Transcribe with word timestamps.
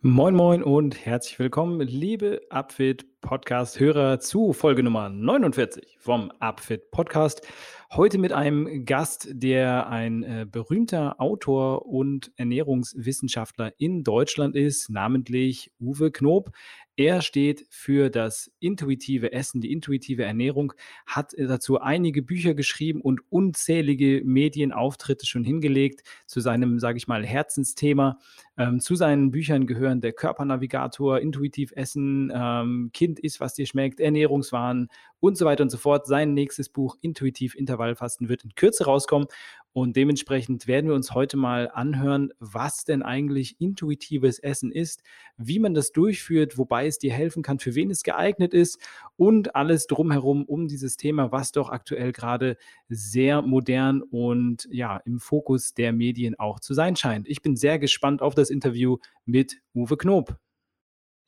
Moin 0.00 0.36
Moin 0.36 0.62
und 0.62 1.04
herzlich 1.04 1.40
willkommen, 1.40 1.80
liebe 1.80 2.40
Upfit 2.50 3.20
Podcast-Hörer 3.20 4.20
zu 4.20 4.52
Folge 4.52 4.84
Nummer 4.84 5.08
49 5.08 5.96
vom 5.98 6.30
Upfit 6.38 6.92
Podcast. 6.92 7.44
Heute 7.90 8.18
mit 8.18 8.32
einem 8.32 8.84
Gast, 8.84 9.28
der 9.32 9.88
ein 9.88 10.22
äh, 10.22 10.46
berühmter 10.48 11.20
Autor 11.20 11.86
und 11.86 12.30
Ernährungswissenschaftler 12.36 13.72
in 13.78 14.04
Deutschland 14.04 14.54
ist, 14.54 14.88
namentlich 14.88 15.72
Uwe 15.80 16.12
Knob. 16.12 16.52
Er 16.96 17.22
steht 17.22 17.66
für 17.70 18.10
das 18.10 18.50
intuitive 18.60 19.32
Essen, 19.32 19.60
die 19.60 19.72
intuitive 19.72 20.24
Ernährung, 20.24 20.72
hat 21.06 21.32
dazu 21.38 21.80
einige 21.80 22.22
Bücher 22.22 22.54
geschrieben 22.54 23.00
und 23.00 23.20
unzählige 23.30 24.22
Medienauftritte 24.24 25.24
schon 25.24 25.44
hingelegt 25.44 26.02
zu 26.26 26.40
seinem, 26.40 26.78
sage 26.78 26.98
ich 26.98 27.08
mal, 27.08 27.24
Herzensthema. 27.24 28.18
Ähm, 28.58 28.80
zu 28.80 28.96
seinen 28.96 29.30
Büchern 29.30 29.68
gehören 29.68 30.00
der 30.00 30.12
Körpernavigator, 30.12 31.20
Intuitiv 31.20 31.72
Essen, 31.76 32.32
ähm, 32.34 32.90
Kind 32.92 33.20
isst, 33.20 33.38
was 33.38 33.54
dir 33.54 33.66
schmeckt, 33.66 34.00
Ernährungswahn 34.00 34.88
und 35.20 35.38
so 35.38 35.44
weiter 35.44 35.62
und 35.62 35.70
so 35.70 35.78
fort. 35.78 36.08
Sein 36.08 36.34
nächstes 36.34 36.68
Buch 36.68 36.96
Intuitiv 37.00 37.54
Intervallfasten 37.54 38.28
wird 38.28 38.42
in 38.42 38.56
Kürze 38.56 38.84
rauskommen 38.84 39.28
und 39.72 39.94
dementsprechend 39.94 40.66
werden 40.66 40.88
wir 40.88 40.96
uns 40.96 41.14
heute 41.14 41.36
mal 41.36 41.70
anhören, 41.72 42.32
was 42.40 42.84
denn 42.84 43.02
eigentlich 43.02 43.60
intuitives 43.60 44.40
Essen 44.40 44.72
ist, 44.72 45.04
wie 45.36 45.60
man 45.60 45.72
das 45.72 45.92
durchführt, 45.92 46.58
wobei 46.58 46.86
es 46.86 46.98
dir 46.98 47.12
helfen 47.12 47.44
kann, 47.44 47.60
für 47.60 47.76
wen 47.76 47.90
es 47.90 48.02
geeignet 48.02 48.54
ist 48.54 48.80
und 49.16 49.54
alles 49.54 49.86
drumherum 49.86 50.44
um 50.46 50.66
dieses 50.66 50.96
Thema, 50.96 51.30
was 51.30 51.52
doch 51.52 51.70
aktuell 51.70 52.12
gerade 52.12 52.56
sehr 52.88 53.40
modern 53.42 54.02
und 54.02 54.68
ja 54.72 54.96
im 55.04 55.20
Fokus 55.20 55.74
der 55.74 55.92
Medien 55.92 56.36
auch 56.38 56.58
zu 56.58 56.74
sein 56.74 56.96
scheint. 56.96 57.28
Ich 57.28 57.42
bin 57.42 57.54
sehr 57.54 57.78
gespannt 57.78 58.20
auf 58.20 58.34
das 58.34 58.47
Interview 58.50 58.98
mit 59.24 59.56
Uwe 59.74 59.96
Knob. 59.96 60.36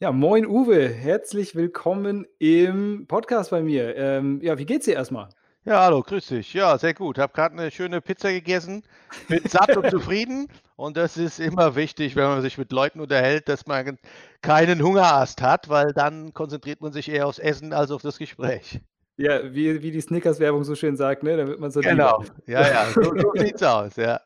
Ja, 0.00 0.12
moin 0.12 0.46
Uwe, 0.46 0.88
herzlich 0.88 1.54
willkommen 1.54 2.26
im 2.38 3.06
Podcast 3.06 3.50
bei 3.50 3.62
mir. 3.62 3.94
Ähm, 3.96 4.40
ja, 4.42 4.56
wie 4.58 4.64
geht's 4.64 4.86
dir 4.86 4.94
erstmal? 4.94 5.28
Ja, 5.66 5.82
hallo, 5.84 6.02
grüß 6.02 6.28
dich. 6.28 6.54
Ja, 6.54 6.78
sehr 6.78 6.94
gut. 6.94 7.18
Habe 7.18 7.34
gerade 7.34 7.58
eine 7.58 7.70
schöne 7.70 8.00
Pizza 8.00 8.32
gegessen, 8.32 8.82
bin 9.28 9.42
satt 9.46 9.76
und 9.76 9.90
zufrieden. 9.90 10.48
Und 10.76 10.96
das 10.96 11.18
ist 11.18 11.38
immer 11.38 11.76
wichtig, 11.76 12.16
wenn 12.16 12.24
man 12.24 12.40
sich 12.40 12.56
mit 12.56 12.72
Leuten 12.72 12.98
unterhält, 13.00 13.46
dass 13.50 13.66
man 13.66 13.98
keinen 14.40 14.82
Hungerast 14.82 15.42
hat, 15.42 15.68
weil 15.68 15.92
dann 15.92 16.32
konzentriert 16.32 16.80
man 16.80 16.92
sich 16.92 17.10
eher 17.10 17.26
aufs 17.26 17.38
Essen 17.38 17.74
als 17.74 17.90
auf 17.90 18.00
das 18.00 18.16
Gespräch. 18.16 18.80
Ja, 19.18 19.52
wie, 19.52 19.82
wie 19.82 19.90
die 19.90 20.00
Snickers-Werbung 20.00 20.64
so 20.64 20.74
schön 20.74 20.96
sagt, 20.96 21.22
ne? 21.24 21.36
Da 21.36 21.46
wird 21.46 21.60
man 21.60 21.70
so 21.70 21.80
Genau, 21.80 22.24
ja, 22.46 22.66
ja, 22.66 22.86
so, 22.86 23.02
so 23.02 23.32
sieht's 23.34 23.62
aus, 23.62 23.96
ja. 23.96 24.18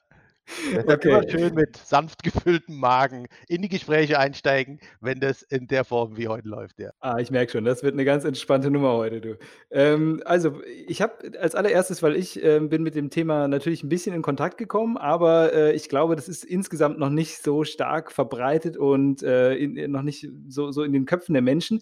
Okay. 0.87 1.09
immer 1.09 1.29
schön 1.29 1.55
mit 1.55 1.77
sanft 1.77 2.23
gefülltem 2.23 2.79
Magen 2.79 3.27
in 3.49 3.63
die 3.63 3.69
Gespräche 3.69 4.19
einsteigen, 4.19 4.79
wenn 5.01 5.21
das 5.21 5.43
in 5.43 5.67
der 5.67 5.85
Form 5.85 6.17
wie 6.17 6.29
heute 6.29 6.49
läuft, 6.49 6.79
ja. 6.79 6.91
Ah, 7.01 7.19
ich 7.19 7.31
merke 7.31 7.53
schon, 7.53 7.65
das 7.65 7.83
wird 7.83 7.95
eine 7.95 8.05
ganz 8.05 8.25
entspannte 8.25 8.71
Nummer 8.71 8.93
heute, 8.93 9.21
du. 9.21 9.39
Ähm, 9.71 10.23
also, 10.25 10.61
ich 10.87 11.03
habe 11.03 11.33
als 11.41 11.55
allererstes, 11.55 12.03
weil 12.03 12.17
ich 12.17 12.43
äh, 12.43 12.61
bin 12.61 12.83
mit 12.83 12.95
dem 12.95 13.11
Thema 13.11 13.49
natürlich 13.49 13.83
ein 13.83 13.89
bisschen 13.89 14.15
in 14.15 14.23
Kontakt 14.23 14.59
gekommen, 14.59 14.97
aber 14.97 15.53
äh, 15.53 15.73
ich 15.73 15.89
glaube, 15.89 16.17
das 16.17 16.29
ist 16.29 16.45
insgesamt 16.45 16.99
noch 16.99 17.11
nicht 17.11 17.43
so 17.43 17.65
stark 17.65 18.13
verbreitet 18.13 18.77
und 18.77 19.23
äh, 19.23 19.55
in, 19.55 19.91
noch 19.91 20.03
nicht 20.03 20.29
so, 20.49 20.71
so 20.73 20.83
in 20.83 20.93
den 20.93 21.07
Köpfen 21.07 21.35
der 21.35 21.43
Menschen. 21.43 21.81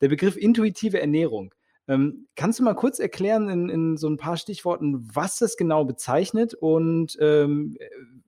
Der 0.00 0.08
Begriff 0.08 0.36
intuitive 0.36 1.00
Ernährung. 1.00 1.54
Ähm, 1.92 2.26
kannst 2.36 2.58
du 2.58 2.62
mal 2.62 2.74
kurz 2.74 2.98
erklären 2.98 3.48
in, 3.48 3.68
in, 3.68 3.96
so 3.96 4.08
ein 4.08 4.16
paar 4.16 4.36
Stichworten, 4.36 5.08
was 5.14 5.36
das 5.36 5.56
genau 5.56 5.84
bezeichnet 5.84 6.54
und 6.54 7.18
ähm, 7.20 7.76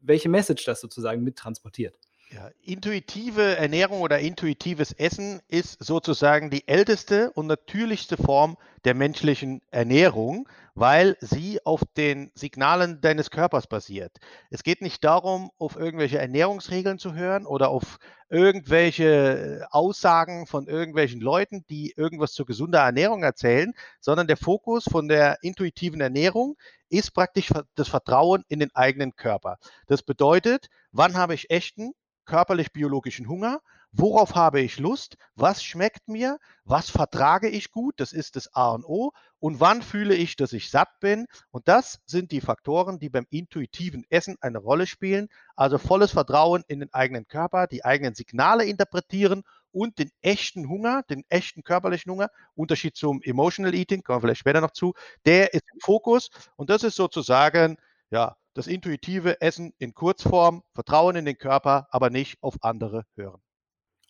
welche 0.02 0.28
Message 0.28 0.64
das 0.64 0.80
sozusagen 0.80 1.22
mittransportiert? 1.22 1.98
Ja, 2.34 2.50
intuitive 2.64 3.58
Ernährung 3.58 4.00
oder 4.00 4.18
intuitives 4.18 4.90
Essen 4.90 5.40
ist 5.46 5.76
sozusagen 5.80 6.50
die 6.50 6.66
älteste 6.66 7.30
und 7.30 7.46
natürlichste 7.46 8.16
Form 8.16 8.56
der 8.84 8.94
menschlichen 8.94 9.62
Ernährung, 9.70 10.48
weil 10.74 11.16
sie 11.20 11.64
auf 11.64 11.82
den 11.96 12.32
Signalen 12.34 13.00
deines 13.00 13.30
Körpers 13.30 13.68
basiert. 13.68 14.18
Es 14.50 14.64
geht 14.64 14.82
nicht 14.82 15.04
darum, 15.04 15.52
auf 15.58 15.76
irgendwelche 15.76 16.18
Ernährungsregeln 16.18 16.98
zu 16.98 17.14
hören 17.14 17.46
oder 17.46 17.68
auf 17.68 18.00
irgendwelche 18.28 19.60
äh, 19.60 19.64
Aussagen 19.70 20.48
von 20.48 20.66
irgendwelchen 20.66 21.20
Leuten, 21.20 21.64
die 21.70 21.94
irgendwas 21.96 22.32
zur 22.32 22.46
gesunder 22.46 22.80
Ernährung 22.80 23.22
erzählen, 23.22 23.74
sondern 24.00 24.26
der 24.26 24.36
Fokus 24.36 24.86
von 24.90 25.06
der 25.06 25.38
intuitiven 25.42 26.00
Ernährung 26.00 26.56
ist 26.88 27.12
praktisch 27.14 27.50
das 27.76 27.86
Vertrauen 27.86 28.42
in 28.48 28.58
den 28.58 28.74
eigenen 28.74 29.14
Körper. 29.14 29.58
Das 29.86 30.02
bedeutet, 30.02 30.66
wann 30.90 31.14
habe 31.14 31.34
ich 31.34 31.50
echten 31.50 31.92
körperlich-biologischen 32.24 33.28
Hunger, 33.28 33.60
worauf 33.92 34.34
habe 34.34 34.60
ich 34.60 34.78
Lust, 34.78 35.16
was 35.36 35.62
schmeckt 35.62 36.08
mir, 36.08 36.38
was 36.64 36.90
vertrage 36.90 37.48
ich 37.48 37.70
gut, 37.70 37.94
das 37.98 38.12
ist 38.12 38.36
das 38.36 38.52
A 38.54 38.72
und 38.72 38.84
O, 38.84 39.12
und 39.38 39.60
wann 39.60 39.82
fühle 39.82 40.14
ich, 40.14 40.36
dass 40.36 40.52
ich 40.52 40.70
satt 40.70 41.00
bin. 41.00 41.26
Und 41.50 41.68
das 41.68 42.00
sind 42.06 42.32
die 42.32 42.40
Faktoren, 42.40 42.98
die 42.98 43.10
beim 43.10 43.26
intuitiven 43.30 44.04
Essen 44.08 44.36
eine 44.40 44.58
Rolle 44.58 44.86
spielen. 44.86 45.28
Also 45.54 45.78
volles 45.78 46.12
Vertrauen 46.12 46.64
in 46.66 46.80
den 46.80 46.92
eigenen 46.94 47.28
Körper, 47.28 47.66
die 47.66 47.84
eigenen 47.84 48.14
Signale 48.14 48.64
interpretieren 48.64 49.42
und 49.70 49.98
den 49.98 50.10
echten 50.22 50.68
Hunger, 50.68 51.02
den 51.02 51.24
echten 51.28 51.62
körperlichen 51.62 52.10
Hunger, 52.10 52.30
Unterschied 52.54 52.96
zum 52.96 53.20
Emotional 53.22 53.74
Eating, 53.74 54.02
kommen 54.02 54.16
wir 54.16 54.20
vielleicht 54.22 54.40
später 54.40 54.60
noch 54.60 54.70
zu, 54.70 54.94
der 55.26 55.52
ist 55.52 55.64
im 55.72 55.80
Fokus. 55.80 56.30
Und 56.56 56.70
das 56.70 56.82
ist 56.82 56.96
sozusagen, 56.96 57.76
ja, 58.14 58.36
das 58.54 58.68
intuitive 58.68 59.40
Essen 59.40 59.72
in 59.78 59.92
Kurzform, 59.92 60.62
Vertrauen 60.72 61.16
in 61.16 61.24
den 61.24 61.36
Körper, 61.36 61.88
aber 61.90 62.10
nicht 62.10 62.38
auf 62.42 62.54
andere 62.60 63.02
hören. 63.16 63.40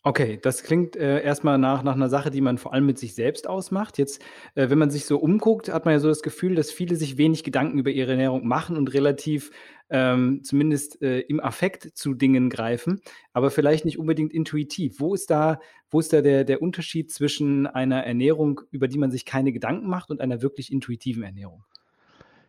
Okay, 0.03 0.37
das 0.39 0.61
klingt 0.61 0.95
äh, 0.95 1.23
erstmal 1.23 1.57
nach, 1.57 1.81
nach 1.81 1.95
einer 1.95 2.09
Sache, 2.09 2.29
die 2.29 2.41
man 2.41 2.59
vor 2.59 2.71
allem 2.71 2.85
mit 2.85 2.99
sich 2.99 3.15
selbst 3.15 3.49
ausmacht. 3.49 3.97
Jetzt, 3.97 4.21
äh, 4.53 4.69
wenn 4.69 4.77
man 4.77 4.91
sich 4.91 5.05
so 5.05 5.17
umguckt, 5.17 5.73
hat 5.73 5.85
man 5.85 5.95
ja 5.95 5.99
so 5.99 6.09
das 6.09 6.21
Gefühl, 6.21 6.53
dass 6.53 6.69
viele 6.69 6.95
sich 6.95 7.17
wenig 7.17 7.43
Gedanken 7.43 7.79
über 7.79 7.89
ihre 7.89 8.11
Ernährung 8.11 8.47
machen 8.47 8.77
und 8.77 8.93
relativ 8.93 9.49
ähm, 9.89 10.41
zumindest 10.43 11.01
äh, 11.01 11.21
im 11.21 11.39
Affekt 11.39 11.97
zu 11.97 12.13
Dingen 12.13 12.51
greifen, 12.51 13.01
aber 13.33 13.49
vielleicht 13.49 13.85
nicht 13.85 13.97
unbedingt 13.97 14.31
intuitiv. 14.31 14.99
Wo 14.99 15.15
ist 15.15 15.31
da, 15.31 15.59
wo 15.89 15.99
ist 15.99 16.13
da 16.13 16.21
der, 16.21 16.43
der 16.43 16.61
Unterschied 16.61 17.11
zwischen 17.11 17.65
einer 17.65 18.03
Ernährung, 18.03 18.61
über 18.69 18.87
die 18.87 18.99
man 18.99 19.09
sich 19.09 19.25
keine 19.25 19.53
Gedanken 19.53 19.89
macht, 19.89 20.11
und 20.11 20.21
einer 20.21 20.43
wirklich 20.43 20.71
intuitiven 20.71 21.23
Ernährung? 21.23 21.63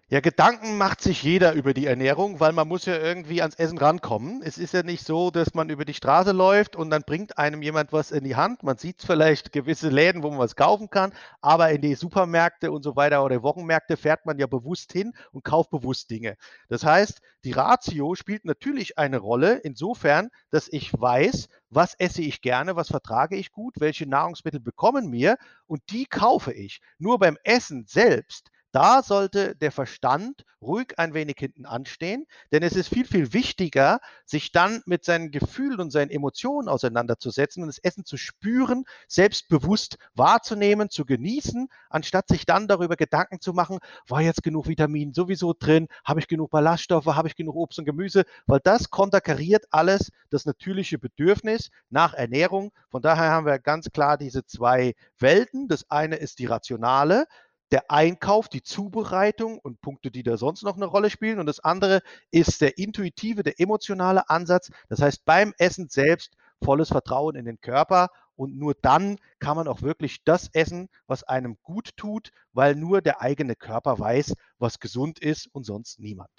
Ja, 0.09 0.21
Gedanken 0.21 0.79
macht 0.79 1.01
sich 1.01 1.25
jeder 1.25 1.55
über 1.55 1.75
die 1.75 1.87
Ernährung, 1.87 2.39
weil 2.39 2.53
man 2.53 2.69
muss 2.69 2.85
ja 2.87 2.97
irgendwie 2.97 3.43
ans 3.43 3.57
Essen 3.57 3.77
rankommen. 3.77 4.41
Es 4.41 4.57
ist 4.57 4.73
ja 4.73 4.85
nicht 4.85 5.05
so, 5.05 5.33
dass 5.33 5.53
man 5.53 5.69
über 5.69 5.85
die 5.85 5.95
Straße 5.95 6.31
läuft 6.31 6.77
und 6.77 6.91
dann 6.91 7.03
bringt 7.03 7.39
einem 7.39 7.61
jemand 7.61 7.93
was 7.93 8.13
in 8.13 8.23
die 8.23 8.37
Hand. 8.37 8.63
Man 8.63 8.77
sieht 8.79 9.03
vielleicht 9.03 9.51
gewisse 9.51 9.89
Läden, 9.89 10.23
wo 10.23 10.31
man 10.31 10.39
was 10.39 10.55
kaufen 10.55 10.91
kann, 10.91 11.13
aber 11.41 11.71
in 11.71 11.81
die 11.81 11.97
Supermärkte 11.97 12.71
und 12.71 12.85
so 12.85 12.95
weiter 12.95 13.25
oder 13.25 13.43
Wochenmärkte 13.43 13.97
fährt 13.97 14.27
man 14.27 14.39
ja 14.39 14.47
bewusst 14.47 14.93
hin 14.93 15.13
und 15.33 15.43
kauft 15.43 15.71
bewusst 15.71 16.09
Dinge. 16.09 16.37
Das 16.69 16.85
heißt, 16.85 17.21
die 17.43 17.53
Ratio 17.53 18.15
spielt 18.15 18.45
natürlich 18.45 18.99
eine 18.99 19.19
Rolle 19.19 19.55
insofern, 19.57 20.29
dass 20.51 20.69
ich 20.69 20.93
weiß, 20.93 21.49
was 21.71 21.95
esse 21.95 22.23
ich 22.23 22.43
gerne, 22.43 22.77
was 22.77 22.89
vertrage 22.89 23.35
ich 23.35 23.51
gut, 23.51 23.75
welche 23.81 24.09
Nahrungsmittel 24.09 24.61
bekommen 24.61 25.11
mir 25.11 25.37
und 25.67 25.83
die 25.91 26.07
kaufe 26.07 26.53
ich. 26.53 26.81
Nur 26.99 27.19
beim 27.19 27.37
Essen 27.43 27.87
selbst 27.89 28.53
Da 28.73 29.03
sollte 29.03 29.57
der 29.57 29.73
Verstand 29.73 30.45
ruhig 30.61 30.99
ein 30.99 31.15
wenig 31.15 31.37
hinten 31.39 31.67
anstehen, 31.67 32.27
denn 32.53 32.63
es 32.63 32.75
ist 32.75 32.89
viel, 32.89 33.07
viel 33.07 33.33
wichtiger, 33.33 34.01
sich 34.25 34.53
dann 34.53 34.83
mit 34.87 35.05
seinen 35.05 35.31
Gefühlen 35.31 35.81
und 35.81 35.91
seinen 35.91 36.11
Emotionen 36.11 36.69
auseinanderzusetzen 36.69 37.63
und 37.63 37.69
das 37.69 37.79
Essen 37.79 38.05
zu 38.05 38.17
spüren, 38.17 38.85
selbstbewusst 39.07 39.99
wahrzunehmen, 40.15 40.91
zu 40.91 41.05
genießen, 41.05 41.69
anstatt 41.91 42.29
sich 42.29 42.47
dann 42.47 42.69
darüber 42.69 42.97
Gedanken 42.97 43.41
zu 43.41 43.53
machen, 43.53 43.79
war 44.09 44.23
jetzt 44.23 44.43
genug 44.43 44.69
Vitamin 44.69 45.13
sowieso 45.13 45.55
drin, 45.59 45.89
habe 46.05 46.21
ich 46.21 46.29
genug 46.29 46.51
Ballaststoffe, 46.51 47.07
habe 47.07 47.29
ich 47.29 47.37
genug 47.37 47.57
Obst 47.57 47.79
und 47.79 47.85
Gemüse, 47.85 48.25
weil 48.47 48.61
das 48.63 48.91
konterkariert 48.91 49.67
alles 49.71 50.11
das 50.31 50.47
natürliche 50.47 50.99
Bedürfnis 50.99 51.71
nach 51.91 52.15
Ernährung. 52.15 52.73
Von 52.91 53.03
daher 53.03 53.31
haben 53.31 53.47
wir 53.47 53.59
ganz 53.59 53.91
klar 53.91 54.19
diese 54.19 54.45
zwei 54.45 54.95
Welten. 55.19 55.69
Das 55.69 55.91
eine 55.91 56.17
ist 56.17 56.39
die 56.39 56.47
rationale, 56.47 57.27
der 57.73 57.91
Einkauf, 57.91 58.49
die 58.49 58.63
Zubereitung 58.63 59.59
und 59.59 59.81
Punkte, 59.81 60.11
die 60.11 60.23
da 60.23 60.37
sonst 60.37 60.63
noch 60.63 60.77
eine 60.77 60.87
Rolle 60.87 61.11
spielen. 61.11 61.39
Und 61.39 61.47
das 61.47 61.61
andere 61.61 62.03
ist 62.31 62.61
der 62.61 62.79
intuitive, 62.79 63.43
der 63.43 63.61
emotionale 63.61 64.29
Ansatz. 64.31 64.71
Das 64.89 65.03
heißt, 65.03 65.25
beim 65.25 65.53
Essen 65.59 65.89
selbst 65.89 66.37
volles 66.63 66.89
Vertrauen 66.89 67.37
in 67.37 67.45
den 67.45 67.61
Körper. 67.61 68.09
Und 68.37 68.57
nur 68.57 68.75
dann 68.75 69.19
kann 69.39 69.57
man 69.57 69.67
auch 69.67 69.83
wirklich 69.83 70.23
das 70.25 70.49
essen, 70.53 70.89
was 71.07 71.23
einem 71.25 71.57
gut 71.63 71.97
tut, 71.97 72.31
weil 72.53 72.75
nur 72.75 73.01
der 73.01 73.21
eigene 73.21 73.57
Körper 73.57 73.99
weiß, 73.99 74.35
was 74.59 74.79
gesund 74.79 75.19
ist 75.19 75.49
und 75.53 75.65
sonst 75.65 75.99
niemand. 75.99 76.31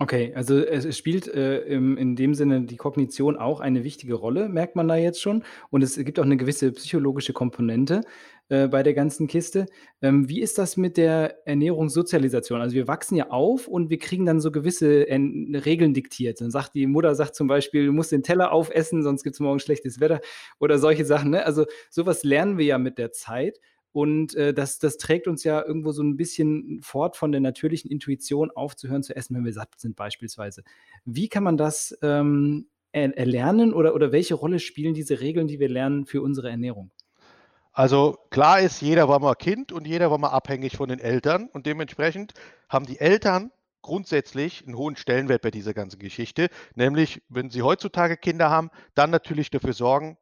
Okay, 0.00 0.34
also 0.34 0.58
es 0.58 0.94
spielt, 0.98 1.26
äh, 1.26 1.60
im 1.60 1.96
in 1.96 2.16
dem 2.16 2.34
Sinne 2.34 2.60
die 2.66 2.76
Kognition 2.76 3.38
auch 3.38 3.60
eine 3.60 3.82
wichtige 3.82 4.12
Rolle, 4.14 4.50
merkt 4.50 4.76
man 4.76 4.86
da 4.88 4.96
jetzt 4.96 5.22
schon. 5.22 5.42
Und 5.70 5.80
es 5.82 5.96
gibt 5.96 6.18
auch 6.20 6.24
eine 6.24 6.36
gewisse 6.36 6.70
psychologische 6.72 7.32
Komponente, 7.32 8.02
äh, 8.50 8.68
bei 8.68 8.82
der 8.82 8.92
ganzen 8.92 9.26
Kiste. 9.26 9.64
Ähm, 10.02 10.28
wie 10.28 10.42
ist 10.42 10.58
das 10.58 10.76
mit 10.76 10.98
der 10.98 11.46
Ernährungssozialisation? 11.46 12.60
Also, 12.60 12.74
wir 12.74 12.86
wachsen 12.88 13.16
ja 13.16 13.30
auf 13.30 13.68
und 13.68 13.88
wir 13.88 13.98
kriegen 13.98 14.26
dann 14.26 14.38
so 14.42 14.50
gewisse 14.52 15.08
En 15.08 15.54
Regeln 15.64 15.94
diktiert. 15.94 16.42
Dann 16.42 16.50
sagt 16.50 16.74
die 16.74 16.86
Mutter 16.86 17.14
sagt 17.14 17.34
zum 17.34 17.46
Beispiel: 17.48 17.86
„Du 17.86 17.92
musst 17.92 18.12
den 18.12 18.22
Teller 18.22 18.52
aufessen, 18.52 19.02
sonst 19.02 19.22
gibt 19.22 19.34
es 19.36 19.40
morgen 19.40 19.60
schlechtes 19.60 19.98
Wetter“ 19.98 20.20
oder 20.60 20.78
solche 20.78 21.06
Sachen, 21.06 21.30
ne? 21.30 21.46
Also, 21.46 21.64
sowas 21.88 22.22
lernen 22.22 22.58
wir 22.58 22.66
ja 22.66 22.76
mit 22.78 22.98
der 22.98 23.12
Zeit. 23.12 23.58
Und 23.96 24.34
äh, 24.34 24.52
das, 24.52 24.78
das 24.78 24.98
trägt 24.98 25.26
uns 25.26 25.42
ja 25.42 25.64
irgendwo 25.64 25.90
so 25.90 26.02
ein 26.02 26.18
bisschen 26.18 26.82
fort 26.82 27.16
von 27.16 27.32
der 27.32 27.40
natürlichen 27.40 27.90
Intuition 27.90 28.50
aufzuhören 28.50 29.02
zu 29.02 29.16
essen, 29.16 29.34
wenn 29.34 29.46
wir 29.46 29.54
satt 29.54 29.70
sind 29.78 29.96
beispielsweise. 29.96 30.64
Wie 31.06 31.30
kann 31.30 31.42
man 31.42 31.56
das 31.56 31.96
ähm, 32.02 32.66
erlernen 32.92 33.72
oder, 33.72 33.94
oder 33.94 34.12
welche 34.12 34.34
Rolle 34.34 34.58
spielen 34.58 34.92
diese 34.92 35.22
Regeln, 35.22 35.48
die 35.48 35.60
wir 35.60 35.70
lernen 35.70 36.04
für 36.04 36.20
unsere 36.20 36.50
Ernährung? 36.50 36.90
Also 37.72 38.18
klar 38.28 38.60
ist, 38.60 38.82
jeder 38.82 39.08
war 39.08 39.18
mal 39.18 39.34
Kind 39.34 39.72
und 39.72 39.86
jeder 39.86 40.10
war 40.10 40.18
mal 40.18 40.28
abhängig 40.28 40.76
von 40.76 40.90
den 40.90 40.98
Eltern 40.98 41.48
und 41.50 41.64
dementsprechend 41.64 42.34
haben 42.68 42.84
die 42.84 43.00
Eltern 43.00 43.50
grundsätzlich 43.80 44.66
einen 44.66 44.76
hohen 44.76 44.96
Stellenwert 44.96 45.40
bei 45.40 45.50
dieser 45.50 45.72
ganzen 45.72 46.00
Geschichte, 46.00 46.50
nämlich 46.74 47.22
wenn 47.30 47.48
sie 47.48 47.62
heutzutage 47.62 48.18
Kinder 48.18 48.50
haben, 48.50 48.68
dann 48.94 49.08
natürlich 49.08 49.48
dafür 49.48 49.72
sorgen, 49.72 50.18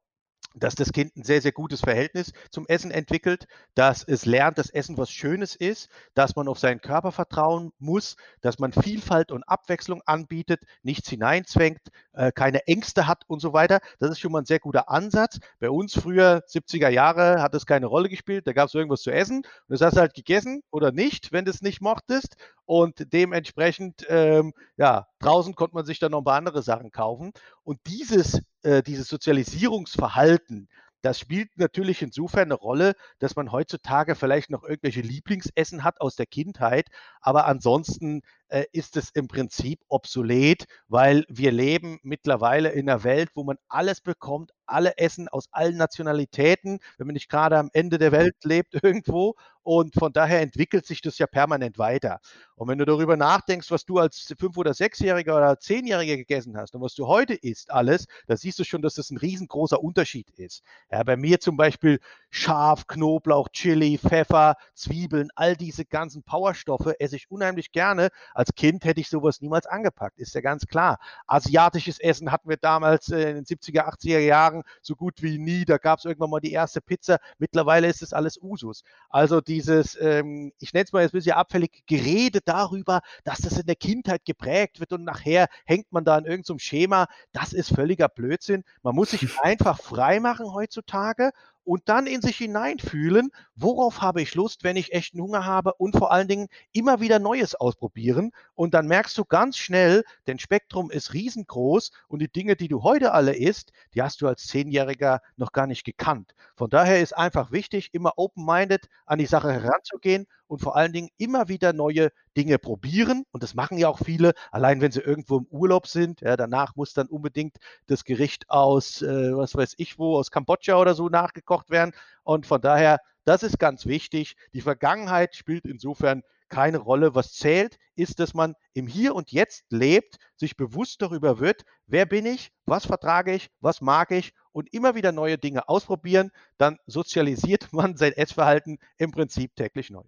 dass 0.54 0.74
das 0.74 0.92
Kind 0.92 1.16
ein 1.16 1.24
sehr, 1.24 1.42
sehr 1.42 1.52
gutes 1.52 1.80
Verhältnis 1.80 2.32
zum 2.50 2.66
Essen 2.66 2.90
entwickelt, 2.90 3.46
dass 3.74 4.04
es 4.04 4.24
lernt, 4.24 4.58
dass 4.58 4.70
Essen 4.70 4.96
was 4.96 5.10
Schönes 5.10 5.56
ist, 5.56 5.90
dass 6.14 6.36
man 6.36 6.48
auf 6.48 6.58
seinen 6.58 6.80
Körper 6.80 7.12
vertrauen 7.12 7.72
muss, 7.78 8.16
dass 8.40 8.58
man 8.58 8.72
Vielfalt 8.72 9.32
und 9.32 9.42
Abwechslung 9.44 10.02
anbietet, 10.06 10.62
nichts 10.82 11.08
hineinzwängt, 11.08 11.80
äh, 12.12 12.32
keine 12.32 12.66
Ängste 12.66 13.06
hat 13.06 13.24
und 13.26 13.40
so 13.40 13.52
weiter. 13.52 13.80
Das 13.98 14.10
ist 14.10 14.20
schon 14.20 14.32
mal 14.32 14.42
ein 14.42 14.46
sehr 14.46 14.60
guter 14.60 14.88
Ansatz. 14.88 15.40
Bei 15.58 15.70
uns 15.70 15.98
früher, 15.98 16.44
70er 16.46 16.88
Jahre, 16.88 17.42
hat 17.42 17.54
es 17.54 17.66
keine 17.66 17.86
Rolle 17.86 18.08
gespielt. 18.08 18.46
Da 18.46 18.52
gab 18.52 18.68
es 18.68 18.74
irgendwas 18.74 19.02
zu 19.02 19.10
essen 19.10 19.38
und 19.38 19.46
das 19.68 19.80
hast 19.80 19.96
du 19.96 20.00
halt 20.00 20.14
gegessen 20.14 20.62
oder 20.70 20.92
nicht, 20.92 21.32
wenn 21.32 21.44
du 21.44 21.50
es 21.50 21.62
nicht 21.62 21.80
mochtest. 21.80 22.36
Und 22.66 23.12
dementsprechend, 23.12 24.06
ähm, 24.08 24.52
ja, 24.76 25.06
draußen 25.18 25.54
konnte 25.54 25.74
man 25.74 25.84
sich 25.84 25.98
dann 25.98 26.12
noch 26.12 26.18
ein 26.18 26.24
paar 26.24 26.38
andere 26.38 26.62
Sachen 26.62 26.90
kaufen. 26.90 27.32
Und 27.62 27.80
dieses, 27.86 28.40
äh, 28.62 28.82
dieses 28.82 29.08
Sozialisierungsverhalten, 29.08 30.68
das 31.04 31.18
spielt 31.18 31.58
natürlich 31.58 32.00
insofern 32.00 32.44
eine 32.44 32.54
Rolle, 32.54 32.94
dass 33.18 33.36
man 33.36 33.52
heutzutage 33.52 34.14
vielleicht 34.14 34.48
noch 34.48 34.64
irgendwelche 34.64 35.02
Lieblingsessen 35.02 35.84
hat 35.84 36.00
aus 36.00 36.16
der 36.16 36.24
Kindheit, 36.24 36.88
aber 37.20 37.44
ansonsten 37.46 38.22
äh, 38.48 38.64
ist 38.72 38.96
es 38.96 39.10
im 39.10 39.28
Prinzip 39.28 39.80
obsolet, 39.88 40.64
weil 40.88 41.26
wir 41.28 41.52
leben 41.52 41.98
mittlerweile 42.02 42.70
in 42.70 42.88
einer 42.88 43.04
Welt, 43.04 43.28
wo 43.34 43.44
man 43.44 43.58
alles 43.68 44.00
bekommt, 44.00 44.52
alle 44.66 44.96
essen 44.98 45.28
aus 45.28 45.48
allen 45.52 45.76
Nationalitäten, 45.76 46.78
wenn 46.98 47.06
man 47.06 47.14
nicht 47.14 47.28
gerade 47.28 47.58
am 47.58 47.70
Ende 47.72 47.98
der 47.98 48.12
Welt 48.12 48.36
lebt 48.44 48.74
irgendwo. 48.82 49.34
Und 49.62 49.94
von 49.94 50.12
daher 50.12 50.42
entwickelt 50.42 50.84
sich 50.84 51.00
das 51.00 51.16
ja 51.16 51.26
permanent 51.26 51.78
weiter. 51.78 52.20
Und 52.54 52.68
wenn 52.68 52.76
du 52.76 52.84
darüber 52.84 53.16
nachdenkst, 53.16 53.70
was 53.70 53.86
du 53.86 53.98
als 53.98 54.34
Fünf- 54.38 54.58
oder 54.58 54.74
Sechsjähriger 54.74 55.36
oder 55.36 55.58
Zehnjähriger 55.58 56.16
gegessen 56.18 56.56
hast 56.58 56.74
und 56.74 56.82
was 56.82 56.94
du 56.94 57.06
heute 57.06 57.32
isst, 57.32 57.70
alles, 57.70 58.06
da 58.26 58.36
siehst 58.36 58.58
du 58.58 58.64
schon, 58.64 58.82
dass 58.82 58.94
das 58.94 59.10
ein 59.10 59.16
riesengroßer 59.16 59.82
Unterschied 59.82 60.28
ist. 60.36 60.62
Ja, 60.90 61.02
bei 61.02 61.16
mir 61.16 61.40
zum 61.40 61.56
Beispiel 61.56 61.98
Schaf, 62.36 62.88
Knoblauch, 62.88 63.48
Chili, 63.50 63.96
Pfeffer, 63.96 64.56
Zwiebeln, 64.74 65.28
all 65.36 65.54
diese 65.54 65.84
ganzen 65.84 66.24
Powerstoffe 66.24 66.92
esse 66.98 67.14
ich 67.14 67.30
unheimlich 67.30 67.70
gerne. 67.70 68.08
Als 68.34 68.52
Kind 68.56 68.84
hätte 68.84 69.00
ich 69.00 69.08
sowas 69.08 69.40
niemals 69.40 69.66
angepackt, 69.66 70.18
ist 70.18 70.34
ja 70.34 70.40
ganz 70.40 70.66
klar. 70.66 70.98
Asiatisches 71.28 72.00
Essen 72.00 72.32
hatten 72.32 72.48
wir 72.48 72.56
damals 72.56 73.08
äh, 73.08 73.30
in 73.30 73.36
den 73.36 73.44
70er, 73.44 73.88
80er 73.88 74.18
Jahren 74.18 74.64
so 74.82 74.96
gut 74.96 75.22
wie 75.22 75.38
nie. 75.38 75.64
Da 75.64 75.78
gab 75.78 76.00
es 76.00 76.06
irgendwann 76.06 76.30
mal 76.30 76.40
die 76.40 76.50
erste 76.50 76.80
Pizza. 76.80 77.18
Mittlerweile 77.38 77.86
ist 77.86 78.02
es 78.02 78.12
alles 78.12 78.36
Usus. 78.42 78.82
Also 79.10 79.40
dieses, 79.40 79.96
ähm, 80.00 80.52
ich 80.58 80.72
nenne 80.72 80.86
es 80.86 80.92
mal 80.92 81.02
jetzt 81.02 81.14
ein 81.14 81.18
bisschen 81.18 81.36
abfällig, 81.36 81.84
Gerede 81.86 82.40
darüber, 82.44 83.02
dass 83.22 83.38
das 83.38 83.58
in 83.58 83.66
der 83.66 83.76
Kindheit 83.76 84.24
geprägt 84.24 84.80
wird 84.80 84.92
und 84.92 85.04
nachher 85.04 85.46
hängt 85.66 85.92
man 85.92 86.04
da 86.04 86.18
in 86.18 86.24
irgendeinem 86.24 86.58
Schema. 86.58 87.06
Das 87.30 87.52
ist 87.52 87.72
völliger 87.72 88.08
Blödsinn. 88.08 88.64
Man 88.82 88.96
muss 88.96 89.12
sich 89.12 89.20
einfach 89.40 89.80
frei 89.80 90.18
machen 90.18 90.52
heutzutage 90.52 91.30
und 91.64 91.88
dann 91.88 92.06
in 92.06 92.22
sich 92.22 92.36
hineinfühlen, 92.36 93.30
worauf 93.56 94.00
habe 94.00 94.22
ich 94.22 94.34
Lust, 94.34 94.64
wenn 94.64 94.76
ich 94.76 94.92
echten 94.92 95.20
Hunger 95.20 95.44
habe 95.44 95.74
und 95.74 95.96
vor 95.96 96.12
allen 96.12 96.28
Dingen 96.28 96.48
immer 96.72 97.00
wieder 97.00 97.18
Neues 97.18 97.54
ausprobieren. 97.54 98.32
Und 98.54 98.74
dann 98.74 98.86
merkst 98.86 99.16
du 99.18 99.24
ganz 99.24 99.56
schnell, 99.56 100.04
dein 100.26 100.38
Spektrum 100.38 100.90
ist 100.90 101.14
riesengroß 101.14 101.90
und 102.08 102.20
die 102.20 102.30
Dinge, 102.30 102.56
die 102.56 102.68
du 102.68 102.82
heute 102.82 103.12
alle 103.12 103.34
isst, 103.34 103.72
die 103.94 104.02
hast 104.02 104.20
du 104.20 104.28
als 104.28 104.46
Zehnjähriger 104.46 105.20
noch 105.36 105.52
gar 105.52 105.66
nicht 105.66 105.84
gekannt. 105.84 106.34
Von 106.56 106.70
daher 106.70 107.00
ist 107.00 107.16
einfach 107.16 107.50
wichtig, 107.52 107.90
immer 107.92 108.12
open-minded 108.16 108.88
an 109.06 109.18
die 109.18 109.26
Sache 109.26 109.52
heranzugehen 109.52 110.26
und 110.46 110.60
vor 110.60 110.76
allen 110.76 110.92
Dingen 110.92 111.08
immer 111.18 111.48
wieder 111.48 111.72
neue 111.72 112.10
Dinge 112.36 112.58
probieren. 112.58 113.24
Und 113.32 113.42
das 113.42 113.54
machen 113.54 113.78
ja 113.78 113.88
auch 113.88 113.98
viele, 113.98 114.32
allein 114.50 114.80
wenn 114.80 114.92
sie 114.92 115.00
irgendwo 115.00 115.38
im 115.38 115.46
Urlaub 115.50 115.86
sind. 115.86 116.20
Ja, 116.20 116.36
danach 116.36 116.76
muss 116.76 116.92
dann 116.94 117.08
unbedingt 117.08 117.56
das 117.86 118.04
Gericht 118.04 118.50
aus, 118.50 119.02
äh, 119.02 119.36
was 119.36 119.54
weiß 119.54 119.74
ich 119.78 119.98
wo, 119.98 120.16
aus 120.18 120.30
Kambodscha 120.30 120.76
oder 120.76 120.94
so 120.94 121.08
nachgekocht 121.08 121.70
werden. 121.70 121.92
Und 122.22 122.46
von 122.46 122.60
daher, 122.60 122.98
das 123.24 123.42
ist 123.42 123.58
ganz 123.58 123.86
wichtig. 123.86 124.36
Die 124.52 124.60
Vergangenheit 124.60 125.34
spielt 125.34 125.64
insofern 125.66 126.22
keine 126.48 126.78
Rolle. 126.78 127.14
Was 127.14 127.32
zählt, 127.32 127.78
ist, 127.96 128.20
dass 128.20 128.34
man 128.34 128.54
im 128.74 128.86
Hier 128.86 129.14
und 129.14 129.32
Jetzt 129.32 129.64
lebt, 129.70 130.18
sich 130.36 130.56
bewusst 130.56 131.02
darüber 131.02 131.40
wird, 131.40 131.64
wer 131.86 132.06
bin 132.06 132.26
ich, 132.26 132.50
was 132.66 132.86
vertrage 132.86 133.34
ich, 133.34 133.50
was 133.60 133.80
mag 133.80 134.10
ich 134.10 134.32
und 134.52 134.72
immer 134.72 134.94
wieder 134.94 135.12
neue 135.12 135.38
Dinge 135.38 135.68
ausprobieren. 135.68 136.30
Dann 136.58 136.78
sozialisiert 136.86 137.68
man 137.72 137.96
sein 137.96 138.12
Essverhalten 138.12 138.78
im 138.98 139.10
Prinzip 139.10 139.54
täglich 139.56 139.90
neu. 139.90 140.04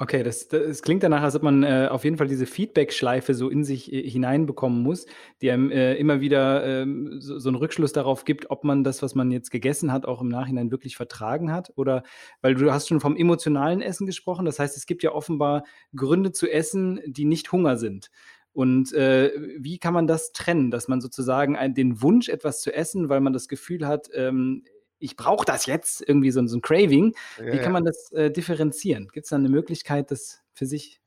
Okay, 0.00 0.22
das 0.22 0.48
das 0.48 0.80
klingt 0.82 1.02
danach, 1.02 1.22
als 1.22 1.36
ob 1.36 1.42
man, 1.42 1.62
äh, 1.62 1.86
auf 1.90 2.04
jeden 2.04 2.16
Fall 2.16 2.26
diese 2.26 2.46
Feedback-Schleife 2.46 3.34
so 3.34 3.50
in 3.50 3.62
sich, 3.62 3.92
äh, 3.92 4.08
hineinbekommen 4.08 4.82
muss, 4.82 5.06
die 5.42 5.50
einem, 5.50 5.70
äh, 5.70 5.94
immer 5.96 6.20
wieder, 6.20 6.64
ähm, 6.64 7.20
so 7.20 7.38
so 7.38 7.50
'n 7.50 7.54
Rückschluss 7.56 7.92
darauf 7.92 8.24
gibt, 8.24 8.50
ob 8.50 8.64
man 8.64 8.84
das, 8.84 9.02
was 9.02 9.14
man 9.14 9.30
jetzt 9.30 9.50
gegessen 9.50 9.92
hat, 9.92 10.06
auch 10.06 10.22
im 10.22 10.28
Nachhinein 10.28 10.70
wirklich 10.70 10.96
vertragen 10.96 11.52
hat 11.52 11.72
oder 11.76 12.02
weil 12.40 12.54
du 12.54 12.72
hast 12.72 12.88
schon 12.88 13.00
vom 13.00 13.16
emotionalen 13.16 13.82
Essen 13.82 14.06
gesprochen. 14.06 14.46
Das 14.46 14.58
heißt, 14.58 14.76
es 14.78 14.86
gibt 14.86 15.02
ja 15.02 15.12
offenbar 15.12 15.62
Gründe 15.94 16.32
zu 16.32 16.50
essen, 16.50 17.00
die 17.06 17.26
nicht 17.26 17.52
Hunger 17.52 17.76
sind. 17.76 18.08
Und, 18.54 18.92
äh, 18.94 19.30
wie 19.58 19.78
kann 19.78 19.94
man 19.94 20.06
das 20.06 20.32
trennen, 20.32 20.70
dass 20.70 20.88
man 20.88 21.00
sozusagen 21.02 21.56
ein 21.56 21.74
den 21.74 22.02
Wunsch, 22.02 22.28
etwas 22.28 22.60
zu 22.62 22.72
essen, 22.74 23.08
weil 23.10 23.20
man 23.20 23.32
das 23.34 23.46
Gefühl 23.48 23.86
hat, 23.86 24.08
ähm, 24.14 24.64
ich 25.02 25.16
brauche 25.16 25.44
das 25.46 25.66
jetzt, 25.66 26.02
irgendwie 26.06 26.30
so 26.30 26.46
so 26.46 26.56
'n 26.56 26.62
Craving. 26.62 27.14
Ja, 27.38 27.44
Wie 27.50 27.60
kann 27.60 27.72
man 27.72 27.84
das, 27.84 28.10
äh, 28.12 28.30
differenzieren? 28.30 29.08
Gibt's 29.12 29.30
da 29.30 29.38
'ne 29.38 29.48
Möglichkeit, 29.50 30.10
das 30.10 30.42
für 30.54 30.66
sich 30.66 31.00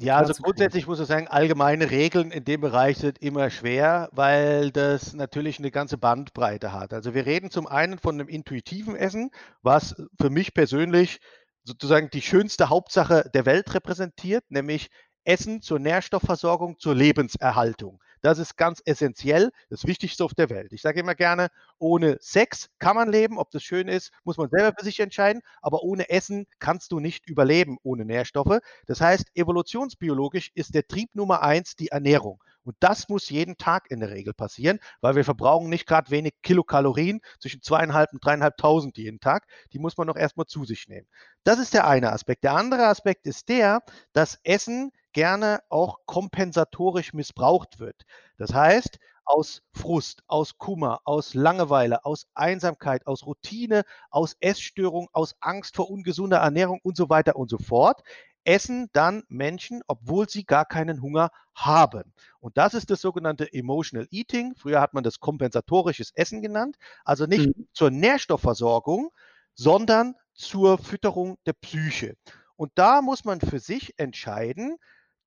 Ja, 0.00 0.16
also 0.18 0.32
grundsätzlich 0.32 0.86
muss 0.86 1.00
ich 1.00 1.06
sagen, 1.08 1.26
allgemeine 1.26 1.90
Regeln 1.90 2.30
in 2.30 2.44
dem 2.44 2.60
Bereich 2.60 2.98
sind 2.98 3.18
immer 3.18 3.50
schwer, 3.50 4.08
weil 4.12 4.70
das 4.70 5.12
natürlich 5.12 5.58
eine 5.58 5.72
ganze 5.72 5.98
Bandbreite 5.98 6.72
hat. 6.72 6.92
Also, 6.92 7.14
wir 7.14 7.26
reden 7.26 7.50
zum 7.50 7.66
einen 7.66 7.98
von 7.98 8.14
einem 8.14 8.28
intuitiven 8.28 8.94
Essen, 8.94 9.30
was 9.62 9.96
für 10.20 10.30
mich 10.30 10.54
persönlich 10.54 11.18
sozusagen 11.64 12.10
die 12.10 12.22
schönste 12.22 12.68
Hauptsache 12.68 13.28
der 13.34 13.44
Welt 13.44 13.74
repräsentiert, 13.74 14.44
nämlich 14.50 14.86
Essen 15.24 15.62
zur 15.62 15.80
Nährstoffversorgung, 15.80 16.78
zur 16.78 16.94
Lebenserhaltung. 16.94 18.00
Das 18.20 18.38
ist 18.38 18.56
ganz 18.56 18.82
essentiell, 18.84 19.50
das 19.70 19.86
Wichtigste 19.86 20.24
auf 20.24 20.34
der 20.34 20.50
Welt. 20.50 20.72
Ich 20.72 20.82
sage 20.82 21.00
immer 21.00 21.14
gerne, 21.14 21.48
ohne 21.78 22.18
Sex 22.20 22.68
kann 22.78 22.96
man 22.96 23.10
leben. 23.10 23.38
Ob 23.38 23.50
das 23.50 23.62
schön 23.62 23.88
ist, 23.88 24.12
muss 24.24 24.36
man 24.36 24.48
selber 24.50 24.74
für 24.78 24.84
sich 24.84 25.00
entscheiden. 25.00 25.42
Aber 25.62 25.82
ohne 25.82 26.08
Essen 26.10 26.46
kannst 26.58 26.92
du 26.92 27.00
nicht 27.00 27.28
überleben 27.28 27.78
ohne 27.82 28.04
Nährstoffe. 28.04 28.58
Das 28.86 29.00
heißt, 29.00 29.30
evolutionsbiologisch 29.34 30.50
ist 30.54 30.74
der 30.74 30.86
Trieb 30.86 31.14
Nummer 31.14 31.42
eins 31.42 31.76
die 31.76 31.88
Ernährung. 31.88 32.42
Und 32.68 32.76
das 32.80 33.08
muss 33.08 33.30
jeden 33.30 33.56
Tag 33.56 33.90
in 33.90 34.00
der 34.00 34.10
Regel 34.10 34.34
passieren, 34.34 34.78
weil 35.00 35.16
wir 35.16 35.24
verbrauchen 35.24 35.70
nicht 35.70 35.86
gerade 35.86 36.10
wenig 36.10 36.34
Kilokalorien, 36.42 37.22
zwischen 37.40 37.62
zweieinhalb 37.62 38.12
und 38.12 38.22
dreieinhalbtausend 38.22 38.98
jeden 38.98 39.20
Tag. 39.20 39.46
Die 39.72 39.78
muss 39.78 39.96
man 39.96 40.06
noch 40.06 40.16
erstmal 40.16 40.44
zu 40.44 40.66
sich 40.66 40.86
nehmen. 40.86 41.06
Das 41.44 41.58
ist 41.58 41.72
der 41.72 41.86
eine 41.86 42.12
Aspekt. 42.12 42.44
Der 42.44 42.52
andere 42.52 42.86
Aspekt 42.86 43.26
ist 43.26 43.48
der, 43.48 43.82
dass 44.12 44.38
Essen 44.44 44.92
gerne 45.12 45.60
auch 45.68 45.98
kompensatorisch 46.06 47.12
missbraucht 47.12 47.78
wird. 47.78 48.04
Das 48.36 48.54
heißt, 48.54 48.98
aus 49.24 49.62
Frust, 49.72 50.22
aus 50.26 50.56
Kummer, 50.56 51.00
aus 51.04 51.34
Langeweile, 51.34 52.04
aus 52.04 52.26
Einsamkeit, 52.34 53.06
aus 53.06 53.26
Routine, 53.26 53.82
aus 54.10 54.36
Essstörung, 54.40 55.08
aus 55.12 55.34
Angst 55.40 55.76
vor 55.76 55.90
ungesunder 55.90 56.38
Ernährung 56.38 56.80
und 56.82 56.96
so 56.96 57.10
weiter 57.10 57.36
und 57.36 57.50
so 57.50 57.58
fort, 57.58 58.02
essen 58.44 58.88
dann 58.94 59.24
Menschen, 59.28 59.82
obwohl 59.86 60.28
sie 60.28 60.44
gar 60.44 60.64
keinen 60.64 61.02
Hunger 61.02 61.30
haben. 61.54 62.14
Und 62.40 62.56
das 62.56 62.72
ist 62.72 62.88
das 62.88 63.02
sogenannte 63.02 63.52
Emotional 63.52 64.08
Eating. 64.10 64.54
Früher 64.56 64.80
hat 64.80 64.94
man 64.94 65.04
das 65.04 65.20
kompensatorisches 65.20 66.12
Essen 66.14 66.40
genannt. 66.40 66.76
Also 67.04 67.26
nicht 67.26 67.54
mhm. 67.54 67.68
zur 67.74 67.90
Nährstoffversorgung, 67.90 69.10
sondern 69.54 70.14
zur 70.32 70.78
Fütterung 70.78 71.36
der 71.44 71.52
Psyche. 71.52 72.16
Und 72.56 72.72
da 72.76 73.02
muss 73.02 73.26
man 73.26 73.40
für 73.40 73.60
sich 73.60 73.98
entscheiden, 73.98 74.78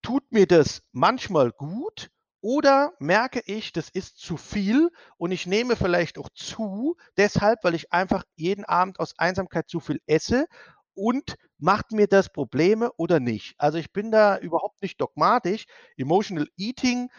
tut 0.02 0.32
mir 0.32 0.48
das 0.48 0.82
manchmal 0.92 1.52
gut 1.52 2.10
oder 2.42 2.94
merke 3.00 3.42
ich, 3.46 3.72
das 3.72 3.90
ist 3.90 4.18
zu 4.18 4.38
viel 4.38 4.90
und 5.18 5.32
ich 5.32 5.46
nehme 5.46 5.76
vielleicht 5.76 6.18
auch 6.18 6.30
zu, 6.34 6.96
deshalb, 7.18 7.64
weil 7.64 7.76
ich 7.76 7.94
einfach 7.94 8.24
jeden 8.36 8.66
Abend 8.66 9.00
aus 9.00 9.18
Einsamkeit 9.20 9.70
zu 9.70 9.80
viel 9.80 10.02
esse 10.08 10.48
und 10.96 11.36
macht 11.60 11.92
mir 11.92 12.08
das 12.08 12.30
Probleme 12.30 12.92
oder 12.98 13.20
nicht? 13.20 13.54
Also 13.60 13.78
ich 13.78 13.94
bin 13.94 14.12
da 14.12 14.38
überhaupt 14.40 14.82
nicht 14.82 15.00
dogmatisch. 15.00 15.66
Emotional 15.98 16.48
Eating 16.58 17.10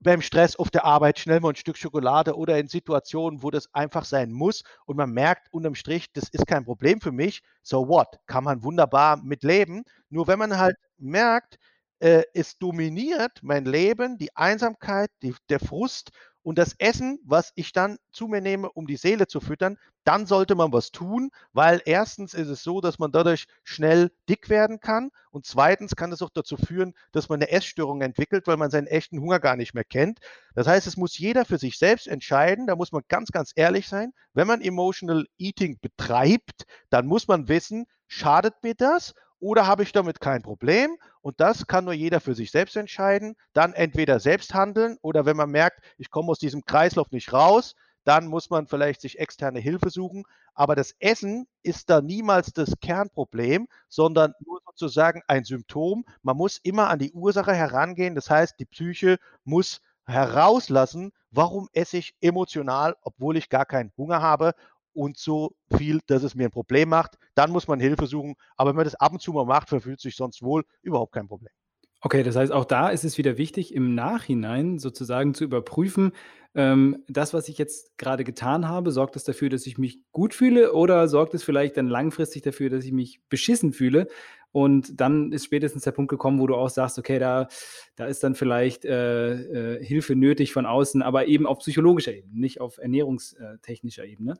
beim 0.00 0.20
Stress 0.22 0.56
auf 0.56 0.70
der 0.70 0.84
Arbeit 0.84 1.18
schnell 1.18 1.40
mal 1.40 1.50
ein 1.50 1.56
Stück 1.56 1.78
Schokolade 1.78 2.36
oder 2.36 2.58
in 2.58 2.68
Situationen, 2.68 3.42
wo 3.42 3.50
das 3.50 3.72
einfach 3.74 4.04
sein 4.04 4.32
muss 4.32 4.62
und 4.86 4.96
man 4.96 5.10
merkt 5.10 5.52
unterm 5.52 5.74
Strich, 5.74 6.12
das 6.12 6.28
ist 6.28 6.46
kein 6.46 6.64
Problem 6.64 7.00
für 7.00 7.12
mich. 7.12 7.42
So 7.62 7.88
what? 7.88 8.18
Kann 8.26 8.44
man 8.44 8.62
wunderbar 8.62 9.16
mit 9.22 9.42
leben. 9.42 9.84
Nur 10.10 10.26
wenn 10.26 10.38
man 10.38 10.58
halt 10.58 10.76
merkt, 10.98 11.58
äh, 12.04 12.24
es 12.34 12.58
dominiert 12.58 13.40
mein 13.42 13.64
Leben, 13.64 14.18
die 14.18 14.36
Einsamkeit, 14.36 15.10
die, 15.22 15.34
der 15.48 15.58
Frust 15.58 16.10
und 16.42 16.58
das 16.58 16.74
Essen, 16.78 17.18
was 17.24 17.50
ich 17.54 17.72
dann 17.72 17.96
zu 18.12 18.28
mir 18.28 18.42
nehme, 18.42 18.70
um 18.70 18.86
die 18.86 18.98
Seele 18.98 19.26
zu 19.26 19.40
füttern, 19.40 19.78
dann 20.04 20.26
sollte 20.26 20.54
man 20.54 20.70
was 20.70 20.90
tun, 20.90 21.30
weil 21.54 21.80
erstens 21.86 22.34
ist 22.34 22.48
es 22.48 22.62
so, 22.62 22.82
dass 22.82 22.98
man 22.98 23.10
dadurch 23.10 23.46
schnell 23.62 24.12
dick 24.28 24.50
werden 24.50 24.80
kann 24.80 25.08
und 25.30 25.46
zweitens 25.46 25.96
kann 25.96 26.12
es 26.12 26.20
auch 26.20 26.28
dazu 26.28 26.58
führen, 26.58 26.92
dass 27.12 27.30
man 27.30 27.40
eine 27.40 27.50
Essstörung 27.50 28.02
entwickelt, 28.02 28.46
weil 28.46 28.58
man 28.58 28.70
seinen 28.70 28.86
echten 28.86 29.18
Hunger 29.18 29.40
gar 29.40 29.56
nicht 29.56 29.72
mehr 29.72 29.84
kennt. 29.84 30.18
Das 30.54 30.66
heißt, 30.66 30.86
es 30.86 30.98
muss 30.98 31.16
jeder 31.16 31.46
für 31.46 31.56
sich 31.56 31.78
selbst 31.78 32.06
entscheiden, 32.06 32.66
da 32.66 32.76
muss 32.76 32.92
man 32.92 33.02
ganz, 33.08 33.30
ganz 33.30 33.52
ehrlich 33.54 33.88
sein. 33.88 34.12
Wenn 34.34 34.46
man 34.46 34.60
Emotional 34.60 35.24
Eating 35.38 35.78
betreibt, 35.80 36.66
dann 36.90 37.06
muss 37.06 37.28
man 37.28 37.48
wissen, 37.48 37.86
schadet 38.06 38.62
mir 38.62 38.74
das 38.74 39.14
oder 39.44 39.66
habe 39.66 39.82
ich 39.82 39.92
damit 39.92 40.20
kein 40.20 40.40
Problem? 40.40 40.96
Und 41.20 41.38
das 41.38 41.66
kann 41.66 41.84
nur 41.84 41.92
jeder 41.92 42.20
für 42.20 42.34
sich 42.34 42.50
selbst 42.50 42.76
entscheiden. 42.76 43.36
Dann 43.52 43.74
entweder 43.74 44.18
selbst 44.18 44.54
handeln 44.54 44.96
oder 45.02 45.26
wenn 45.26 45.36
man 45.36 45.50
merkt, 45.50 45.84
ich 45.98 46.10
komme 46.10 46.30
aus 46.30 46.38
diesem 46.38 46.64
Kreislauf 46.64 47.10
nicht 47.10 47.30
raus, 47.34 47.74
dann 48.04 48.26
muss 48.26 48.48
man 48.48 48.66
vielleicht 48.66 49.02
sich 49.02 49.18
externe 49.18 49.60
Hilfe 49.60 49.90
suchen. 49.90 50.24
Aber 50.54 50.74
das 50.74 50.94
Essen 50.98 51.46
ist 51.62 51.90
da 51.90 52.00
niemals 52.00 52.54
das 52.54 52.72
Kernproblem, 52.80 53.68
sondern 53.90 54.32
nur 54.46 54.60
sozusagen 54.64 55.20
ein 55.28 55.44
Symptom. 55.44 56.06
Man 56.22 56.38
muss 56.38 56.58
immer 56.62 56.88
an 56.88 56.98
die 56.98 57.12
Ursache 57.12 57.52
herangehen. 57.52 58.14
Das 58.14 58.30
heißt, 58.30 58.58
die 58.58 58.66
Psyche 58.66 59.18
muss 59.44 59.82
herauslassen, 60.06 61.12
warum 61.30 61.68
esse 61.74 61.98
ich 61.98 62.14
emotional, 62.22 62.96
obwohl 63.02 63.36
ich 63.36 63.50
gar 63.50 63.66
keinen 63.66 63.92
Hunger 63.98 64.22
habe 64.22 64.54
und 64.94 65.18
so 65.18 65.54
viel, 65.76 66.00
dass 66.06 66.22
es 66.22 66.34
mir 66.34 66.44
ein 66.44 66.50
Problem 66.50 66.88
macht. 66.88 67.16
Dann 67.34 67.50
muss 67.50 67.68
man 67.68 67.80
Hilfe 67.80 68.06
suchen. 68.06 68.34
Aber 68.56 68.70
wenn 68.70 68.76
man 68.76 68.84
das 68.84 68.94
ab 68.94 69.12
und 69.12 69.20
zu 69.20 69.32
mal 69.32 69.44
macht, 69.44 69.68
verfühlt 69.68 70.00
sich 70.00 70.16
sonst 70.16 70.42
wohl 70.42 70.64
überhaupt 70.82 71.12
kein 71.12 71.28
Problem. 71.28 71.52
Okay, 72.00 72.22
das 72.22 72.36
heißt, 72.36 72.52
auch 72.52 72.66
da 72.66 72.90
ist 72.90 73.04
es 73.04 73.16
wieder 73.16 73.38
wichtig, 73.38 73.74
im 73.74 73.94
Nachhinein 73.94 74.78
sozusagen 74.78 75.32
zu 75.32 75.42
überprüfen, 75.42 76.12
ähm, 76.54 77.02
das, 77.08 77.34
was 77.34 77.48
ich 77.48 77.58
jetzt 77.58 77.98
gerade 77.98 78.22
getan 78.22 78.68
habe, 78.68 78.92
sorgt 78.92 79.16
es 79.16 79.24
dafür, 79.24 79.48
dass 79.48 79.66
ich 79.66 79.76
mich 79.76 80.00
gut 80.12 80.34
fühle 80.34 80.72
oder 80.72 81.08
sorgt 81.08 81.34
es 81.34 81.42
vielleicht 81.42 81.76
dann 81.76 81.88
langfristig 81.88 82.42
dafür, 82.42 82.70
dass 82.70 82.84
ich 82.84 82.92
mich 82.92 83.20
beschissen 83.28 83.72
fühle? 83.72 84.06
Und 84.52 85.00
dann 85.00 85.32
ist 85.32 85.46
spätestens 85.46 85.82
der 85.82 85.90
Punkt 85.90 86.10
gekommen, 86.10 86.38
wo 86.38 86.46
du 86.46 86.54
auch 86.54 86.68
sagst, 86.68 86.96
okay, 86.96 87.18
da, 87.18 87.48
da 87.96 88.06
ist 88.06 88.22
dann 88.22 88.36
vielleicht 88.36 88.84
äh, 88.84 89.78
äh, 89.78 89.84
Hilfe 89.84 90.14
nötig 90.14 90.52
von 90.52 90.64
außen, 90.64 91.02
aber 91.02 91.26
eben 91.26 91.44
auf 91.44 91.58
psychologischer 91.58 92.14
Ebene, 92.14 92.38
nicht 92.38 92.60
auf 92.60 92.78
ernährungstechnischer 92.78 94.04
Ebene. 94.04 94.36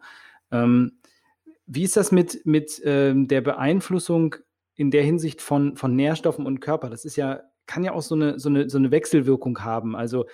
Ähm, 0.55 1.01
wie 1.67 1.83
ist 1.83 1.97
das 1.97 2.13
mit, 2.13 2.47
mit 2.47 2.81
ähm, 2.85 3.29
der 3.29 3.41
Beeinflussung 3.41 4.37
in 4.75 4.91
der 4.91 5.03
Hinsicht 5.03 5.43
von, 5.43 5.77
von 5.77 5.95
Nährstoffen 5.97 6.47
und 6.47 6.61
Körper? 6.61 6.89
Das 6.89 7.05
ist 7.05 7.17
ja 7.17 7.43
kann 7.67 7.85
ja 7.85 7.93
auch 7.93 8.03
so 8.03 8.15
eine, 8.15 8.39
so 8.39 8.49
eine, 8.49 8.69
so 8.69 8.79
eine 8.79 8.91
Wechselwirkung 8.91 9.61
haben. 9.61 9.97
Also 9.97 10.27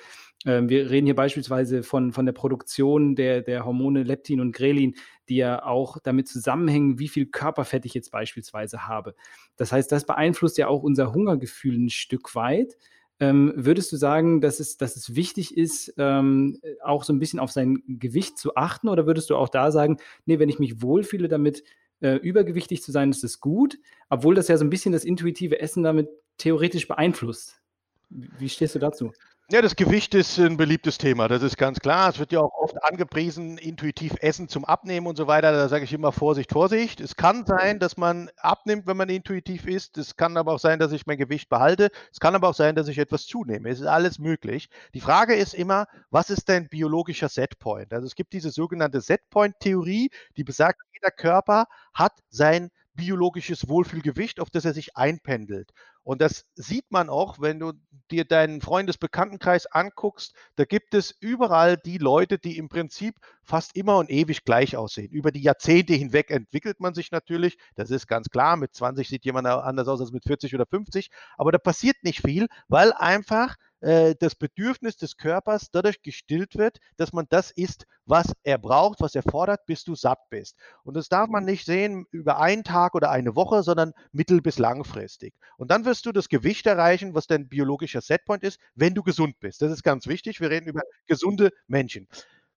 ähm, 0.47 0.69
wir 0.69 0.91
reden 0.91 1.07
hier 1.07 1.15
beispielsweise 1.15 1.83
von, 1.83 2.13
von 2.13 2.27
der 2.27 2.33
Produktion 2.33 3.15
der, 3.15 3.43
der 3.43 3.65
Hormone 3.65 4.03
Leptin 4.03 4.41
und 4.41 4.53
Grelin, 4.53 4.95
die 5.29 5.37
ja 5.37 5.65
auch 5.65 5.99
damit 6.03 6.29
zusammenhängen, 6.29 6.99
wie 6.99 7.09
viel 7.09 7.27
Körperfett 7.27 7.85
ich 7.85 7.95
jetzt 7.95 8.11
beispielsweise 8.11 8.87
habe. 8.87 9.15
Das 9.57 9.73
heißt, 9.73 9.93
das 9.93 10.07
beeinflusst 10.07 10.59
ja 10.59 10.69
auch 10.69 10.83
unser 10.83 11.13
Hungergefühl 11.13 11.77
ein 11.77 11.91
Stück 11.91 12.35
weit. 12.35 12.77
Ähm, 13.21 13.53
würdest 13.55 13.93
du 13.93 13.97
sagen, 13.97 14.41
dass 14.41 14.61
es, 14.61 14.79
dass 14.79 14.97
es 14.97 15.15
wichtig 15.15 15.57
ist, 15.57 15.93
ähm, 15.99 16.59
auch 16.83 17.05
so 17.05 17.13
ein 17.13 17.19
bisschen 17.19 17.39
auf 17.39 17.53
sein 17.53 17.83
Gewicht 17.87 18.39
zu 18.39 18.57
achten? 18.57 18.89
Oder 18.89 19.07
würdest 19.07 19.29
du 19.29 19.37
auch 19.37 19.51
da 19.51 19.71
sagen, 19.71 19.99
nee, 20.25 20.39
wenn 20.39 20.49
ich 20.49 20.59
mich 20.59 20.81
wohlfühle 20.81 21.29
damit, 21.29 21.63
äh, 22.01 22.15
übergewichtig 22.15 22.83
zu 22.83 22.93
sein, 22.93 23.11
ist 23.11 23.23
es 23.23 23.41
gut, 23.41 23.79
obwohl 24.09 24.35
das 24.35 24.49
ja 24.49 24.57
so 24.57 24.65
ein 24.65 24.71
bisschen 24.71 24.93
das 24.93 25.05
intuitive 25.05 25.61
Essen 25.61 25.83
damit 25.83 26.09
theoretisch 26.39 26.89
beeinflusst. 26.89 27.61
Wie 28.09 28.49
stehst 28.49 28.75
du 28.75 28.79
dazu? 28.79 29.13
Ja, 29.53 29.61
das 29.63 29.75
Gewicht 29.75 30.15
ist 30.15 30.39
ein 30.39 30.57
beliebtes 30.57 30.97
Thema, 30.97 31.27
das 31.27 31.43
ist 31.43 31.57
ganz 31.57 31.81
klar. 31.81 32.09
Es 32.09 32.21
wird 32.21 32.31
ja 32.31 32.39
auch 32.39 32.55
oft 32.55 32.85
angepriesen, 32.85 33.59
intuitiv 33.59 34.15
Essen 34.21 34.49
zum 34.49 34.65
Abnehmen 34.65 35.09
und 35.09 35.17
so 35.17 35.27
weiter. 35.27 35.51
Da 35.51 35.69
sage 35.69 35.83
ich 35.83 35.93
immer 35.93 36.13
Vorsicht, 36.13 36.53
Vorsicht. 36.53 37.01
Es 37.01 37.17
kann 37.17 37.45
sein, 37.45 37.81
dass 37.81 37.97
man 37.97 38.31
abnimmt, 38.37 38.87
wenn 38.87 38.97
man 38.97 39.09
intuitiv 39.09 39.67
isst. 39.67 39.99
Es 39.99 40.17
kann 40.17 40.37
aber 40.37 40.53
auch 40.53 40.61
sein, 40.61 40.79
dass 40.79 40.93
ich 40.93 41.05
mein 41.07 41.19
Gewicht 41.19 41.49
behalte. 41.49 41.91
Es 42.13 42.21
kann 42.21 42.37
aber 42.37 42.49
auch 42.49 42.55
sein, 42.55 42.77
dass 42.77 42.87
ich 42.87 42.99
etwas 42.99 43.27
zunehme. 43.27 43.69
Es 43.69 43.81
ist 43.81 43.87
alles 43.87 44.21
möglich. 44.21 44.69
Die 44.95 45.01
Frage 45.01 45.35
ist 45.35 45.55
immer, 45.55 45.89
was 46.11 46.31
ist 46.31 46.49
dein 46.49 46.69
biologischer 46.69 47.29
Setpoint? 47.29 47.93
Also 47.93 48.07
es 48.07 48.15
gibt 48.15 48.33
diese 48.33 48.51
sogenannte 48.51 49.01
Setpoint-Theorie, 49.01 50.11
die 50.37 50.45
besagt, 50.45 50.81
jeder 50.93 51.11
Körper 51.11 51.67
hat 51.93 52.13
sein 52.29 52.71
biologisches 52.95 53.69
Wohlfühlgewicht, 53.69 54.39
auf 54.39 54.51
das 54.51 54.65
er 54.65 54.75
sich 54.75 54.97
einpendelt. 54.97 55.73
Und 56.03 56.21
das 56.21 56.47
sieht 56.55 56.91
man 56.91 57.09
auch, 57.09 57.41
wenn 57.41 57.61
du 57.61 57.73
dir 58.11 58.25
deinen 58.25 58.61
Freundesbekanntenkreis 58.61 59.67
anguckst. 59.67 60.35
Da 60.57 60.65
gibt 60.65 60.95
es 60.95 61.15
überall 61.21 61.77
die 61.77 61.99
Leute, 61.99 62.39
die 62.39 62.57
im 62.57 62.69
Prinzip 62.69 63.17
fast 63.45 63.77
immer 63.77 63.99
und 63.99 64.11
ewig 64.11 64.45
gleich 64.45 64.77
aussehen. 64.77 65.11
Über 65.11 65.31
die 65.31 65.43
Jahrzehnte 65.43 65.93
hinweg 65.93 66.31
entwickelt 66.31 66.81
man 66.81 66.95
sich 66.95 67.11
natürlich. 67.11 67.59
Das 67.75 67.91
ist 67.91 68.07
ganz 68.07 68.29
klar. 68.31 68.57
Mit 68.57 68.75
20 68.75 69.09
sieht 69.09 69.25
jemand 69.25 69.47
anders 69.47 69.89
aus 69.89 70.01
als 70.01 70.13
mit 70.13 70.25
40 70.25 70.55
oder 70.55 70.67
50. 70.67 71.11
Aber 71.37 71.53
da 71.53 71.59
passiert 71.59 71.97
nicht 72.03 72.23
viel, 72.23 72.49
weil 72.69 72.93
einfach 72.93 73.57
äh, 73.81 74.15
das 74.19 74.35
Bedürfnis 74.35 74.97
des 74.97 75.17
Körpers 75.17 75.71
dadurch 75.71 76.03
gestillt 76.03 76.57
wird, 76.57 76.79
dass 76.97 77.13
man 77.13 77.27
das 77.29 77.51
isst, 77.51 77.87
was 78.07 78.33
er 78.43 78.59
braucht, 78.59 79.01
was 79.01 79.15
er 79.15 79.23
fordert, 79.23 79.65
bis 79.67 79.85
du 79.85 79.95
satt 79.95 80.19
bist. 80.31 80.57
Und 80.85 80.95
das 80.97 81.09
darf 81.09 81.29
man 81.29 81.45
nicht 81.45 81.65
sehen 81.65 82.07
über 82.11 82.39
einen 82.41 82.65
Tag 82.65 82.95
oder 82.95 83.11
eine 83.11 83.37
Woche, 83.37 83.63
sondern 83.63 83.93
mittel- 84.13 84.41
bis 84.43 84.59
langfristig. 84.59 85.35
Und 85.57 85.71
dann 85.71 85.85
wirst 85.85 86.07
du 86.07 86.13
das 86.13 86.29
Gewicht 86.29 86.67
erreichen, 86.67 87.15
was 87.15 87.27
dein 87.27 87.49
biologischer 87.49 88.01
Setpoint 88.01 88.43
ist, 88.43 88.59
wenn 88.75 88.95
du 88.95 89.03
gesund 89.03 89.39
bist. 89.41 89.63
Das 89.63 89.73
ist 89.73 89.83
ganz 89.83 90.07
wichtig. 90.07 90.41
Wir 90.41 90.51
reden 90.51 90.67
über 90.69 90.81
gesunde 91.07 91.51
Menschen. 91.67 92.09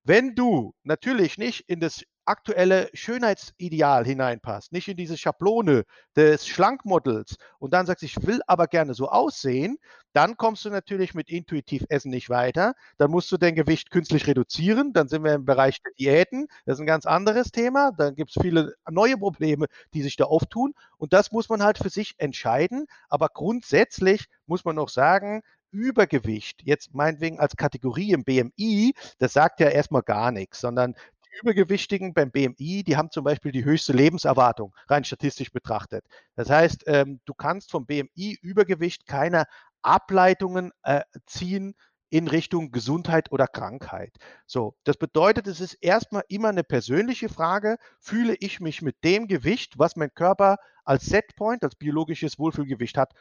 Wenn 0.04 0.36
du 0.36 0.74
natürlich 0.84 1.38
nicht 1.38 1.62
in 1.70 1.80
das 1.80 2.04
aktuelle 2.26 2.90
Schönheitsideal 2.94 4.06
hineinpasst, 4.06 4.72
nicht 4.72 4.88
in 4.88 4.98
diese 4.98 5.18
Schablone 5.18 5.84
des 6.16 6.48
Schlankmodels 6.48 7.38
und 7.60 7.74
dann 7.74 7.86
sagst, 7.86 8.04
ich 8.04 8.26
will 8.26 8.42
aber 8.48 8.68
gerne 8.68 8.94
so 8.94 9.10
aussehen, 9.10 9.78
dann 10.14 10.38
kommst 10.38 10.64
du 10.64 10.70
natürlich 10.70 11.16
mit 11.16 11.30
intuitiv 11.30 11.86
Essen 11.90 12.12
nicht 12.12 12.30
weiter. 12.30 12.76
Dann 12.98 13.10
musst 13.10 13.32
du 13.32 13.38
dein 13.38 13.56
Gewicht 13.56 13.90
künstlich 13.90 14.28
reduzieren. 14.28 14.94
Dann 14.94 15.08
sind 15.08 15.24
wir 15.24 15.34
im 15.34 15.46
Bereich 15.46 15.82
der 15.82 15.92
Diäten. 16.00 16.48
Das 16.66 16.76
ist 16.76 16.82
ein 16.82 16.88
ganz 16.88 17.08
anderes 17.08 17.52
Thema. 17.52 17.92
Dann 17.92 18.14
gibt 18.16 18.30
es 18.30 18.42
viele 18.42 18.76
neue 18.90 19.18
Probleme, 19.18 19.66
die 19.96 20.04
sich 20.04 20.16
da 20.16 20.26
auftun. 20.26 20.76
Und 20.98 21.14
das 21.14 21.32
muss 21.32 21.50
man 21.50 21.64
halt 21.64 21.80
für 21.80 21.90
sich 21.90 22.14
entscheiden. 22.20 22.86
Aber 23.10 23.30
grundsätzlich 23.30 24.28
muss 24.46 24.66
man 24.66 24.76
noch 24.76 24.90
sagen, 24.90 25.42
Übergewicht, 25.72 26.62
jetzt 26.64 26.94
meinetwegen 26.94 27.40
als 27.40 27.58
Kategorie 27.58 28.12
im 28.12 28.24
BMI, 28.24 28.94
das 29.18 29.34
sagt 29.34 29.60
ja 29.60 29.70
erstmal 29.70 30.04
gar 30.04 30.32
nichts, 30.32 30.62
sondern 30.62 30.94
Übergewichtigen 31.42 32.14
beim 32.14 32.32
BMI, 32.32 32.84
die 32.84 32.98
haben 32.98 33.12
zum 33.12 33.24
Beispiel 33.24 33.52
die 33.52 33.66
höchste 33.66 33.94
Lebenserwartung, 33.94 34.74
rein 34.88 35.04
statistisch 35.04 35.52
betrachtet. 35.52 36.06
Das 36.36 36.50
heißt, 36.50 36.84
ähm, 36.88 37.20
du 37.26 37.34
kannst 37.34 37.72
vom 37.72 37.86
BMI 37.86 38.38
Übergewicht 38.42 39.06
keine 39.06 39.46
Ableitungen 39.82 40.72
äh, 40.84 41.02
ziehen 41.26 41.76
in 42.10 42.28
Richtung 42.28 42.72
Gesundheit 42.72 43.32
oder 43.32 43.48
Krankheit. 43.48 44.16
So, 44.46 44.76
das 44.84 44.98
bedeutet, 44.98 45.48
es 45.48 45.60
ist 45.60 45.74
erstmal 45.82 46.24
immer 46.28 46.50
eine 46.50 46.64
persönliche 46.64 47.28
Frage, 47.28 47.78
fühle 48.00 48.36
ich 48.40 48.60
mich 48.60 48.84
mit 48.84 49.04
dem 49.04 49.28
Gewicht, 49.28 49.80
was 49.80 49.96
mein 49.96 50.14
Körper 50.14 50.58
als 50.86 51.06
Setpoint, 51.06 51.64
als 51.64 51.76
biologisches 51.76 52.38
Wohlfühlgewicht 52.38 52.98
hat, 52.98 53.14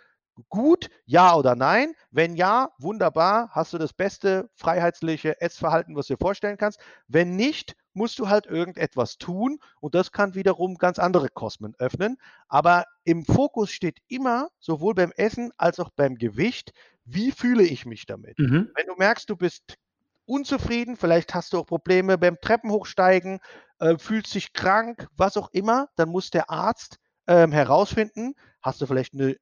gut, 0.49 0.89
ja 1.05 1.35
oder 1.35 1.55
nein? 1.55 1.95
Wenn 2.11 2.37
ja, 2.37 2.71
wunderbar, 2.79 3.51
hast 3.53 3.73
du 3.73 3.79
das 3.79 3.93
beste 3.93 4.51
freiheitliche 4.55 5.41
Essverhalten, 5.41 5.97
was 5.97 6.07
du 6.07 6.15
dir 6.15 6.19
vorstellen 6.19 6.57
kannst. 6.59 6.81
Wenn 7.09 7.37
nicht, 7.37 7.77
musst 7.95 8.19
du 8.19 8.29
halt 8.29 8.47
irgendetwas 8.47 9.19
tun 9.19 9.59
und 9.81 9.95
das 9.95 10.13
kann 10.13 10.35
wiederum 10.35 10.77
ganz 10.77 10.99
andere 10.99 11.29
Kosmen 11.29 11.75
öffnen. 11.79 12.17
Aber 12.49 12.85
im 13.05 13.25
Fokus 13.25 13.71
steht 13.71 13.99
immer, 14.09 14.49
sowohl 14.59 14.95
beim 14.95 15.13
Essen 15.17 15.53
als 15.57 15.81
auch 15.81 15.91
beim 15.91 16.17
Gewicht, 16.17 16.73
wie 17.05 17.33
fühle 17.33 17.65
ich 17.65 17.87
mich 17.87 18.07
damit? 18.07 18.39
Mhm. 18.39 18.71
Wenn 18.75 18.87
du 18.87 18.95
merkst, 18.97 19.29
du 19.29 19.37
bist 19.37 19.77
unzufrieden, 20.25 20.97
vielleicht 20.97 21.35
hast 21.35 21.53
du 21.53 21.59
auch 21.59 21.67
Probleme 21.67 22.17
beim 22.19 22.39
Treppenhochsteigen, 22.41 23.41
äh, 23.79 23.99
fühlst 23.99 24.35
dich 24.35 24.53
krank, 24.53 25.09
was 25.17 25.37
auch 25.37 25.51
immer, 25.53 25.89
dann 25.97 26.09
muss 26.09 26.31
der 26.31 26.51
Arzt 26.51 26.99
ähm, 27.27 27.53
herausfinden, 27.53 28.35
hast 28.61 28.81
du 28.81 28.87
vielleicht 28.87 29.15
eine 29.15 29.37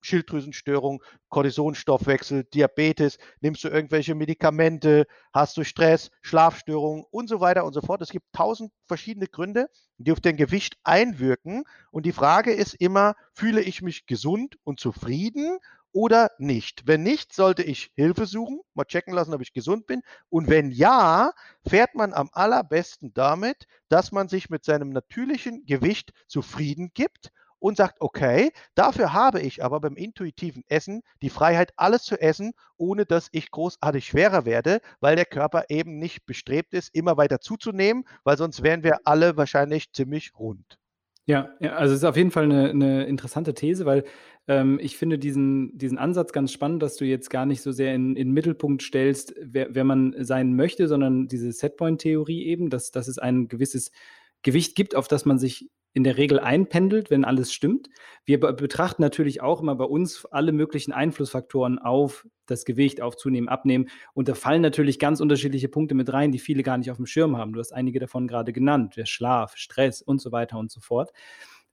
Schilddrüsenstörung, 0.00 1.02
Kortisonstoffwechsel, 1.28 2.44
Diabetes, 2.44 3.18
nimmst 3.40 3.64
du 3.64 3.68
irgendwelche 3.68 4.14
Medikamente, 4.14 5.06
hast 5.32 5.56
du 5.56 5.64
Stress, 5.64 6.10
Schlafstörungen 6.22 7.04
und 7.10 7.28
so 7.28 7.40
weiter 7.40 7.64
und 7.64 7.72
so 7.72 7.80
fort. 7.80 8.02
Es 8.02 8.10
gibt 8.10 8.26
tausend 8.32 8.72
verschiedene 8.86 9.26
Gründe, 9.26 9.68
die 9.98 10.12
auf 10.12 10.20
dein 10.20 10.36
Gewicht 10.36 10.78
einwirken. 10.84 11.64
Und 11.90 12.06
die 12.06 12.12
Frage 12.12 12.52
ist 12.52 12.74
immer, 12.74 13.14
fühle 13.32 13.60
ich 13.60 13.82
mich 13.82 14.06
gesund 14.06 14.56
und 14.64 14.80
zufrieden 14.80 15.58
oder 15.92 16.30
nicht? 16.38 16.86
Wenn 16.86 17.02
nicht, 17.02 17.32
sollte 17.32 17.62
ich 17.62 17.90
Hilfe 17.94 18.26
suchen, 18.26 18.60
mal 18.74 18.84
checken 18.84 19.14
lassen, 19.14 19.34
ob 19.34 19.40
ich 19.40 19.52
gesund 19.52 19.86
bin. 19.86 20.02
Und 20.28 20.48
wenn 20.48 20.70
ja, 20.70 21.32
fährt 21.66 21.94
man 21.94 22.12
am 22.12 22.28
allerbesten 22.32 23.12
damit, 23.14 23.66
dass 23.88 24.12
man 24.12 24.28
sich 24.28 24.50
mit 24.50 24.64
seinem 24.64 24.90
natürlichen 24.90 25.64
Gewicht 25.66 26.12
zufrieden 26.26 26.90
gibt 26.94 27.32
und 27.58 27.76
sagt, 27.76 28.00
okay, 28.00 28.50
dafür 28.74 29.12
habe 29.12 29.40
ich 29.40 29.64
aber 29.64 29.80
beim 29.80 29.96
intuitiven 29.96 30.64
Essen 30.68 31.02
die 31.22 31.30
Freiheit, 31.30 31.72
alles 31.76 32.02
zu 32.02 32.20
essen, 32.20 32.52
ohne 32.76 33.06
dass 33.06 33.28
ich 33.32 33.50
großartig 33.50 34.06
schwerer 34.06 34.44
werde, 34.44 34.80
weil 35.00 35.16
der 35.16 35.26
Körper 35.26 35.64
eben 35.68 35.98
nicht 35.98 36.26
bestrebt 36.26 36.74
ist, 36.74 36.94
immer 36.94 37.16
weiter 37.16 37.40
zuzunehmen, 37.40 38.04
weil 38.24 38.36
sonst 38.36 38.62
wären 38.62 38.82
wir 38.82 38.98
alle 39.04 39.36
wahrscheinlich 39.36 39.92
ziemlich 39.92 40.32
rund. 40.38 40.78
Ja, 41.28 41.50
ja, 41.60 41.74
also 41.74 41.92
es 41.92 42.00
ist 42.00 42.04
auf 42.04 42.16
jeden 42.16 42.30
Fall 42.30 42.44
eine, 42.44 42.70
eine 42.70 43.04
interessante 43.04 43.52
These, 43.52 43.84
weil 43.84 44.04
ähm, 44.46 44.78
ich 44.80 44.96
finde 44.96 45.18
diesen, 45.18 45.76
diesen 45.76 45.98
Ansatz 45.98 46.32
ganz 46.32 46.52
spannend, 46.52 46.82
dass 46.82 46.96
du 46.96 47.04
jetzt 47.04 47.28
gar 47.28 47.44
nicht 47.44 47.60
so 47.60 47.70
sehr 47.70 47.94
in, 47.94 48.14
den 48.14 48.30
Mittelpunkt 48.30 48.82
stellst, 48.82 49.34
wer, 49.38 49.74
wer 49.74 49.84
man 49.84 50.14
sein 50.24 50.56
möchte, 50.56 50.88
sondern 50.88 51.28
diese 51.28 51.52
Setpoint-Theorie 51.52 52.46
eben, 52.46 52.70
dass, 52.70 52.92
dass 52.92 53.08
es 53.08 53.18
ein 53.18 53.48
gewisses 53.48 53.90
Gewicht 54.40 54.74
gibt, 54.74 54.94
auf 54.94 55.06
das 55.06 55.26
man 55.26 55.38
sich 55.38 55.68
in 55.98 56.04
der 56.04 56.16
Regel 56.16 56.38
einpendelt, 56.38 57.10
wenn 57.10 57.24
alles 57.24 57.52
stimmt. 57.52 57.90
Wir 58.24 58.38
betrachten 58.38 59.02
natürlich 59.02 59.40
auch 59.40 59.60
immer 59.60 59.74
bei 59.74 59.84
uns 59.84 60.24
alle 60.26 60.52
möglichen 60.52 60.92
Einflussfaktoren 60.92 61.80
auf 61.80 62.24
das 62.46 62.64
Gewicht, 62.64 63.02
auf 63.02 63.16
Zunehmen, 63.16 63.48
Abnehmen. 63.48 63.88
Und 64.14 64.28
da 64.28 64.34
fallen 64.34 64.62
natürlich 64.62 65.00
ganz 65.00 65.20
unterschiedliche 65.20 65.68
Punkte 65.68 65.96
mit 65.96 66.12
rein, 66.12 66.30
die 66.30 66.38
viele 66.38 66.62
gar 66.62 66.78
nicht 66.78 66.92
auf 66.92 66.98
dem 66.98 67.06
Schirm 67.06 67.36
haben. 67.36 67.52
Du 67.52 67.58
hast 67.58 67.72
einige 67.72 67.98
davon 67.98 68.28
gerade 68.28 68.52
genannt, 68.52 68.96
der 68.96 69.06
Schlaf, 69.06 69.56
Stress 69.56 70.00
und 70.00 70.20
so 70.20 70.30
weiter 70.30 70.56
und 70.56 70.70
so 70.70 70.78
fort. 70.78 71.10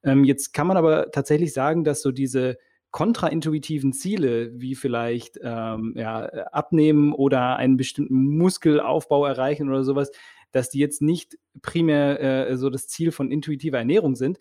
Ähm, 0.03 0.23
jetzt 0.23 0.53
kann 0.53 0.65
man 0.65 0.77
aber 0.77 1.11
tatsächlich 1.11 1.53
sagen, 1.53 1.83
dass 1.83 2.01
so 2.01 2.11
diese 2.11 2.57
kontraintuitiven 2.89 3.93
Ziele, 3.93 4.59
wie 4.59 4.73
vielleicht 4.73 5.37
ähm, 5.43 5.93
ja, 5.95 6.25
abnehmen 6.51 7.13
oder 7.13 7.57
einen 7.57 7.77
bestimmten 7.77 8.37
Muskelaufbau 8.39 9.23
erreichen 9.23 9.69
oder 9.69 9.83
sowas, 9.83 10.09
dass 10.55 10.69
die 10.69 10.79
jetzt 10.79 11.01
nicht 11.01 11.37
primär 11.61 12.47
äh, 12.49 12.55
so 12.55 12.69
das 12.69 12.87
Ziel 12.87 13.11
von 13.11 13.29
intuitiver 13.29 13.77
Ernährung 13.77 14.15
sind. 14.15 14.39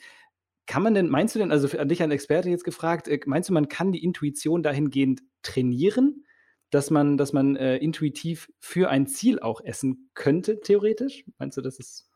Kann 0.64 0.84
man 0.84 0.94
denn, 0.94 1.08
meinst 1.08 1.34
du 1.34 1.40
denn, 1.40 1.50
also 1.50 1.76
an 1.76 1.88
dich 1.88 2.04
ein 2.04 2.12
Experte 2.12 2.48
jetzt 2.50 2.62
gefragt, 2.62 3.08
äh, 3.08 3.18
meinst 3.26 3.48
du, 3.48 3.52
man 3.52 3.66
kann 3.66 3.90
die 3.90 4.04
Intuition 4.04 4.62
dahingehend 4.62 5.22
trainieren, 5.42 6.24
dass 6.70 6.90
man, 6.90 7.16
dass 7.16 7.32
man 7.32 7.56
äh, 7.56 7.78
intuitiv 7.78 8.48
für 8.60 8.90
ein 8.90 9.08
Ziel 9.08 9.40
auch 9.40 9.60
essen 9.60 10.08
könnte, 10.14 10.60
theoretisch? 10.60 11.24
Meinst 11.38 11.56
du, 11.56 11.62
das 11.62 11.80
ist 11.80 12.08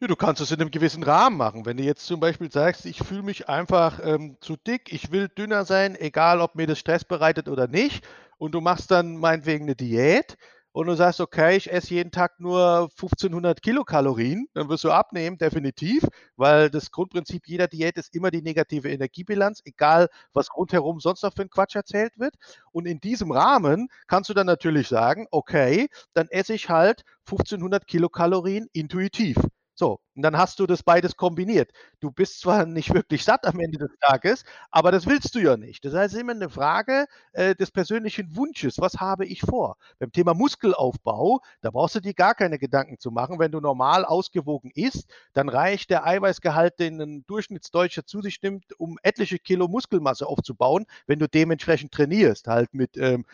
ja, 0.00 0.06
du 0.06 0.14
kannst 0.14 0.40
es 0.40 0.52
in 0.52 0.60
einem 0.60 0.70
gewissen 0.70 1.02
Rahmen 1.02 1.36
machen. 1.36 1.66
Wenn 1.66 1.76
du 1.76 1.82
jetzt 1.82 2.06
zum 2.06 2.20
Beispiel 2.20 2.52
sagst, 2.52 2.86
ich 2.86 2.98
fühle 2.98 3.24
mich 3.24 3.48
einfach 3.48 3.98
ähm, 4.00 4.36
zu 4.40 4.54
dick, 4.56 4.92
ich 4.92 5.10
will 5.10 5.26
dünner 5.26 5.64
sein, 5.64 5.96
egal 5.96 6.40
ob 6.40 6.54
mir 6.54 6.68
das 6.68 6.78
Stress 6.78 7.04
bereitet 7.04 7.48
oder 7.48 7.66
nicht, 7.66 8.06
und 8.36 8.52
du 8.52 8.60
machst 8.60 8.92
dann 8.92 9.16
meinetwegen 9.16 9.64
eine 9.64 9.74
Diät, 9.74 10.36
und 10.72 10.86
du 10.86 10.94
sagst, 10.94 11.20
okay, 11.20 11.56
ich 11.56 11.70
esse 11.72 11.94
jeden 11.94 12.10
Tag 12.10 12.38
nur 12.40 12.88
1500 12.90 13.62
Kilokalorien, 13.62 14.46
dann 14.54 14.68
wirst 14.68 14.84
du 14.84 14.90
abnehmen, 14.90 15.38
definitiv, 15.38 16.04
weil 16.36 16.70
das 16.70 16.90
Grundprinzip 16.90 17.48
jeder 17.48 17.68
Diät 17.68 17.96
ist 17.96 18.14
immer 18.14 18.30
die 18.30 18.42
negative 18.42 18.88
Energiebilanz, 18.90 19.60
egal 19.64 20.08
was 20.32 20.54
rundherum 20.54 21.00
sonst 21.00 21.22
noch 21.22 21.34
für 21.34 21.42
ein 21.42 21.50
Quatsch 21.50 21.74
erzählt 21.74 22.18
wird. 22.18 22.34
Und 22.70 22.86
in 22.86 23.00
diesem 23.00 23.32
Rahmen 23.32 23.88
kannst 24.06 24.30
du 24.30 24.34
dann 24.34 24.46
natürlich 24.46 24.88
sagen, 24.88 25.26
okay, 25.30 25.88
dann 26.14 26.28
esse 26.28 26.54
ich 26.54 26.68
halt 26.68 27.02
1500 27.26 27.86
Kilokalorien 27.86 28.68
intuitiv. 28.72 29.36
So, 29.78 30.00
und 30.16 30.22
dann 30.22 30.36
hast 30.36 30.58
du 30.58 30.66
das 30.66 30.82
beides 30.82 31.16
kombiniert. 31.16 31.70
Du 32.00 32.10
bist 32.10 32.40
zwar 32.40 32.66
nicht 32.66 32.92
wirklich 32.92 33.22
satt 33.22 33.46
am 33.46 33.60
Ende 33.60 33.78
des 33.78 33.96
Tages, 34.00 34.42
aber 34.72 34.90
das 34.90 35.06
willst 35.06 35.36
du 35.36 35.38
ja 35.38 35.56
nicht. 35.56 35.84
Das 35.84 35.94
heißt, 35.94 36.08
es 36.08 36.14
ist 36.14 36.20
immer 36.20 36.32
eine 36.32 36.50
Frage 36.50 37.06
äh, 37.30 37.54
des 37.54 37.70
persönlichen 37.70 38.34
Wunsches. 38.34 38.80
Was 38.80 38.94
habe 38.94 39.24
ich 39.24 39.40
vor? 39.40 39.76
Beim 40.00 40.10
Thema 40.10 40.34
Muskelaufbau, 40.34 41.38
da 41.60 41.70
brauchst 41.70 41.94
du 41.94 42.00
dir 42.00 42.12
gar 42.12 42.34
keine 42.34 42.58
Gedanken 42.58 42.98
zu 42.98 43.12
machen. 43.12 43.38
Wenn 43.38 43.52
du 43.52 43.60
normal 43.60 44.04
ausgewogen 44.04 44.72
isst, 44.74 45.08
dann 45.32 45.48
reicht 45.48 45.90
der 45.90 46.04
Eiweißgehalt, 46.04 46.80
den 46.80 47.00
ein 47.00 47.24
Durchschnittsdeutscher 47.28 48.04
zu 48.04 48.20
sich 48.20 48.42
nimmt, 48.42 48.64
um 48.80 48.98
etliche 49.04 49.38
Kilo 49.38 49.68
Muskelmasse 49.68 50.26
aufzubauen, 50.26 50.86
wenn 51.06 51.20
du 51.20 51.28
dementsprechend 51.28 51.92
trainierst, 51.92 52.48
halt 52.48 52.74
mit 52.74 52.96
ähm, 52.96 53.24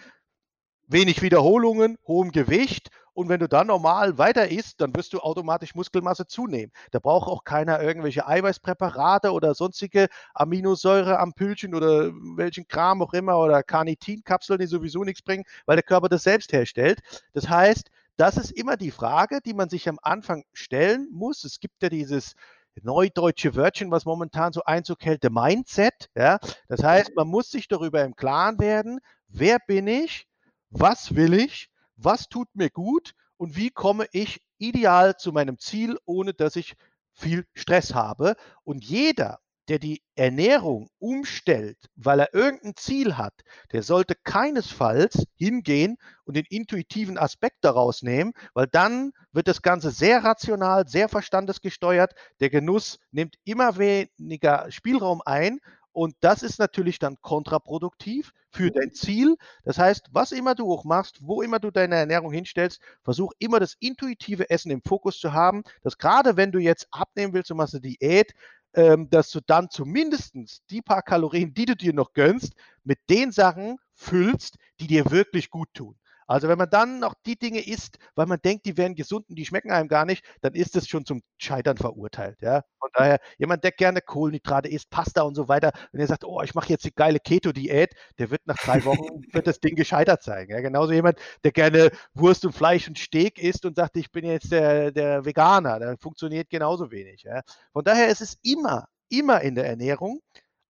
wenig 0.88 1.22
Wiederholungen, 1.22 1.96
hohem 2.06 2.32
Gewicht 2.32 2.90
und 3.14 3.28
wenn 3.28 3.40
du 3.40 3.48
dann 3.48 3.68
normal 3.68 4.18
weiter 4.18 4.48
isst, 4.48 4.80
dann 4.80 4.94
wirst 4.94 5.12
du 5.12 5.20
automatisch 5.20 5.74
Muskelmasse 5.74 6.26
zunehmen. 6.26 6.72
Da 6.90 6.98
braucht 6.98 7.28
auch 7.28 7.44
keiner 7.44 7.80
irgendwelche 7.80 8.26
Eiweißpräparate 8.26 9.32
oder 9.32 9.54
sonstige 9.54 10.08
Aminosäureampüllchen 10.34 11.74
oder 11.74 12.12
welchen 12.36 12.66
Kram 12.66 13.02
auch 13.02 13.12
immer 13.12 13.38
oder 13.38 13.62
Carnitinkapseln, 13.62 14.58
die 14.58 14.66
sowieso 14.66 15.04
nichts 15.04 15.22
bringen, 15.22 15.44
weil 15.64 15.76
der 15.76 15.84
Körper 15.84 16.08
das 16.08 16.24
selbst 16.24 16.52
herstellt. 16.52 17.00
Das 17.32 17.48
heißt, 17.48 17.88
das 18.16 18.36
ist 18.36 18.50
immer 18.50 18.76
die 18.76 18.90
Frage, 18.90 19.40
die 19.40 19.54
man 19.54 19.68
sich 19.68 19.88
am 19.88 19.98
Anfang 20.02 20.44
stellen 20.52 21.08
muss. 21.12 21.44
Es 21.44 21.60
gibt 21.60 21.82
ja 21.82 21.88
dieses 21.88 22.34
neudeutsche 22.82 23.54
Wörtchen, 23.54 23.92
was 23.92 24.04
momentan 24.04 24.52
so 24.52 24.62
Einzug 24.64 25.04
hält, 25.04 25.22
der 25.22 25.30
Mindset. 25.30 26.10
Ja? 26.16 26.38
Das 26.68 26.82
heißt, 26.82 27.12
man 27.14 27.28
muss 27.28 27.50
sich 27.50 27.68
darüber 27.68 28.02
im 28.02 28.16
Klaren 28.16 28.58
werden, 28.58 28.98
wer 29.28 29.58
bin 29.64 29.86
ich, 29.86 30.26
was 30.70 31.14
will 31.14 31.34
ich 31.34 31.70
was 31.96 32.28
tut 32.28 32.48
mir 32.54 32.70
gut 32.70 33.14
und 33.36 33.56
wie 33.56 33.70
komme 33.70 34.06
ich 34.12 34.42
ideal 34.58 35.16
zu 35.16 35.32
meinem 35.32 35.58
Ziel, 35.58 35.98
ohne 36.04 36.34
dass 36.34 36.56
ich 36.56 36.74
viel 37.12 37.46
Stress 37.54 37.94
habe. 37.94 38.36
Und 38.64 38.84
jeder, 38.84 39.40
der 39.68 39.78
die 39.78 40.02
Ernährung 40.14 40.90
umstellt, 40.98 41.78
weil 41.96 42.20
er 42.20 42.34
irgendein 42.34 42.76
Ziel 42.76 43.16
hat, 43.16 43.34
der 43.72 43.82
sollte 43.82 44.14
keinesfalls 44.14 45.26
hingehen 45.36 45.96
und 46.24 46.36
den 46.36 46.44
intuitiven 46.48 47.16
Aspekt 47.16 47.58
daraus 47.62 48.02
nehmen, 48.02 48.32
weil 48.52 48.66
dann 48.66 49.12
wird 49.32 49.48
das 49.48 49.62
Ganze 49.62 49.90
sehr 49.90 50.22
rational, 50.22 50.86
sehr 50.86 51.08
verstandesgesteuert. 51.08 52.14
Der 52.40 52.50
Genuss 52.50 52.98
nimmt 53.10 53.36
immer 53.44 53.78
weniger 53.78 54.70
Spielraum 54.70 55.22
ein 55.24 55.60
und 55.94 56.16
das 56.20 56.42
ist 56.42 56.58
natürlich 56.58 56.98
dann 56.98 57.16
kontraproduktiv 57.22 58.32
für 58.50 58.70
dein 58.72 58.92
Ziel. 58.92 59.36
Das 59.64 59.78
heißt, 59.78 60.08
was 60.12 60.32
immer 60.32 60.56
du 60.56 60.70
auch 60.72 60.84
machst, 60.84 61.20
wo 61.22 61.40
immer 61.40 61.60
du 61.60 61.70
deine 61.70 61.94
Ernährung 61.94 62.32
hinstellst, 62.32 62.80
versuch 63.04 63.32
immer 63.38 63.60
das 63.60 63.76
intuitive 63.78 64.50
Essen 64.50 64.72
im 64.72 64.82
Fokus 64.82 65.20
zu 65.20 65.32
haben, 65.32 65.62
dass 65.82 65.96
gerade 65.96 66.36
wenn 66.36 66.50
du 66.50 66.58
jetzt 66.58 66.88
abnehmen 66.90 67.32
willst 67.32 67.52
und 67.52 67.58
machst 67.58 67.74
eine 67.74 67.82
Diät, 67.82 68.34
ähm, 68.74 69.08
dass 69.08 69.30
du 69.30 69.40
dann 69.40 69.70
zumindest 69.70 70.34
die 70.70 70.82
paar 70.82 71.02
Kalorien, 71.02 71.54
die 71.54 71.64
du 71.64 71.76
dir 71.76 71.92
noch 71.92 72.12
gönnst, 72.12 72.54
mit 72.82 72.98
den 73.08 73.30
Sachen 73.30 73.78
füllst, 73.94 74.56
die 74.80 74.88
dir 74.88 75.12
wirklich 75.12 75.48
gut 75.48 75.68
tun. 75.74 75.96
Also 76.26 76.48
wenn 76.48 76.58
man 76.58 76.70
dann 76.70 77.00
noch 77.00 77.14
die 77.26 77.36
Dinge 77.36 77.66
isst, 77.66 77.98
weil 78.14 78.26
man 78.26 78.38
denkt, 78.42 78.66
die 78.66 78.76
wären 78.76 78.94
gesund 78.94 79.28
und 79.28 79.36
die 79.36 79.44
schmecken 79.44 79.70
einem 79.70 79.88
gar 79.88 80.04
nicht, 80.04 80.24
dann 80.40 80.54
ist 80.54 80.76
es 80.76 80.88
schon 80.88 81.04
zum 81.04 81.22
Scheitern 81.38 81.76
verurteilt. 81.76 82.40
Ja? 82.40 82.62
Von 82.78 82.90
daher, 82.94 83.18
jemand, 83.38 83.64
der 83.64 83.72
gerne 83.72 84.00
Kohlenhydrate 84.00 84.68
isst, 84.68 84.90
Pasta 84.90 85.22
und 85.22 85.34
so 85.34 85.48
weiter, 85.48 85.72
wenn 85.92 86.00
er 86.00 86.06
sagt, 86.06 86.24
oh, 86.24 86.42
ich 86.42 86.54
mache 86.54 86.68
jetzt 86.68 86.84
die 86.84 86.94
geile 86.94 87.18
Keto-Diät, 87.20 87.94
der 88.18 88.30
wird 88.30 88.42
nach 88.46 88.56
drei 88.56 88.84
Wochen 88.84 89.22
wird 89.32 89.46
das 89.46 89.60
Ding 89.60 89.76
gescheitert 89.76 90.22
sein. 90.22 90.48
Ja? 90.48 90.60
Genauso 90.60 90.92
jemand, 90.92 91.18
der 91.44 91.52
gerne 91.52 91.90
Wurst 92.14 92.44
und 92.44 92.52
Fleisch 92.52 92.88
und 92.88 92.98
Steak 92.98 93.38
isst 93.38 93.64
und 93.64 93.76
sagt, 93.76 93.96
ich 93.96 94.10
bin 94.10 94.24
jetzt 94.24 94.52
der, 94.52 94.92
der 94.92 95.24
Veganer, 95.24 95.78
der 95.78 95.96
funktioniert 95.98 96.50
genauso 96.50 96.90
wenig. 96.90 97.22
Ja? 97.22 97.42
Von 97.72 97.84
daher 97.84 98.08
ist 98.08 98.20
es 98.20 98.38
immer, 98.42 98.86
immer 99.08 99.40
in 99.40 99.54
der 99.54 99.66
Ernährung 99.66 100.20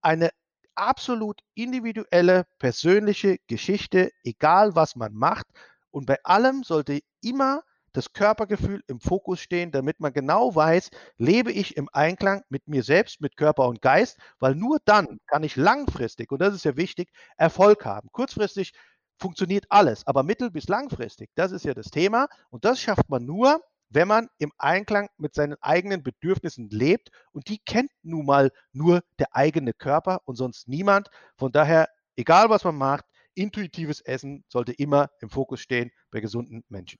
eine 0.02 0.30
absolut 0.76 1.40
individuelle, 1.54 2.46
persönliche 2.58 3.38
Geschichte, 3.46 4.10
egal 4.24 4.74
was 4.74 4.96
man 4.96 5.14
macht. 5.14 5.46
Und 5.90 6.06
bei 6.06 6.18
allem 6.24 6.62
sollte 6.64 7.00
immer 7.22 7.62
das 7.92 8.12
Körpergefühl 8.12 8.82
im 8.88 8.98
Fokus 9.00 9.38
stehen, 9.40 9.70
damit 9.70 10.00
man 10.00 10.12
genau 10.12 10.54
weiß, 10.54 10.90
lebe 11.16 11.52
ich 11.52 11.76
im 11.76 11.88
Einklang 11.92 12.42
mit 12.48 12.66
mir 12.66 12.82
selbst, 12.82 13.20
mit 13.20 13.36
Körper 13.36 13.68
und 13.68 13.82
Geist, 13.82 14.18
weil 14.40 14.56
nur 14.56 14.78
dann 14.84 15.18
kann 15.28 15.44
ich 15.44 15.54
langfristig, 15.56 16.32
und 16.32 16.40
das 16.40 16.54
ist 16.54 16.64
ja 16.64 16.76
wichtig, 16.76 17.10
Erfolg 17.36 17.84
haben. 17.84 18.08
Kurzfristig 18.10 18.72
funktioniert 19.18 19.66
alles, 19.68 20.06
aber 20.06 20.24
mittel- 20.24 20.50
bis 20.50 20.66
langfristig, 20.68 21.30
das 21.36 21.52
ist 21.52 21.64
ja 21.64 21.74
das 21.74 21.86
Thema. 21.90 22.26
Und 22.50 22.64
das 22.64 22.80
schafft 22.80 23.08
man 23.08 23.24
nur, 23.24 23.60
wenn 23.88 24.08
man 24.08 24.28
im 24.38 24.52
Einklang 24.58 25.08
mit 25.16 25.34
seinen 25.34 25.56
eigenen 25.60 26.02
Bedürfnissen 26.02 26.68
lebt. 26.70 27.10
Und 27.32 27.48
die 27.48 27.58
kennt 27.58 27.90
nun 28.02 28.26
mal 28.26 28.50
nur 28.72 29.02
der 29.18 29.34
eigene 29.34 29.72
Körper 29.72 30.20
und 30.24 30.36
sonst 30.36 30.68
niemand. 30.68 31.08
Von 31.36 31.52
daher, 31.52 31.88
egal 32.16 32.50
was 32.50 32.64
man 32.64 32.76
macht, 32.76 33.04
intuitives 33.34 34.00
Essen 34.00 34.44
sollte 34.48 34.72
immer 34.72 35.10
im 35.20 35.30
Fokus 35.30 35.60
stehen 35.60 35.90
bei 36.10 36.20
gesunden 36.20 36.64
Menschen. 36.68 36.98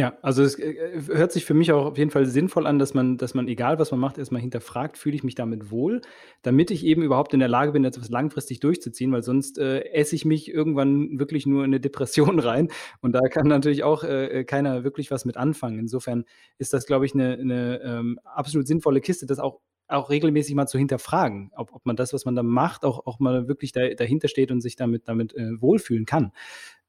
Ja, 0.00 0.16
also 0.22 0.42
es 0.44 0.58
äh, 0.58 1.02
hört 1.08 1.30
sich 1.32 1.44
für 1.44 1.52
mich 1.52 1.72
auch 1.72 1.84
auf 1.84 1.98
jeden 1.98 2.10
Fall 2.10 2.24
sinnvoll 2.24 2.66
an, 2.66 2.78
dass 2.78 2.94
man 2.94 3.18
dass 3.18 3.34
man, 3.34 3.48
egal 3.48 3.78
was 3.78 3.90
man 3.90 4.00
macht, 4.00 4.18
erstmal 4.18 4.40
hinterfragt: 4.40 4.96
„Fühle 4.96 5.16
ich 5.16 5.24
mich 5.24 5.34
damit 5.34 5.70
wohl?“ 5.70 6.00
Damit 6.42 6.70
ich 6.70 6.84
eben 6.86 7.02
überhaupt 7.02 7.34
in 7.34 7.40
der 7.40 7.48
Lage 7.48 7.72
bin, 7.72 7.84
etwas 7.84 8.08
langfristig 8.08 8.60
durchzuziehen, 8.60 9.12
weil 9.12 9.22
sonst, 9.24 9.58
äh, 9.58 9.80
esse 9.92 10.14
ich 10.14 10.24
mich 10.24 10.48
irgendwann 10.52 11.18
wirklich 11.18 11.44
nur 11.44 11.64
in 11.64 11.70
'ne 11.70 11.80
Depression 11.80 12.38
rein 12.40 12.68
und 13.02 13.12
da 13.12 13.20
kann 13.28 13.48
natürlich 13.48 13.82
auch, 13.82 14.04
äh, 14.04 14.26
äh, 14.40 14.44
keiner 14.44 14.84
wirklich 14.84 15.10
was 15.10 15.24
mit 15.24 15.36
anfangen. 15.36 15.78
Insofern 15.80 16.24
ist 16.58 16.72
das, 16.72 16.86
glaube 16.86 17.04
ich, 17.06 17.14
eine 17.14 17.36
'ne, 17.44 17.80
ähm, 17.84 18.18
absolut 18.24 18.66
sinnvolle 18.68 19.00
Kiste, 19.00 19.26
das 19.26 19.38
auch 19.38 19.60
auch 19.88 20.08
regelmäßig 20.08 20.54
mal 20.54 20.68
zu 20.68 20.78
hinterfragen, 20.78 21.50
ob 21.56 21.72
ob 21.74 21.84
man 21.84 21.96
das, 21.96 22.12
was 22.14 22.24
man 22.24 22.36
da 22.36 22.44
macht, 22.44 22.84
auch 22.84 23.06
auch 23.06 23.18
mal 23.18 23.48
wirklich 23.48 23.72
da 23.72 23.88
dahinter 23.92 24.28
steht 24.28 24.52
und 24.52 24.60
sich 24.62 24.76
damit 24.76 25.08
damit, 25.08 25.34
äh, 25.34 25.60
wohlfühlen 25.60 26.06
kann. 26.06 26.30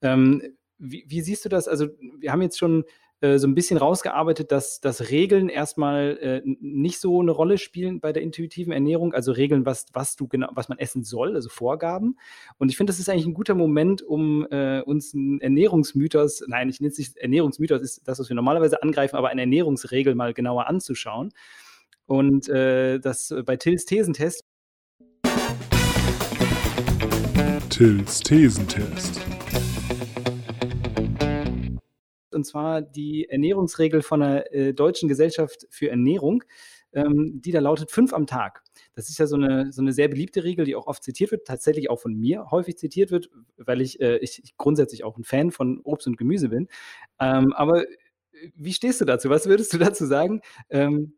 Ähm, 0.01 0.41
wie, 0.81 1.05
wie, 1.07 1.21
siehst 1.21 1.45
du 1.45 1.49
das? 1.49 1.67
Also, 1.67 1.87
wir 2.19 2.31
haben 2.31 2.41
jetzt 2.41 2.57
schon 2.57 2.83
äh, 3.21 3.37
so 3.37 3.47
ein 3.47 3.53
bisschen 3.53 3.77
rausgearbeitet, 3.77 4.51
dass, 4.51 4.81
dass 4.81 5.11
Regeln 5.11 5.47
erstmal 5.47 6.17
äh, 6.17 6.41
nicht 6.43 6.99
so 6.99 7.21
eine 7.21 7.29
Rolle 7.29 7.59
spielen 7.59 7.99
bei 7.99 8.11
der 8.11 8.23
intuitiven 8.23 8.73
Ernährung, 8.73 9.13
also 9.13 9.31
Regeln, 9.31 9.63
was, 9.63 9.85
was 9.93 10.15
du 10.15 10.27
genau, 10.27 10.49
was 10.55 10.69
man 10.69 10.79
essen 10.79 11.03
soll, 11.03 11.35
also 11.35 11.47
Vorgaben. 11.47 12.17
Und 12.57 12.69
ich 12.69 12.77
finde, 12.77 12.89
das 12.89 12.99
ist 12.99 13.09
eigentlich 13.09 13.27
ein 13.27 13.35
guter 13.35 13.53
Moment, 13.53 14.01
um 14.01 14.47
äh, 14.49 14.81
uns 14.81 15.13
einen 15.13 15.39
Ernährungsmythos, 15.39 16.45
nein, 16.47 16.67
ich 16.69 16.81
nenne 16.81 16.91
es 16.91 16.97
nicht 16.97 17.15
Ernährungsmythos, 17.15 17.81
ist 17.83 18.07
das, 18.07 18.19
was 18.19 18.27
wir 18.27 18.35
normalerweise 18.35 18.81
angreifen, 18.81 19.15
aber 19.15 19.29
eine 19.29 19.41
Ernährungsregel 19.41 20.15
mal 20.15 20.33
genauer 20.33 20.65
anzuschauen. 20.67 21.31
Und 22.07 22.49
äh, 22.49 22.99
das 22.99 23.33
bei 23.45 23.55
Tills 23.55 23.85
Thesentest. 23.85 24.43
Tills 27.69 28.19
Thesentest 28.19 29.21
und 32.33 32.45
zwar 32.45 32.81
die 32.81 33.27
Ernährungsregel 33.29 34.01
von 34.01 34.21
der 34.21 34.53
äh, 34.53 34.73
Deutschen 34.73 35.09
Gesellschaft 35.09 35.67
für 35.69 35.89
Ernährung, 35.89 36.43
ähm, 36.93 37.41
die 37.41 37.51
da 37.51 37.59
lautet 37.59 37.91
fünf 37.91 38.13
am 38.13 38.27
Tag. 38.27 38.63
Das 38.93 39.09
ist 39.09 39.17
ja 39.17 39.27
so 39.27 39.35
eine, 39.35 39.71
so 39.71 39.81
eine 39.81 39.93
sehr 39.93 40.07
beliebte 40.07 40.43
Regel, 40.43 40.65
die 40.65 40.75
auch 40.75 40.87
oft 40.87 41.03
zitiert 41.03 41.31
wird, 41.31 41.47
tatsächlich 41.47 41.89
auch 41.89 41.99
von 41.99 42.13
mir 42.13 42.51
häufig 42.51 42.77
zitiert 42.77 43.11
wird, 43.11 43.29
weil 43.57 43.81
ich, 43.81 44.01
äh, 44.01 44.17
ich, 44.17 44.43
ich 44.43 44.57
grundsätzlich 44.57 45.03
auch 45.03 45.17
ein 45.17 45.23
Fan 45.23 45.51
von 45.51 45.79
Obst 45.83 46.07
und 46.07 46.17
Gemüse 46.17 46.49
bin. 46.49 46.67
Ähm, 47.19 47.53
aber 47.53 47.83
äh, 47.87 47.97
wie 48.55 48.73
stehst 48.73 49.01
du 49.01 49.05
dazu? 49.05 49.29
Was 49.29 49.47
würdest 49.47 49.73
du 49.73 49.77
dazu 49.77 50.05
sagen? 50.05 50.41
Ähm, 50.69 51.13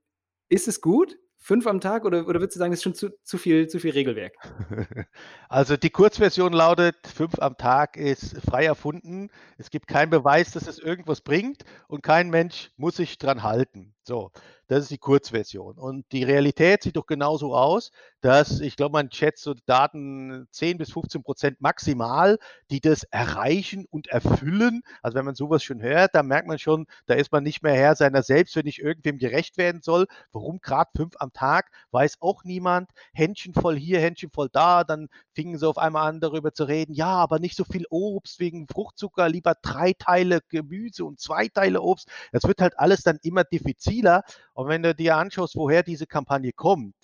ist 0.49 0.67
es 0.67 0.81
gut? 0.81 1.17
Fünf 1.45 1.67
am 1.67 1.81
Tag 1.81 2.05
oder, 2.05 2.25
oder 2.25 2.39
würdest 2.39 2.55
du 2.55 2.59
sagen, 2.59 2.71
das 2.71 2.79
ist 2.79 2.83
schon 2.83 2.95
zu, 2.95 3.09
zu, 3.21 3.37
viel, 3.37 3.67
zu 3.67 3.77
viel 3.79 3.91
Regelwerk? 3.91 4.33
Also 5.49 5.75
die 5.75 5.89
Kurzversion 5.89 6.53
lautet, 6.53 6.95
fünf 7.05 7.37
am 7.37 7.57
Tag 7.57 7.97
ist 7.97 8.37
frei 8.41 8.65
erfunden. 8.65 9.29
Es 9.57 9.69
gibt 9.69 9.87
keinen 9.87 10.09
Beweis, 10.09 10.51
dass 10.51 10.67
es 10.67 10.79
irgendwas 10.79 11.19
bringt 11.19 11.63
und 11.87 12.01
kein 12.01 12.29
Mensch 12.29 12.71
muss 12.77 12.95
sich 12.95 13.17
dran 13.17 13.43
halten. 13.43 13.93
So, 14.03 14.31
das 14.73 14.83
ist 14.83 14.91
die 14.91 14.97
Kurzversion. 14.97 15.77
Und 15.77 16.11
die 16.11 16.23
Realität 16.23 16.83
sieht 16.83 16.95
doch 16.95 17.05
genauso 17.05 17.55
aus, 17.55 17.91
dass 18.21 18.59
ich 18.59 18.75
glaube, 18.75 18.93
man 18.93 19.11
schätzt 19.11 19.43
so 19.43 19.53
Daten 19.65 20.47
10 20.49 20.77
bis 20.77 20.91
15 20.91 21.21
Prozent 21.21 21.61
maximal, 21.61 22.39
die 22.71 22.81
das 22.81 23.03
erreichen 23.03 23.85
und 23.91 24.07
erfüllen. 24.07 24.81
Also 25.01 25.15
wenn 25.15 25.25
man 25.25 25.35
sowas 25.35 25.63
schon 25.63 25.81
hört, 25.81 26.15
dann 26.15 26.27
merkt 26.27 26.47
man 26.47 26.57
schon, 26.57 26.87
da 27.05 27.13
ist 27.13 27.31
man 27.31 27.43
nicht 27.43 27.61
mehr 27.61 27.73
Herr 27.73 27.95
seiner 27.95 28.23
selbst, 28.23 28.55
wenn 28.55 28.65
ich 28.65 28.79
irgendwem 28.79 29.19
gerecht 29.19 29.57
werden 29.57 29.81
soll. 29.81 30.07
Warum 30.31 30.59
gerade 30.59 30.89
fünf 30.95 31.15
am 31.19 31.33
Tag, 31.33 31.69
weiß 31.91 32.17
auch 32.21 32.43
niemand. 32.43 32.89
Händchen 33.13 33.53
voll 33.53 33.77
hier, 33.77 33.99
Händchen 33.99 34.31
voll 34.31 34.49
da. 34.51 34.83
Dann 34.83 35.07
fingen 35.33 35.57
sie 35.57 35.67
auf 35.67 35.77
einmal 35.77 36.07
an, 36.07 36.19
darüber 36.19 36.53
zu 36.53 36.63
reden, 36.63 36.93
ja, 36.93 37.07
aber 37.07 37.39
nicht 37.39 37.57
so 37.57 37.63
viel 37.63 37.85
Obst 37.89 38.39
wegen 38.39 38.67
Fruchtzucker, 38.67 39.29
lieber 39.29 39.55
drei 39.61 39.93
Teile 39.93 40.41
Gemüse 40.49 41.05
und 41.05 41.19
zwei 41.19 41.47
Teile 41.47 41.81
Obst. 41.81 42.07
Das 42.31 42.43
wird 42.43 42.61
halt 42.61 42.79
alles 42.79 43.03
dann 43.03 43.19
immer 43.21 43.43
diffiziler. 43.43 44.23
Und 44.53 44.62
wenn 44.67 44.83
du 44.83 44.93
dir 44.95 45.17
anschaust, 45.17 45.55
woher 45.55 45.83
diese 45.83 46.07
Kampagne 46.07 46.51
kommt, 46.53 46.95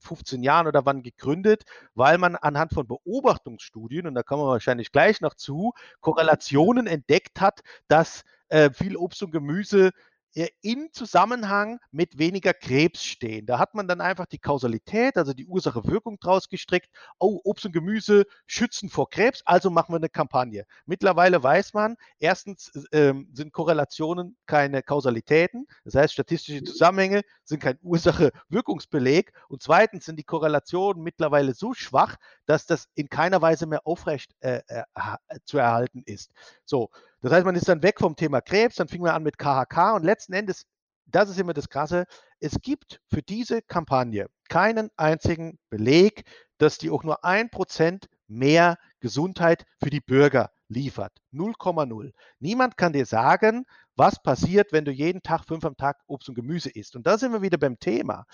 15 0.00 0.42
Jahren 0.42 0.66
oder 0.66 0.84
wann 0.86 1.02
gegründet, 1.02 1.64
weil 1.94 2.18
man 2.18 2.36
anhand 2.36 2.72
von 2.72 2.86
Beobachtungsstudien, 2.86 4.06
und 4.06 4.14
da 4.14 4.22
kommen 4.22 4.42
wir 4.42 4.48
wahrscheinlich 4.48 4.92
gleich 4.92 5.20
noch 5.20 5.34
zu, 5.34 5.72
Korrelationen 6.00 6.86
entdeckt 6.86 7.40
hat, 7.40 7.60
dass 7.88 8.22
äh, 8.48 8.70
viel 8.70 8.96
Obst 8.96 9.22
und 9.22 9.32
Gemüse 9.32 9.90
in 10.62 10.88
Zusammenhang 10.92 11.78
mit 11.92 12.18
weniger 12.18 12.52
Krebs 12.52 13.04
stehen. 13.04 13.46
Da 13.46 13.58
hat 13.58 13.74
man 13.74 13.86
dann 13.86 14.00
einfach 14.00 14.26
die 14.26 14.38
Kausalität, 14.38 15.16
also 15.16 15.32
die 15.32 15.46
Ursache-Wirkung 15.46 16.18
draus 16.18 16.48
gestrickt. 16.48 16.88
Oh, 17.18 17.40
Obst 17.44 17.66
und 17.66 17.72
Gemüse 17.72 18.24
schützen 18.46 18.88
vor 18.90 19.08
Krebs, 19.10 19.42
also 19.44 19.70
machen 19.70 19.92
wir 19.92 19.98
eine 19.98 20.08
Kampagne. 20.08 20.66
Mittlerweile 20.86 21.42
weiß 21.42 21.74
man, 21.74 21.96
erstens 22.18 22.72
ähm, 22.92 23.28
sind 23.32 23.52
Korrelationen 23.52 24.36
keine 24.46 24.82
Kausalitäten, 24.82 25.66
das 25.84 25.94
heißt 25.94 26.12
statistische 26.12 26.64
Zusammenhänge 26.64 27.22
sind 27.44 27.60
kein 27.60 27.78
Ursache-Wirkungsbeleg 27.82 29.32
und 29.48 29.62
zweitens 29.62 30.04
sind 30.04 30.18
die 30.18 30.24
Korrelationen 30.24 31.02
mittlerweile 31.02 31.54
so 31.54 31.74
schwach, 31.74 32.16
dass 32.46 32.66
das 32.66 32.88
in 32.94 33.08
keiner 33.08 33.42
Weise 33.42 33.66
mehr 33.66 33.86
aufrecht 33.86 34.34
äh, 34.40 34.60
äh, 34.66 34.84
zu 35.44 35.58
erhalten 35.58 36.02
ist. 36.04 36.30
So, 36.64 36.90
das 37.20 37.32
heißt, 37.32 37.44
man 37.44 37.56
ist 37.56 37.68
dann 37.68 37.82
weg 37.82 37.98
vom 37.98 38.16
Thema 38.16 38.40
Krebs, 38.40 38.76
dann 38.76 38.88
fing 38.88 39.02
man 39.02 39.12
an 39.12 39.22
mit 39.22 39.38
KHK 39.38 39.94
und 39.94 40.04
letzten 40.04 40.32
Endes, 40.32 40.66
das 41.06 41.28
ist 41.28 41.38
immer 41.38 41.54
das 41.54 41.68
Krasse, 41.68 42.06
es 42.40 42.60
gibt 42.60 43.00
für 43.08 43.22
diese 43.22 43.62
Kampagne 43.62 44.28
keinen 44.48 44.90
einzigen 44.96 45.58
Beleg, 45.70 46.24
dass 46.58 46.78
die 46.78 46.90
auch 46.90 47.02
nur 47.02 47.24
ein 47.24 47.50
Prozent 47.50 48.08
mehr 48.26 48.78
Gesundheit 49.00 49.64
für 49.82 49.90
die 49.90 50.00
Bürger 50.00 50.50
liefert. 50.68 51.12
0,0. 51.32 52.12
Niemand 52.38 52.76
kann 52.76 52.92
dir 52.92 53.06
sagen, 53.06 53.64
was 53.96 54.22
passiert, 54.22 54.72
wenn 54.72 54.84
du 54.84 54.90
jeden 54.90 55.22
Tag 55.22 55.44
fünf 55.44 55.64
am 55.64 55.76
Tag 55.76 55.98
Obst 56.06 56.28
und 56.28 56.34
Gemüse 56.34 56.70
isst. 56.70 56.96
Und 56.96 57.06
da 57.06 57.18
sind 57.18 57.32
wir 57.32 57.42
wieder 57.42 57.58
beim 57.58 57.78
Thema. 57.78 58.24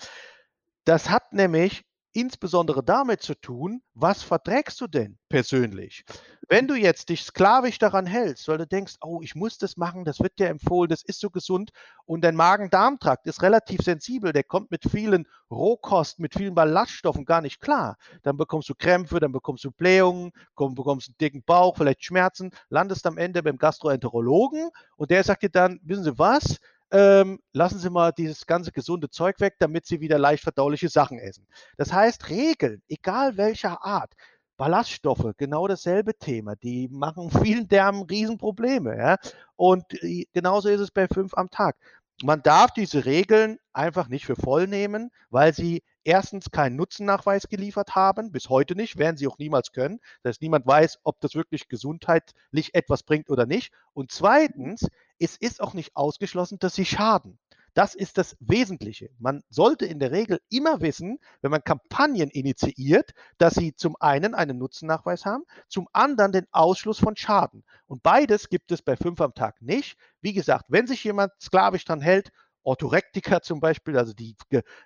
Das 0.85 1.09
hat 1.09 1.33
nämlich 1.33 1.83
insbesondere 2.13 2.83
damit 2.83 3.21
zu 3.21 3.35
tun, 3.35 3.81
was 3.93 4.23
verträgst 4.23 4.79
du 4.81 4.87
denn 4.87 5.17
persönlich? 5.29 6.03
Wenn 6.49 6.67
du 6.67 6.75
jetzt 6.75 7.09
dich 7.09 7.23
sklavisch 7.23 7.77
daran 7.77 8.05
hältst, 8.05 8.47
weil 8.47 8.57
du 8.57 8.67
denkst, 8.67 8.95
oh, 9.01 9.21
ich 9.21 9.35
muss 9.35 9.57
das 9.57 9.77
machen, 9.77 10.03
das 10.03 10.19
wird 10.19 10.37
dir 10.37 10.49
empfohlen, 10.49 10.89
das 10.89 11.03
ist 11.03 11.21
so 11.21 11.29
gesund 11.29 11.71
und 12.05 12.21
dein 12.23 12.35
Magen-Darm-Trakt 12.35 13.25
ist 13.27 13.41
relativ 13.41 13.81
sensibel, 13.81 14.33
der 14.33 14.43
kommt 14.43 14.71
mit 14.71 14.83
vielen 14.89 15.27
Rohkost, 15.49 16.19
mit 16.19 16.33
vielen 16.33 16.53
Ballaststoffen 16.55 17.23
gar 17.23 17.41
nicht 17.41 17.61
klar, 17.61 17.95
dann 18.23 18.35
bekommst 18.35 18.67
du 18.69 18.75
Krämpfe, 18.75 19.19
dann 19.19 19.31
bekommst 19.31 19.63
du 19.63 19.71
Blähungen, 19.71 20.31
bekommst 20.55 21.09
einen 21.09 21.17
dicken 21.19 21.43
Bauch, 21.43 21.77
vielleicht 21.77 22.03
Schmerzen, 22.03 22.51
landest 22.69 23.05
am 23.05 23.17
Ende 23.17 23.43
beim 23.43 23.57
Gastroenterologen 23.57 24.69
und 24.97 25.11
der 25.11 25.23
sagt 25.23 25.43
dir 25.43 25.49
dann, 25.49 25.79
wissen 25.83 26.03
Sie 26.03 26.19
was, 26.19 26.59
ähm, 26.91 27.39
lassen 27.53 27.79
Sie 27.79 27.89
mal 27.89 28.11
dieses 28.11 28.45
ganze 28.45 28.71
gesunde 28.71 29.09
Zeug 29.09 29.39
weg, 29.39 29.55
damit 29.59 29.85
Sie 29.85 30.01
wieder 30.01 30.19
leicht 30.19 30.43
verdauliche 30.43 30.89
Sachen 30.89 31.19
essen. 31.19 31.47
Das 31.77 31.91
heißt, 31.93 32.29
Regeln, 32.29 32.81
egal 32.87 33.37
welcher 33.37 33.83
Art, 33.83 34.13
Ballaststoffe, 34.57 35.31
genau 35.37 35.67
dasselbe 35.67 36.13
Thema. 36.13 36.55
Die 36.55 36.87
machen 36.89 37.31
vielen 37.43 37.67
Därmen 37.67 38.03
Riesenprobleme. 38.03 38.95
Ja? 38.95 39.17
Und 39.55 39.85
genauso 40.33 40.69
ist 40.69 40.81
es 40.81 40.91
bei 40.91 41.07
fünf 41.07 41.33
am 41.35 41.49
Tag. 41.49 41.75
Man 42.23 42.43
darf 42.43 42.71
diese 42.71 43.05
Regeln 43.05 43.57
einfach 43.73 44.07
nicht 44.07 44.25
für 44.27 44.35
voll 44.35 44.67
nehmen, 44.67 45.09
weil 45.31 45.53
sie 45.55 45.81
erstens 46.03 46.51
keinen 46.51 46.75
Nutzennachweis 46.75 47.47
geliefert 47.47 47.95
haben, 47.95 48.31
bis 48.31 48.49
heute 48.49 48.75
nicht, 48.75 48.97
werden 48.97 49.17
sie 49.17 49.27
auch 49.27 49.37
niemals 49.37 49.71
können, 49.71 49.99
dass 50.23 50.41
niemand 50.41 50.65
weiß, 50.65 50.99
ob 51.03 51.19
das 51.21 51.35
wirklich 51.35 51.67
gesundheitlich 51.67 52.73
etwas 52.73 53.03
bringt 53.03 53.29
oder 53.29 53.45
nicht. 53.45 53.73
Und 53.93 54.11
zweitens, 54.11 54.87
es 55.19 55.37
ist 55.37 55.61
auch 55.61 55.73
nicht 55.73 55.95
ausgeschlossen, 55.95 56.59
dass 56.59 56.75
sie 56.75 56.85
schaden. 56.85 57.39
Das 57.73 57.95
ist 57.95 58.17
das 58.17 58.35
Wesentliche. 58.41 59.11
Man 59.17 59.43
sollte 59.49 59.85
in 59.85 59.99
der 59.99 60.11
Regel 60.11 60.41
immer 60.49 60.81
wissen, 60.81 61.19
wenn 61.41 61.51
man 61.51 61.63
Kampagnen 61.63 62.29
initiiert, 62.29 63.11
dass 63.37 63.53
sie 63.53 63.73
zum 63.75 63.95
einen 63.99 64.33
einen 64.33 64.57
Nutzennachweis 64.57 65.25
haben, 65.25 65.45
zum 65.69 65.87
anderen 65.93 66.33
den 66.33 66.47
Ausschluss 66.51 66.99
von 66.99 67.15
Schaden. 67.15 67.63
Und 67.87 68.03
beides 68.03 68.49
gibt 68.49 68.73
es 68.73 68.81
bei 68.81 68.97
fünf 68.97 69.21
am 69.21 69.33
Tag 69.33 69.61
nicht. 69.61 69.97
Wie 70.19 70.33
gesagt, 70.33 70.65
wenn 70.67 70.85
sich 70.85 71.01
jemand 71.05 71.31
sklavisch 71.39 71.85
dran 71.85 72.01
hält, 72.01 72.31
Orthorektika 72.63 73.41
zum 73.41 73.59
Beispiel, 73.59 73.97
also 73.97 74.13
die 74.13 74.35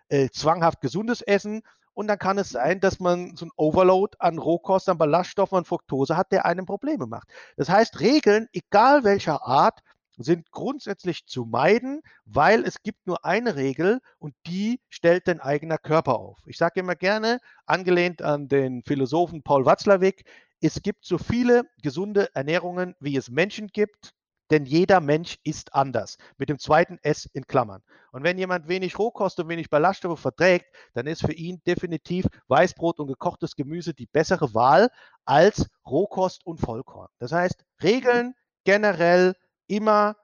äh, 0.08 0.30
zwanghaft 0.30 0.82
gesundes 0.82 1.22
Essen, 1.22 1.62
und 1.96 2.08
dann 2.08 2.20
kann 2.20 2.38
es 2.38 2.50
sein, 2.50 2.82
dass 2.82 3.00
man 3.00 3.38
so 3.38 3.46
ein 3.46 3.52
Overload 3.56 4.18
an 4.20 4.38
Rohkost, 4.38 4.90
an 4.90 4.98
Ballaststoffen, 4.98 5.60
an 5.60 5.66
Fructose 5.66 6.18
hat, 6.18 6.32
der 6.34 6.46
einem 6.46 6.66
Probleme 6.66 7.08
macht. 7.08 7.30
Das 7.56 7.70
heißt, 7.70 8.02
Regeln, 8.02 8.48
egal 8.52 9.06
welcher 9.06 9.46
Art, 9.48 9.80
sind 10.18 10.52
grundsätzlich 10.52 11.26
zu 11.26 11.46
meiden, 11.46 12.02
weil 12.26 12.64
es 12.64 12.84
gibt 12.84 13.08
nur 13.08 13.26
eine 13.26 13.56
Regel 13.56 14.02
und 14.20 14.36
die 14.46 14.80
stellt 14.90 15.28
dein 15.28 15.40
eigener 15.40 15.78
Körper 15.78 16.20
auf. 16.20 16.40
Ich 16.46 16.58
sage 16.58 16.80
immer 16.82 16.96
gerne, 16.96 17.40
angelehnt 17.66 18.22
an 18.22 18.48
den 18.48 18.84
Philosophen 18.84 19.44
Paul 19.44 19.66
Watzlawick, 19.66 20.26
es 20.62 20.82
gibt 20.82 21.06
so 21.06 21.18
viele 21.18 21.64
gesunde 21.82 22.34
Ernährungen, 22.34 22.96
wie 23.00 23.18
es 23.18 23.30
Menschen 23.30 23.68
gibt, 23.68 24.14
denn 24.52 24.66
jeder 24.66 25.00
Mensch 25.00 25.38
ist 25.44 25.74
anders. 25.74 26.18
Mit 26.38 26.50
dem 26.50 26.60
zweiten 26.60 27.00
S 27.02 27.26
in 27.34 27.48
Klammern. 27.48 27.82
Und 28.12 28.24
wenn 28.24 28.38
jemand 28.38 28.68
wenig 28.68 28.98
Rohkost 28.98 29.40
und 29.40 29.50
wenig 29.50 29.70
Ballaststoffe 29.70 30.20
verträgt, 30.20 30.68
dann 30.94 31.08
ist 31.08 31.22
für 31.22 31.34
ihn 31.34 31.62
definitiv 31.66 32.26
Weißbrot 32.48 33.00
und 33.00 33.08
gekochtes 33.08 33.56
Gemüse 33.56 33.94
die 33.94 34.06
bessere 34.06 34.54
Wahl 34.54 34.90
als 35.26 35.68
Rohkost 35.86 36.46
und 36.46 36.60
Vollkorn. 36.60 37.10
Das 37.20 37.32
heißt, 37.32 37.66
Regeln 37.82 38.36
generell 38.64 39.36
immer 39.68 40.16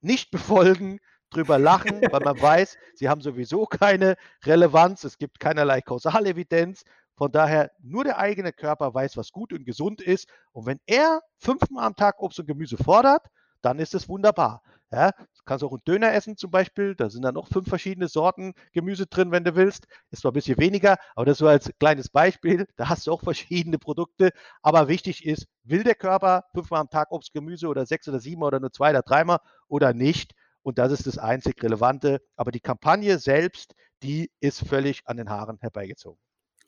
nicht 0.00 0.30
befolgen, 0.30 1.00
drüber 1.30 1.58
lachen, 1.58 2.00
weil 2.02 2.20
man 2.20 2.40
weiß, 2.40 2.76
sie 2.94 3.08
haben 3.08 3.20
sowieso 3.20 3.66
keine 3.66 4.16
Relevanz, 4.44 5.04
es 5.04 5.18
gibt 5.18 5.40
keinerlei 5.40 5.80
Kausalevidenz. 5.80 6.84
Von 7.16 7.32
daher 7.32 7.72
nur 7.80 8.04
der 8.04 8.18
eigene 8.18 8.52
Körper 8.52 8.92
weiß, 8.92 9.16
was 9.16 9.32
gut 9.32 9.52
und 9.52 9.64
gesund 9.64 10.02
ist. 10.02 10.28
Und 10.52 10.66
wenn 10.66 10.80
er 10.84 11.22
fünfmal 11.38 11.86
am 11.86 11.96
Tag 11.96 12.20
Obst 12.20 12.38
und 12.40 12.46
Gemüse 12.46 12.76
fordert, 12.76 13.26
dann 13.66 13.80
ist 13.80 13.94
es 13.94 14.08
wunderbar. 14.08 14.62
Ja, 14.92 15.10
du 15.10 15.42
kannst 15.44 15.64
auch 15.64 15.72
einen 15.72 15.82
Döner 15.84 16.12
essen 16.14 16.36
zum 16.36 16.52
Beispiel, 16.52 16.94
da 16.94 17.10
sind 17.10 17.22
dann 17.22 17.34
noch 17.34 17.48
fünf 17.48 17.68
verschiedene 17.68 18.06
Sorten 18.06 18.54
Gemüse 18.72 19.06
drin, 19.06 19.32
wenn 19.32 19.42
du 19.42 19.56
willst. 19.56 19.88
Ist 20.12 20.22
zwar 20.22 20.30
ein 20.30 20.34
bisschen 20.34 20.58
weniger, 20.58 20.96
aber 21.16 21.26
das 21.26 21.38
so 21.38 21.48
als 21.48 21.72
kleines 21.80 22.08
Beispiel. 22.08 22.66
Da 22.76 22.88
hast 22.88 23.06
du 23.06 23.12
auch 23.12 23.22
verschiedene 23.22 23.78
Produkte. 23.78 24.30
Aber 24.62 24.86
wichtig 24.86 25.26
ist, 25.26 25.46
will 25.64 25.82
der 25.82 25.96
Körper 25.96 26.44
fünfmal 26.54 26.80
am 26.82 26.90
Tag 26.90 27.10
Obst, 27.10 27.32
Gemüse 27.32 27.66
oder 27.66 27.84
sechs 27.86 28.06
oder 28.08 28.20
sieben 28.20 28.42
oder 28.44 28.60
nur 28.60 28.72
zwei 28.72 28.90
oder 28.90 29.02
dreimal 29.02 29.40
oder 29.66 29.92
nicht? 29.92 30.34
Und 30.62 30.78
das 30.78 30.92
ist 30.92 31.06
das 31.08 31.18
einzig 31.18 31.60
Relevante. 31.62 32.20
Aber 32.36 32.52
die 32.52 32.60
Kampagne 32.60 33.18
selbst, 33.18 33.74
die 34.04 34.30
ist 34.40 34.66
völlig 34.68 35.02
an 35.06 35.16
den 35.16 35.28
Haaren 35.30 35.58
herbeigezogen. 35.60 36.20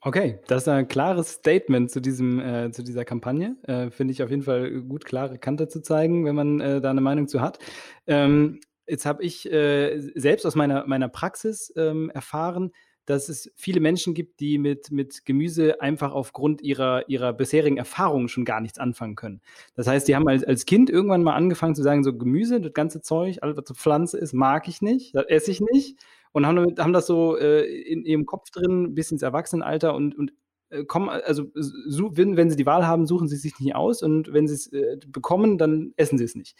Okay, 0.02 0.38
das 0.46 0.62
ist 0.62 0.68
ein 0.68 0.86
klares 0.86 1.28
Statement 1.32 1.90
zu 1.90 2.00
diesem 2.00 2.38
äh, 2.38 2.70
zu 2.70 2.84
dieser 2.84 3.04
Kampagne. 3.04 3.56
Äh, 3.64 3.90
finde 3.90 4.12
ich 4.12 4.22
auf 4.22 4.30
jeden 4.30 4.42
Fall 4.44 4.80
gut, 4.82 5.04
klare 5.04 5.38
Kante 5.38 5.66
zu 5.66 5.82
zeigen, 5.82 6.24
wenn 6.24 6.36
man, 6.36 6.60
äh, 6.60 6.80
da 6.80 6.92
'ne 6.94 7.00
Meinung 7.00 7.26
zu 7.26 7.40
hat. 7.40 7.58
Ähm, 8.06 8.60
jetzt 8.86 9.06
habe 9.06 9.24
ich, 9.24 9.50
äh, 9.50 9.98
selbst 10.14 10.46
aus 10.46 10.54
meiner 10.54 10.86
meiner 10.86 11.08
Praxis, 11.08 11.72
ähm, 11.76 12.10
erfahren, 12.10 12.70
dass 13.06 13.28
es 13.28 13.50
viele 13.56 13.80
Menschen 13.80 14.14
gibt, 14.14 14.38
die 14.38 14.58
mit 14.58 14.92
mit 14.92 15.24
Gemüse 15.24 15.80
einfach 15.80 16.12
aufgrund 16.12 16.60
ihrer 16.62 17.08
ihrer 17.08 17.32
bisherigen 17.32 17.76
Erfahrungen 17.76 18.28
schon 18.28 18.44
gar 18.44 18.60
nichts 18.60 18.78
anfangen 18.78 19.16
können. 19.16 19.40
Das 19.74 19.88
heißt, 19.88 20.06
die 20.06 20.14
haben 20.14 20.28
als 20.28 20.44
als 20.44 20.64
Kind 20.64 20.90
irgendwann 20.90 21.24
mal 21.24 21.34
angefangen 21.34 21.74
zu 21.74 21.82
sagen: 21.82 22.04
„So 22.04 22.16
Gemüse, 22.16 22.60
das 22.60 22.72
ganze 22.72 23.00
Zeug, 23.00 23.38
alles, 23.42 23.56
was 23.56 23.64
so 23.66 23.74
Pflanze 23.74 24.16
ist, 24.18 24.32
mag 24.32 24.68
ich 24.68 24.80
nicht, 24.80 25.16
das 25.16 25.26
esse 25.26 25.50
ich 25.50 25.60
nicht.“ 25.60 25.96
Und 26.32 26.46
haben, 26.46 26.74
haben 26.78 26.92
das 26.92 27.06
so 27.06 27.36
äh, 27.36 27.64
in 27.64 28.04
ihrem 28.04 28.26
Kopf 28.26 28.50
drin 28.50 28.94
bis 28.94 29.10
ins 29.10 29.22
Erwachsenenalter 29.22 29.94
und, 29.94 30.16
und 30.16 30.32
äh, 30.70 30.84
kommen, 30.84 31.08
also 31.08 31.46
so, 31.54 32.16
wenn, 32.16 32.36
wenn 32.36 32.50
sie 32.50 32.56
die 32.56 32.66
Wahl 32.66 32.86
haben, 32.86 33.06
suchen 33.06 33.28
sie 33.28 33.36
es 33.36 33.42
sich 33.42 33.58
nicht 33.58 33.74
aus 33.74 34.02
und 34.02 34.32
wenn 34.32 34.46
sie 34.46 34.54
es 34.54 34.72
äh, 34.72 34.98
bekommen, 35.06 35.58
dann 35.58 35.92
essen 35.96 36.18
sie 36.18 36.24
es 36.24 36.34
nicht. 36.34 36.56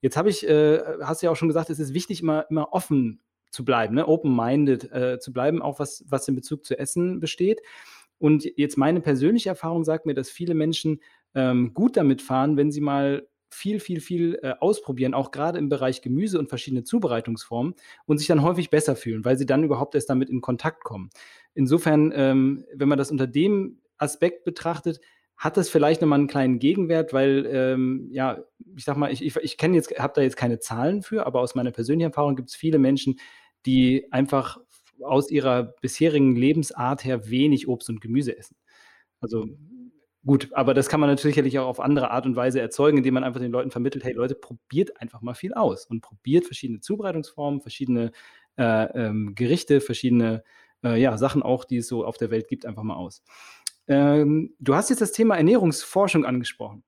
Jetzt 0.00 0.16
habe 0.16 0.30
ich, 0.30 0.48
äh, 0.48 0.80
hast 1.02 1.22
du 1.22 1.26
ja 1.26 1.32
auch 1.32 1.36
schon 1.36 1.48
gesagt, 1.48 1.70
es 1.70 1.78
ist 1.78 1.94
wichtig, 1.94 2.22
immer, 2.22 2.46
immer 2.48 2.72
offen 2.72 3.20
zu 3.50 3.64
bleiben, 3.64 3.96
ne? 3.96 4.06
open-minded 4.06 4.92
äh, 4.92 5.18
zu 5.18 5.32
bleiben, 5.32 5.60
auch 5.60 5.78
was, 5.78 6.04
was 6.08 6.28
in 6.28 6.36
Bezug 6.36 6.64
zu 6.64 6.78
Essen 6.78 7.20
besteht. 7.20 7.60
Und 8.18 8.44
jetzt 8.56 8.76
meine 8.76 9.00
persönliche 9.00 9.48
Erfahrung 9.48 9.84
sagt 9.84 10.06
mir, 10.06 10.14
dass 10.14 10.30
viele 10.30 10.54
Menschen 10.54 11.00
ähm, 11.34 11.74
gut 11.74 11.96
damit 11.96 12.22
fahren, 12.22 12.56
wenn 12.56 12.70
sie 12.70 12.80
mal 12.80 13.26
viel, 13.50 13.80
viel, 13.80 14.00
viel 14.00 14.38
äh, 14.42 14.54
ausprobieren, 14.60 15.14
auch 15.14 15.30
gerade 15.30 15.58
im 15.58 15.68
Bereich 15.68 16.02
Gemüse 16.02 16.38
und 16.38 16.48
verschiedene 16.48 16.84
Zubereitungsformen 16.84 17.74
und 18.06 18.18
sich 18.18 18.26
dann 18.28 18.42
häufig 18.42 18.70
besser 18.70 18.96
fühlen, 18.96 19.24
weil 19.24 19.36
sie 19.36 19.46
dann 19.46 19.64
überhaupt 19.64 19.94
erst 19.94 20.10
damit 20.10 20.30
in 20.30 20.40
Kontakt 20.40 20.84
kommen. 20.84 21.10
Insofern, 21.54 22.12
ähm, 22.14 22.64
wenn 22.74 22.88
man 22.88 22.98
das 22.98 23.10
unter 23.10 23.26
dem 23.26 23.80
Aspekt 23.98 24.44
betrachtet, 24.44 25.00
hat 25.36 25.56
das 25.56 25.70
vielleicht 25.70 26.02
nochmal 26.02 26.18
einen 26.18 26.28
kleinen 26.28 26.58
Gegenwert, 26.58 27.12
weil, 27.12 27.46
ähm, 27.50 28.08
ja, 28.12 28.44
ich 28.76 28.84
sag 28.84 28.96
mal, 28.96 29.10
ich, 29.10 29.24
ich, 29.24 29.36
ich 29.36 29.56
kenne 29.56 29.74
jetzt, 29.74 29.98
habe 29.98 30.12
da 30.14 30.20
jetzt 30.20 30.36
keine 30.36 30.58
Zahlen 30.58 31.02
für, 31.02 31.26
aber 31.26 31.40
aus 31.40 31.54
meiner 31.54 31.70
persönlichen 31.70 32.10
Erfahrung 32.10 32.36
gibt 32.36 32.50
es 32.50 32.54
viele 32.54 32.78
Menschen, 32.78 33.18
die 33.64 34.06
einfach 34.12 34.58
aus 35.02 35.30
ihrer 35.30 35.74
bisherigen 35.80 36.36
Lebensart 36.36 37.04
her 37.04 37.30
wenig 37.30 37.68
Obst 37.68 37.88
und 37.88 38.02
Gemüse 38.02 38.36
essen. 38.36 38.56
Also 39.20 39.46
Gut, 40.24 40.50
aber 40.52 40.74
das 40.74 40.88
kann 40.88 41.00
man 41.00 41.08
natürlich 41.08 41.58
auch 41.58 41.66
auf 41.66 41.80
andere 41.80 42.10
Art 42.10 42.26
und 42.26 42.36
Weise 42.36 42.60
erzeugen, 42.60 42.98
indem 42.98 43.14
man 43.14 43.24
einfach 43.24 43.40
den 43.40 43.52
Leuten 43.52 43.70
vermittelt, 43.70 44.04
hey 44.04 44.12
Leute, 44.12 44.34
probiert 44.34 45.00
einfach 45.00 45.22
mal 45.22 45.34
viel 45.34 45.54
aus 45.54 45.86
und 45.86 46.02
probiert 46.02 46.44
verschiedene 46.44 46.80
Zubereitungsformen, 46.80 47.62
verschiedene 47.62 48.12
äh, 48.58 49.06
ähm, 49.06 49.34
Gerichte, 49.34 49.80
verschiedene 49.80 50.44
äh, 50.84 51.00
ja, 51.00 51.16
Sachen 51.16 51.42
auch, 51.42 51.64
die 51.64 51.78
es 51.78 51.88
so 51.88 52.04
auf 52.04 52.18
der 52.18 52.30
Welt 52.30 52.48
gibt, 52.48 52.66
einfach 52.66 52.82
mal 52.82 52.96
aus. 52.96 53.22
Ähm, 53.88 54.54
du 54.58 54.74
hast 54.74 54.90
jetzt 54.90 55.00
das 55.00 55.12
Thema 55.12 55.36
Ernährungsforschung 55.36 56.26
angesprochen. 56.26 56.84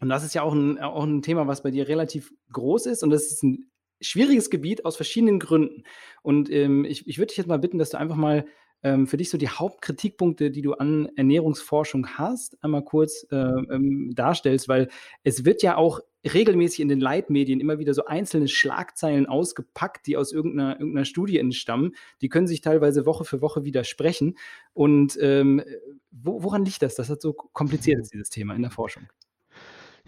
Und 0.00 0.08
das 0.08 0.24
ist 0.24 0.34
ja 0.34 0.42
auch 0.42 0.54
ein, 0.54 0.78
auch 0.78 1.04
ein 1.04 1.22
Thema, 1.22 1.48
was 1.48 1.62
bei 1.64 1.72
dir 1.72 1.88
relativ 1.88 2.32
groß 2.52 2.86
ist 2.86 3.02
und 3.02 3.10
das 3.10 3.26
ist 3.26 3.42
ein 3.42 3.70
schwieriges 4.00 4.50
Gebiet 4.50 4.84
aus 4.84 4.96
verschiedenen 4.96 5.40
Gründen. 5.40 5.84
Und 6.22 6.50
ähm, 6.50 6.84
ich, 6.84 7.06
ich 7.08 7.18
würde 7.18 7.28
dich 7.28 7.38
jetzt 7.38 7.46
mal 7.46 7.58
bitten, 7.58 7.78
dass 7.78 7.90
du 7.90 7.98
einfach 7.98 8.16
mal 8.16 8.44
ähm, 8.82 9.06
für 9.06 9.16
dich 9.16 9.30
so 9.30 9.38
die 9.38 9.48
Hauptkritikpunkte, 9.48 10.50
die 10.50 10.62
du 10.62 10.74
an 10.74 11.08
Ernährungsforschung 11.16 12.06
hast, 12.18 12.62
einmal 12.62 12.84
kurz 12.84 13.26
äh, 13.30 13.36
ähm, 13.36 14.12
darstellst, 14.14 14.68
weil 14.68 14.88
es 15.22 15.44
wird 15.44 15.62
ja 15.62 15.76
auch 15.76 16.00
regelmäßig 16.24 16.80
in 16.80 16.88
den 16.88 17.00
Leitmedien 17.00 17.60
immer 17.60 17.78
wieder 17.78 17.94
so 17.94 18.04
einzelne 18.04 18.48
Schlagzeilen 18.48 19.26
ausgepackt, 19.26 20.06
die 20.06 20.16
aus 20.16 20.32
irgendeiner, 20.32 20.78
irgendeiner 20.78 21.04
Studie 21.04 21.38
entstammen. 21.38 21.94
Die 22.20 22.28
können 22.28 22.46
sich 22.46 22.60
teilweise 22.60 23.06
Woche 23.06 23.24
für 23.24 23.40
Woche 23.40 23.64
widersprechen. 23.64 24.36
Und 24.72 25.18
ähm, 25.20 25.62
wo, 26.10 26.42
woran 26.42 26.64
liegt 26.64 26.82
das, 26.82 26.94
dass 26.94 27.08
das 27.08 27.20
so 27.20 27.32
kompliziert 27.32 28.00
ist, 28.00 28.12
dieses 28.12 28.30
Thema 28.30 28.54
in 28.54 28.62
der 28.62 28.70
Forschung? 28.70 29.04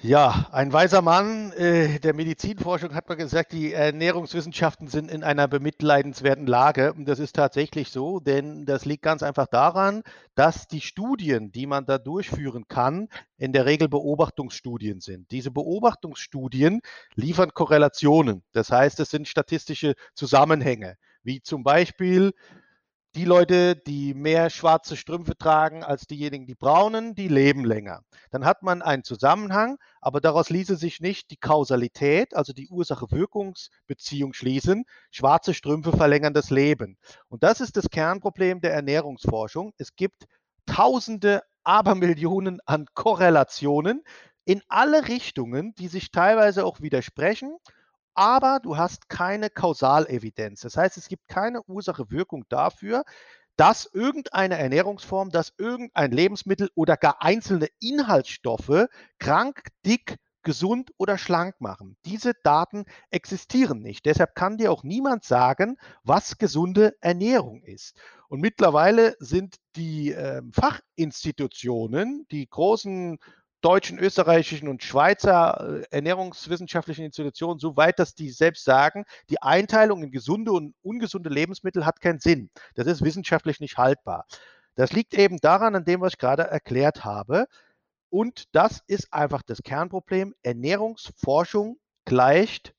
Ja, 0.02 0.48
ein 0.52 0.72
weiser 0.72 1.00
Mann 1.00 1.52
äh, 1.52 1.98
der 1.98 2.14
Medizinforschung 2.14 2.94
hat 2.94 3.08
mal 3.08 3.14
gesagt, 3.14 3.52
die 3.52 3.72
Ernährungswissenschaften 3.72 4.88
sind 4.88 5.10
in 5.10 5.22
einer 5.24 5.48
bemitleidenswerten 5.48 6.46
Lage. 6.46 6.92
Und 6.92 7.06
das 7.06 7.18
ist 7.20 7.34
tatsächlich 7.36 7.90
so, 7.90 8.20
denn 8.20 8.66
das 8.66 8.84
liegt 8.84 9.02
ganz 9.02 9.22
einfach 9.22 9.46
daran, 9.46 10.02
dass 10.34 10.66
die 10.66 10.82
Studien, 10.82 11.52
die 11.52 11.66
man 11.66 11.86
da 11.86 11.96
durchführen 11.98 12.66
kann, 12.68 13.08
in 13.38 13.52
der 13.52 13.64
Regel 13.66 13.88
Beobachtungsstudien 13.88 15.00
sind. 15.00 15.30
Diese 15.30 15.50
Beobachtungsstudien 15.50 16.80
liefern 17.14 17.54
Korrelationen. 17.54 18.42
Das 18.52 18.70
heißt, 18.70 19.00
es 19.00 19.10
sind 19.10 19.26
statistische 19.26 19.94
Zusammenhänge, 20.14 20.96
wie 21.22 21.40
zum 21.40 21.62
Beispiel 21.62 22.32
die 23.14 23.24
Leute, 23.24 23.76
die 23.76 24.12
mehr 24.12 24.50
schwarze 24.50 24.96
Strümpfe 24.96 25.36
tragen 25.36 25.84
als 25.84 26.06
diejenigen, 26.06 26.46
die 26.46 26.56
braunen, 26.56 27.14
die 27.14 27.28
leben 27.28 27.64
länger. 27.64 28.00
Dann 28.30 28.44
hat 28.44 28.62
man 28.62 28.82
einen 28.82 29.04
Zusammenhang, 29.04 29.76
aber 30.00 30.20
daraus 30.20 30.50
ließe 30.50 30.76
sich 30.76 31.00
nicht 31.00 31.30
die 31.30 31.36
Kausalität, 31.36 32.34
also 32.34 32.52
die 32.52 32.68
Ursache-Wirkungsbeziehung 32.68 34.32
schließen. 34.32 34.84
Schwarze 35.12 35.54
Strümpfe 35.54 35.96
verlängern 35.96 36.34
das 36.34 36.50
Leben. 36.50 36.98
Und 37.28 37.44
das 37.44 37.60
ist 37.60 37.76
das 37.76 37.88
Kernproblem 37.88 38.60
der 38.60 38.74
Ernährungsforschung. 38.74 39.72
Es 39.78 39.94
gibt 39.94 40.26
Tausende, 40.66 41.42
Abermillionen 41.62 42.58
an 42.66 42.86
Korrelationen 42.94 44.02
in 44.44 44.62
alle 44.68 45.08
Richtungen, 45.08 45.74
die 45.74 45.88
sich 45.88 46.10
teilweise 46.10 46.64
auch 46.64 46.80
widersprechen 46.80 47.56
aber 48.14 48.60
du 48.62 48.76
hast 48.76 49.08
keine 49.08 49.50
Kausalevidenz. 49.50 50.60
Das 50.60 50.76
heißt, 50.76 50.96
es 50.96 51.08
gibt 51.08 51.28
keine 51.28 51.62
Ursache-Wirkung 51.62 52.44
dafür, 52.48 53.04
dass 53.56 53.88
irgendeine 53.92 54.58
Ernährungsform, 54.58 55.30
dass 55.30 55.52
irgendein 55.58 56.10
Lebensmittel 56.10 56.70
oder 56.74 56.96
gar 56.96 57.22
einzelne 57.22 57.68
Inhaltsstoffe 57.80 58.86
krank, 59.18 59.68
dick, 59.84 60.16
gesund 60.44 60.92
oder 60.98 61.18
schlank 61.18 61.60
machen. 61.60 61.96
Diese 62.04 62.32
Daten 62.42 62.84
existieren 63.10 63.80
nicht. 63.80 64.04
Deshalb 64.04 64.34
kann 64.34 64.58
dir 64.58 64.70
auch 64.70 64.84
niemand 64.84 65.24
sagen, 65.24 65.76
was 66.02 66.38
gesunde 66.38 66.94
Ernährung 67.00 67.62
ist. 67.62 67.96
Und 68.28 68.40
mittlerweile 68.40 69.16
sind 69.18 69.56
die 69.76 70.12
äh, 70.12 70.42
Fachinstitutionen, 70.52 72.26
die 72.30 72.48
großen 72.48 73.18
deutschen, 73.64 73.98
österreichischen 73.98 74.68
und 74.68 74.82
Schweizer 74.82 75.80
äh, 75.80 75.86
ernährungswissenschaftlichen 75.90 77.04
Institutionen 77.04 77.58
so 77.58 77.76
weit, 77.76 77.98
dass 77.98 78.14
die 78.14 78.30
selbst 78.30 78.64
sagen, 78.64 79.04
die 79.30 79.40
Einteilung 79.40 80.02
in 80.02 80.10
gesunde 80.10 80.52
und 80.52 80.74
ungesunde 80.82 81.30
Lebensmittel 81.30 81.86
hat 81.86 82.00
keinen 82.00 82.20
Sinn. 82.20 82.50
Das 82.74 82.86
ist 82.86 83.02
wissenschaftlich 83.02 83.60
nicht 83.60 83.78
haltbar. 83.78 84.26
Das 84.74 84.92
liegt 84.92 85.14
eben 85.14 85.38
daran, 85.38 85.74
an 85.74 85.84
dem, 85.84 86.00
was 86.02 86.12
ich 86.12 86.18
gerade 86.18 86.42
erklärt 86.42 87.04
habe. 87.04 87.46
Und 88.10 88.54
das 88.54 88.82
ist 88.86 89.12
einfach 89.12 89.42
das 89.42 89.62
Kernproblem. 89.62 90.34
Ernährungsforschung 90.42 91.78
gleicht 92.04 92.74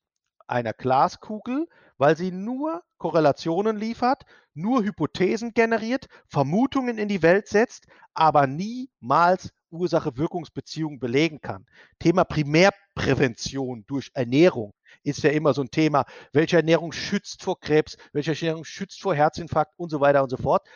einer 0.48 0.74
Glaskugel, 0.74 1.68
weil 1.98 2.16
sie 2.16 2.32
nur 2.32 2.84
Korrelationen 2.98 3.78
liefert, 3.78 4.24
nur 4.54 4.84
Hypothesen 4.84 5.54
generiert, 5.54 6.08
Vermutungen 6.28 6.98
in 6.98 7.08
die 7.08 7.24
Welt 7.24 7.48
setzt, 7.48 7.88
aber 8.14 8.46
niemals 8.46 9.52
Ursache-Wirkungsbeziehungen 9.76 11.00
belegen 11.00 11.42
kann. 11.42 11.66
Thema 12.00 12.24
Primärprävention 12.24 13.86
durch 13.88 14.10
Ernährung 14.14 14.74
ist 15.04 15.24
ja 15.24 15.32
immer 15.32 15.54
so 15.54 15.62
ein 15.62 15.72
Thema. 15.72 16.06
Welche 16.34 16.58
Ernährung 16.58 16.92
schützt 16.92 17.44
vor 17.44 17.60
Krebs? 17.60 17.98
Welche 18.14 18.32
Ernährung 18.32 18.66
schützt 18.66 19.02
vor 19.02 19.16
Herzinfarkt 19.16 19.74
und 19.78 19.90
so 19.90 20.00
weiter 20.00 20.24
und 20.24 20.30
so 20.30 20.38
fort? 20.38 20.68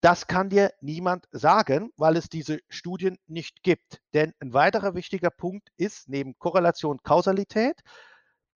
Das 0.00 0.26
kann 0.26 0.50
dir 0.50 0.72
niemand 0.80 1.26
sagen, 1.32 1.90
weil 1.96 2.16
es 2.16 2.28
diese 2.28 2.60
Studien 2.68 3.18
nicht 3.26 3.62
gibt. 3.62 4.00
Denn 4.14 4.32
ein 4.40 4.52
weiterer 4.52 4.94
wichtiger 4.94 5.30
Punkt 5.30 5.70
ist 5.76 6.08
neben 6.08 6.38
Korrelation 6.38 7.02
Kausalität, 7.02 7.80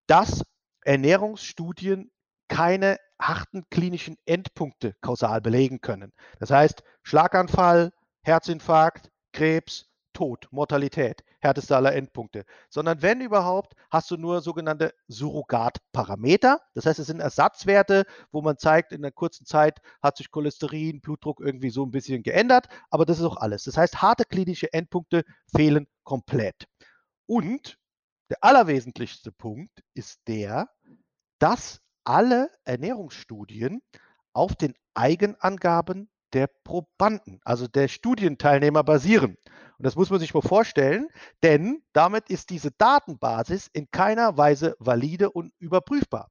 dass 0.07 0.43
Ernährungsstudien 0.85 2.11
keine 2.49 2.99
harten 3.21 3.65
klinischen 3.71 4.17
Endpunkte 4.27 4.95
kausal 5.01 5.41
belegen 5.41 5.81
können. 5.81 6.13
Das 6.39 6.51
heißt, 6.51 6.83
Schlaganfall, 7.03 7.93
Herzinfarkt, 8.23 9.11
Krebs, 9.33 9.91
Tod, 10.13 10.49
Mortalität, 10.51 11.25
härteste 11.41 11.77
aller 11.77 11.95
Endpunkte, 11.95 12.45
sondern 12.69 13.01
wenn 13.01 13.21
überhaupt, 13.21 13.75
hast 13.91 14.11
du 14.11 14.17
nur 14.17 14.41
sogenannte 14.41 14.93
Surrogatparameter. 15.09 16.61
Das 16.75 16.87
heißt, 16.87 16.99
es 16.99 17.07
sind 17.07 17.21
Ersatzwerte, 17.21 18.05
wo 18.33 18.43
man 18.43 18.59
zeigt, 18.59 18.93
in 18.93 19.05
einer 19.05 19.13
kurzen 19.13 19.47
Zeit 19.47 19.81
hat 20.03 20.17
sich 20.17 20.31
Cholesterin, 20.31 21.01
Blutdruck 21.01 21.41
irgendwie 21.41 21.71
so 21.71 21.85
ein 21.85 21.91
bisschen 21.91 22.23
geändert, 22.23 22.69
aber 22.91 23.07
das 23.07 23.19
ist 23.19 23.25
auch 23.25 23.37
alles. 23.37 23.65
Das 23.65 23.77
heißt, 23.77 24.03
harte 24.03 24.25
klinische 24.25 24.73
Endpunkte 24.73 25.25
fehlen 25.55 25.87
komplett. 26.03 26.67
Und 27.27 27.79
der 28.31 28.43
allerwesentlichste 28.43 29.33
Punkt 29.33 29.83
ist 29.95 30.21
der, 30.27 30.69
dass 31.39 31.81
alle 32.05 32.51
Ernährungsstudien 32.65 33.81
auf 34.33 34.57
den 34.57 34.75
Eigenangaben 34.95 36.11
der 36.33 36.49
Probanden, 36.65 37.41
also 37.45 37.67
der 37.67 37.89
Studienteilnehmer 37.89 38.85
basieren. 38.85 39.37
Und 39.79 39.87
das 39.87 39.97
muss 39.97 40.11
man 40.11 40.21
sich 40.21 40.35
mal 40.35 40.43
vorstellen, 40.43 41.09
denn 41.43 41.83
damit 41.93 42.29
ist 42.29 42.51
diese 42.51 42.71
Datenbasis 42.71 43.69
in 43.73 43.91
keiner 43.91 44.37
Weise 44.37 44.77
valide 44.79 45.31
und 45.31 45.53
überprüfbar. 45.59 46.31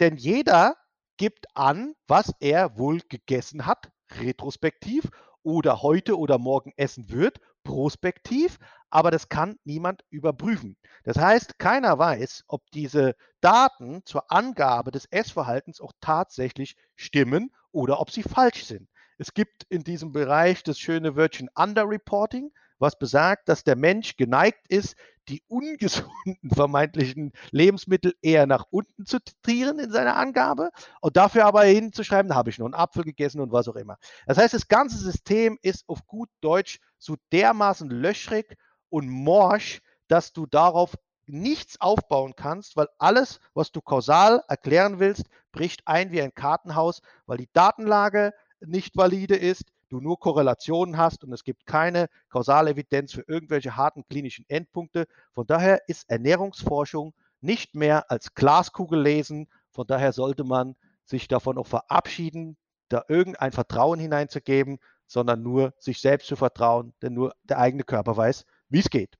Denn 0.00 0.16
jeder 0.16 0.76
gibt 1.16 1.46
an, 1.54 1.94
was 2.06 2.32
er 2.40 2.76
wohl 2.78 3.00
gegessen 3.08 3.66
hat, 3.66 3.90
retrospektiv, 4.18 5.10
oder 5.42 5.82
heute 5.82 6.18
oder 6.18 6.38
morgen 6.38 6.72
essen 6.76 7.10
wird, 7.10 7.38
prospektiv, 7.64 8.58
aber 8.90 9.10
das 9.10 9.28
kann 9.28 9.56
niemand 9.64 10.02
überprüfen. 10.10 10.76
Das 11.04 11.16
heißt, 11.16 11.58
keiner 11.58 11.98
weiß, 11.98 12.44
ob 12.46 12.62
diese 12.72 13.14
Daten 13.40 14.02
zur 14.04 14.30
Angabe 14.30 14.90
des 14.90 15.06
Essverhaltens 15.06 15.80
auch 15.80 15.92
tatsächlich 16.00 16.76
stimmen 16.96 17.54
oder 17.72 18.00
ob 18.00 18.10
sie 18.10 18.22
falsch 18.22 18.64
sind. 18.64 18.89
Es 19.20 19.34
gibt 19.34 19.64
in 19.68 19.84
diesem 19.84 20.12
Bereich 20.12 20.62
das 20.62 20.78
schöne 20.78 21.14
Wörtchen 21.14 21.50
Underreporting, 21.54 22.52
was 22.78 22.98
besagt, 22.98 23.50
dass 23.50 23.64
der 23.64 23.76
Mensch 23.76 24.16
geneigt 24.16 24.66
ist, 24.68 24.96
die 25.28 25.42
ungesunden 25.46 26.38
vermeintlichen 26.50 27.32
Lebensmittel 27.50 28.14
eher 28.22 28.46
nach 28.46 28.64
unten 28.70 29.04
zu 29.04 29.18
titrieren 29.20 29.78
in 29.78 29.90
seiner 29.90 30.16
Angabe 30.16 30.70
und 31.02 31.18
dafür 31.18 31.44
aber 31.44 31.64
hinzuschreiben, 31.64 32.30
da 32.30 32.34
habe 32.34 32.48
ich 32.48 32.58
nur 32.58 32.66
einen 32.66 32.74
Apfel 32.74 33.04
gegessen 33.04 33.42
und 33.42 33.52
was 33.52 33.68
auch 33.68 33.76
immer. 33.76 33.98
Das 34.26 34.38
heißt, 34.38 34.54
das 34.54 34.68
ganze 34.68 34.96
System 34.96 35.58
ist 35.60 35.86
auf 35.86 36.06
gut 36.06 36.30
Deutsch 36.40 36.80
so 36.96 37.16
dermaßen 37.30 37.90
löchrig 37.90 38.56
und 38.88 39.06
morsch, 39.06 39.82
dass 40.08 40.32
du 40.32 40.46
darauf 40.46 40.94
nichts 41.26 41.78
aufbauen 41.78 42.32
kannst, 42.36 42.74
weil 42.74 42.88
alles, 42.96 43.38
was 43.52 43.70
du 43.70 43.82
kausal 43.82 44.42
erklären 44.48 44.98
willst, 44.98 45.26
bricht 45.52 45.82
ein 45.86 46.10
wie 46.10 46.22
ein 46.22 46.34
Kartenhaus, 46.34 47.02
weil 47.26 47.36
die 47.36 47.50
Datenlage 47.52 48.32
nicht 48.64 48.96
valide 48.96 49.36
ist, 49.36 49.64
du 49.88 50.00
nur 50.00 50.18
Korrelationen 50.18 50.96
hast 50.96 51.24
und 51.24 51.32
es 51.32 51.44
gibt 51.44 51.66
keine 51.66 52.08
kausale 52.28 52.70
Evidenz 52.70 53.12
für 53.12 53.24
irgendwelche 53.26 53.76
harten 53.76 54.04
klinischen 54.08 54.44
Endpunkte. 54.48 55.06
Von 55.32 55.46
daher 55.46 55.88
ist 55.88 56.08
Ernährungsforschung 56.08 57.14
nicht 57.40 57.74
mehr 57.74 58.10
als 58.10 58.34
Glaskugel 58.34 59.00
lesen. 59.00 59.48
Von 59.70 59.86
daher 59.86 60.12
sollte 60.12 60.44
man 60.44 60.76
sich 61.04 61.28
davon 61.28 61.58
auch 61.58 61.66
verabschieden, 61.66 62.56
da 62.88 63.04
irgendein 63.08 63.52
Vertrauen 63.52 63.98
hineinzugeben, 63.98 64.78
sondern 65.06 65.42
nur 65.42 65.74
sich 65.78 66.00
selbst 66.00 66.28
zu 66.28 66.36
vertrauen, 66.36 66.92
denn 67.02 67.14
nur 67.14 67.34
der 67.44 67.58
eigene 67.58 67.82
Körper 67.82 68.16
weiß, 68.16 68.46
wie 68.68 68.78
es 68.78 68.90
geht. 68.90 69.16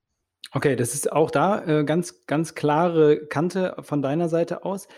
Okay, 0.52 0.74
das 0.74 0.94
ist 0.94 1.12
auch 1.12 1.30
da 1.30 1.64
äh, 1.64 1.84
ganz, 1.84 2.26
ganz 2.26 2.54
klare 2.54 3.26
Kante 3.26 3.76
von 3.80 4.02
deiner 4.02 4.28
Seite 4.28 4.64
aus. 4.64 4.88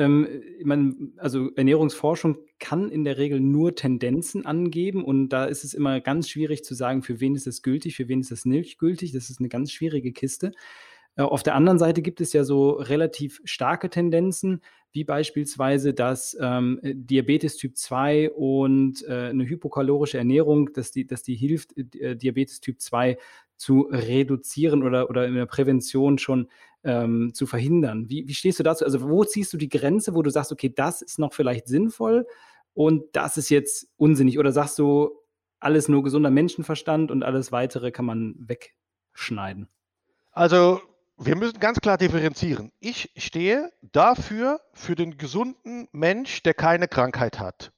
Ähm, 0.00 1.12
also 1.18 1.50
Ernährungsforschung 1.54 2.38
kann 2.58 2.90
in 2.90 3.04
der 3.04 3.18
Regel 3.18 3.38
nur 3.38 3.74
Tendenzen 3.74 4.46
angeben 4.46 5.04
und 5.04 5.28
da 5.28 5.44
ist 5.44 5.62
es 5.62 5.74
immer 5.74 6.00
ganz 6.00 6.28
schwierig 6.30 6.64
zu 6.64 6.74
sagen, 6.74 7.02
für 7.02 7.20
wen 7.20 7.34
ist 7.34 7.46
es 7.46 7.62
gültig, 7.62 7.96
für 7.96 8.08
wen 8.08 8.20
ist 8.20 8.32
es 8.32 8.46
nicht 8.46 8.78
gültig. 8.78 9.12
Das 9.12 9.28
ist 9.28 9.40
eine 9.40 9.50
ganz 9.50 9.72
schwierige 9.72 10.12
Kiste. 10.12 10.52
Äh, 11.16 11.22
auf 11.22 11.42
der 11.42 11.54
anderen 11.54 11.78
Seite 11.78 12.00
gibt 12.02 12.20
es 12.20 12.32
ja 12.32 12.44
so 12.44 12.70
relativ 12.70 13.42
starke 13.44 13.90
Tendenzen, 13.90 14.62
wie 14.92 15.04
beispielsweise, 15.04 15.92
dass 15.94 16.36
ähm, 16.40 16.80
Diabetes 16.82 17.56
Typ 17.56 17.76
2 17.76 18.30
und 18.30 19.04
äh, 19.06 19.28
eine 19.28 19.44
hypokalorische 19.44 20.18
Ernährung, 20.18 20.72
dass 20.72 20.90
die, 20.90 21.06
dass 21.06 21.22
die 21.22 21.36
hilft, 21.36 21.76
äh, 21.76 22.16
Diabetes 22.16 22.60
Typ 22.60 22.80
2 22.80 23.18
zu 23.56 23.82
reduzieren 23.90 24.82
oder, 24.82 25.10
oder 25.10 25.26
in 25.26 25.34
der 25.34 25.46
Prävention 25.46 26.16
schon 26.16 26.48
ähm, 26.84 27.32
zu 27.34 27.46
verhindern. 27.46 28.08
Wie, 28.08 28.26
wie 28.26 28.34
stehst 28.34 28.58
du 28.58 28.62
dazu? 28.62 28.84
Also 28.84 29.02
wo 29.02 29.24
ziehst 29.24 29.52
du 29.52 29.56
die 29.56 29.68
Grenze, 29.68 30.14
wo 30.14 30.22
du 30.22 30.30
sagst, 30.30 30.52
okay, 30.52 30.72
das 30.74 31.02
ist 31.02 31.18
noch 31.18 31.32
vielleicht 31.32 31.68
sinnvoll 31.68 32.26
und 32.74 33.04
das 33.12 33.36
ist 33.36 33.50
jetzt 33.50 33.88
unsinnig? 33.96 34.38
Oder 34.38 34.52
sagst 34.52 34.78
du, 34.78 35.10
alles 35.58 35.88
nur 35.88 36.02
gesunder 36.02 36.30
Menschenverstand 36.30 37.10
und 37.10 37.22
alles 37.22 37.52
weitere 37.52 37.90
kann 37.90 38.06
man 38.06 38.34
wegschneiden? 38.38 39.68
Also 40.32 40.80
wir 41.18 41.36
müssen 41.36 41.60
ganz 41.60 41.80
klar 41.80 41.98
differenzieren. 41.98 42.72
Ich 42.80 43.12
stehe 43.16 43.70
dafür, 43.82 44.60
für 44.72 44.94
den 44.94 45.18
gesunden 45.18 45.86
Mensch, 45.92 46.42
der 46.42 46.54
keine 46.54 46.88
Krankheit 46.88 47.38
hat. 47.38 47.72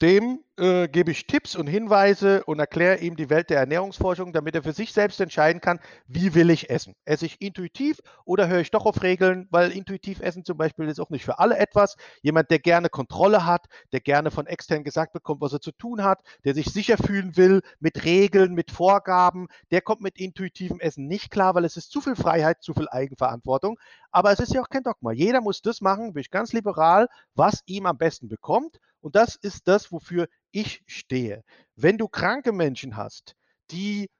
Dem 0.00 0.44
äh, 0.58 0.88
gebe 0.88 1.10
ich 1.10 1.26
Tipps 1.26 1.56
und 1.56 1.66
Hinweise 1.66 2.44
und 2.44 2.58
erkläre 2.58 2.98
ihm 2.98 3.16
die 3.16 3.30
Welt 3.30 3.50
der 3.50 3.58
Ernährungsforschung, 3.58 4.32
damit 4.32 4.54
er 4.54 4.62
für 4.62 4.72
sich 4.72 4.92
selbst 4.92 5.20
entscheiden 5.20 5.60
kann, 5.60 5.80
wie 6.06 6.34
will 6.34 6.50
ich 6.50 6.70
essen. 6.70 6.94
Esse 7.04 7.26
ich 7.26 7.40
intuitiv 7.40 8.00
oder 8.24 8.48
höre 8.48 8.60
ich 8.60 8.70
doch 8.70 8.84
auf 8.84 9.02
Regeln, 9.02 9.46
weil 9.50 9.70
intuitiv 9.70 10.20
essen 10.20 10.44
zum 10.44 10.58
Beispiel 10.58 10.88
ist 10.88 11.00
auch 11.00 11.10
nicht 11.10 11.24
für 11.24 11.38
alle 11.38 11.56
etwas. 11.58 11.96
Jemand, 12.22 12.50
der 12.50 12.58
gerne 12.58 12.88
Kontrolle 12.88 13.46
hat, 13.46 13.66
der 13.92 14.00
gerne 14.00 14.30
von 14.30 14.46
extern 14.46 14.84
gesagt 14.84 15.12
bekommt, 15.12 15.40
was 15.40 15.52
er 15.52 15.60
zu 15.60 15.72
tun 15.72 16.02
hat, 16.02 16.20
der 16.44 16.54
sich 16.54 16.66
sicher 16.66 16.96
fühlen 16.98 17.36
will 17.36 17.62
mit 17.80 18.04
Regeln, 18.04 18.54
mit 18.54 18.70
Vorgaben, 18.70 19.48
der 19.70 19.80
kommt 19.80 20.00
mit 20.00 20.18
intuitivem 20.18 20.80
Essen 20.80 21.06
nicht 21.06 21.30
klar, 21.30 21.54
weil 21.54 21.64
es 21.64 21.76
ist 21.76 21.90
zu 21.90 22.00
viel 22.00 22.16
Freiheit, 22.16 22.62
zu 22.62 22.74
viel 22.74 22.88
Eigenverantwortung. 22.88 23.78
Aber 24.10 24.32
es 24.32 24.40
ist 24.40 24.52
ja 24.52 24.60
auch 24.62 24.68
kein 24.68 24.82
Dogma. 24.82 25.12
Jeder 25.12 25.40
muss 25.40 25.62
das 25.62 25.80
machen, 25.80 26.12
bin 26.12 26.20
ich 26.20 26.30
ganz 26.30 26.52
liberal, 26.52 27.08
was 27.34 27.62
ihm 27.66 27.86
am 27.86 27.98
besten 27.98 28.28
bekommt. 28.28 28.78
Und 29.00 29.14
das 29.16 29.36
ist 29.36 29.68
das, 29.68 29.92
wofür 29.92 30.28
ich 30.50 30.82
stehe. 30.86 31.44
Wenn 31.76 31.98
du 31.98 32.08
kranke 32.08 32.52
Menschen 32.52 32.96
hast, 32.96 33.34
die 33.70 34.10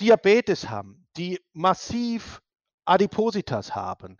Diabetes 0.00 0.68
haben, 0.68 1.06
die 1.16 1.40
massiv 1.52 2.40
Adipositas 2.84 3.74
haben, 3.74 4.18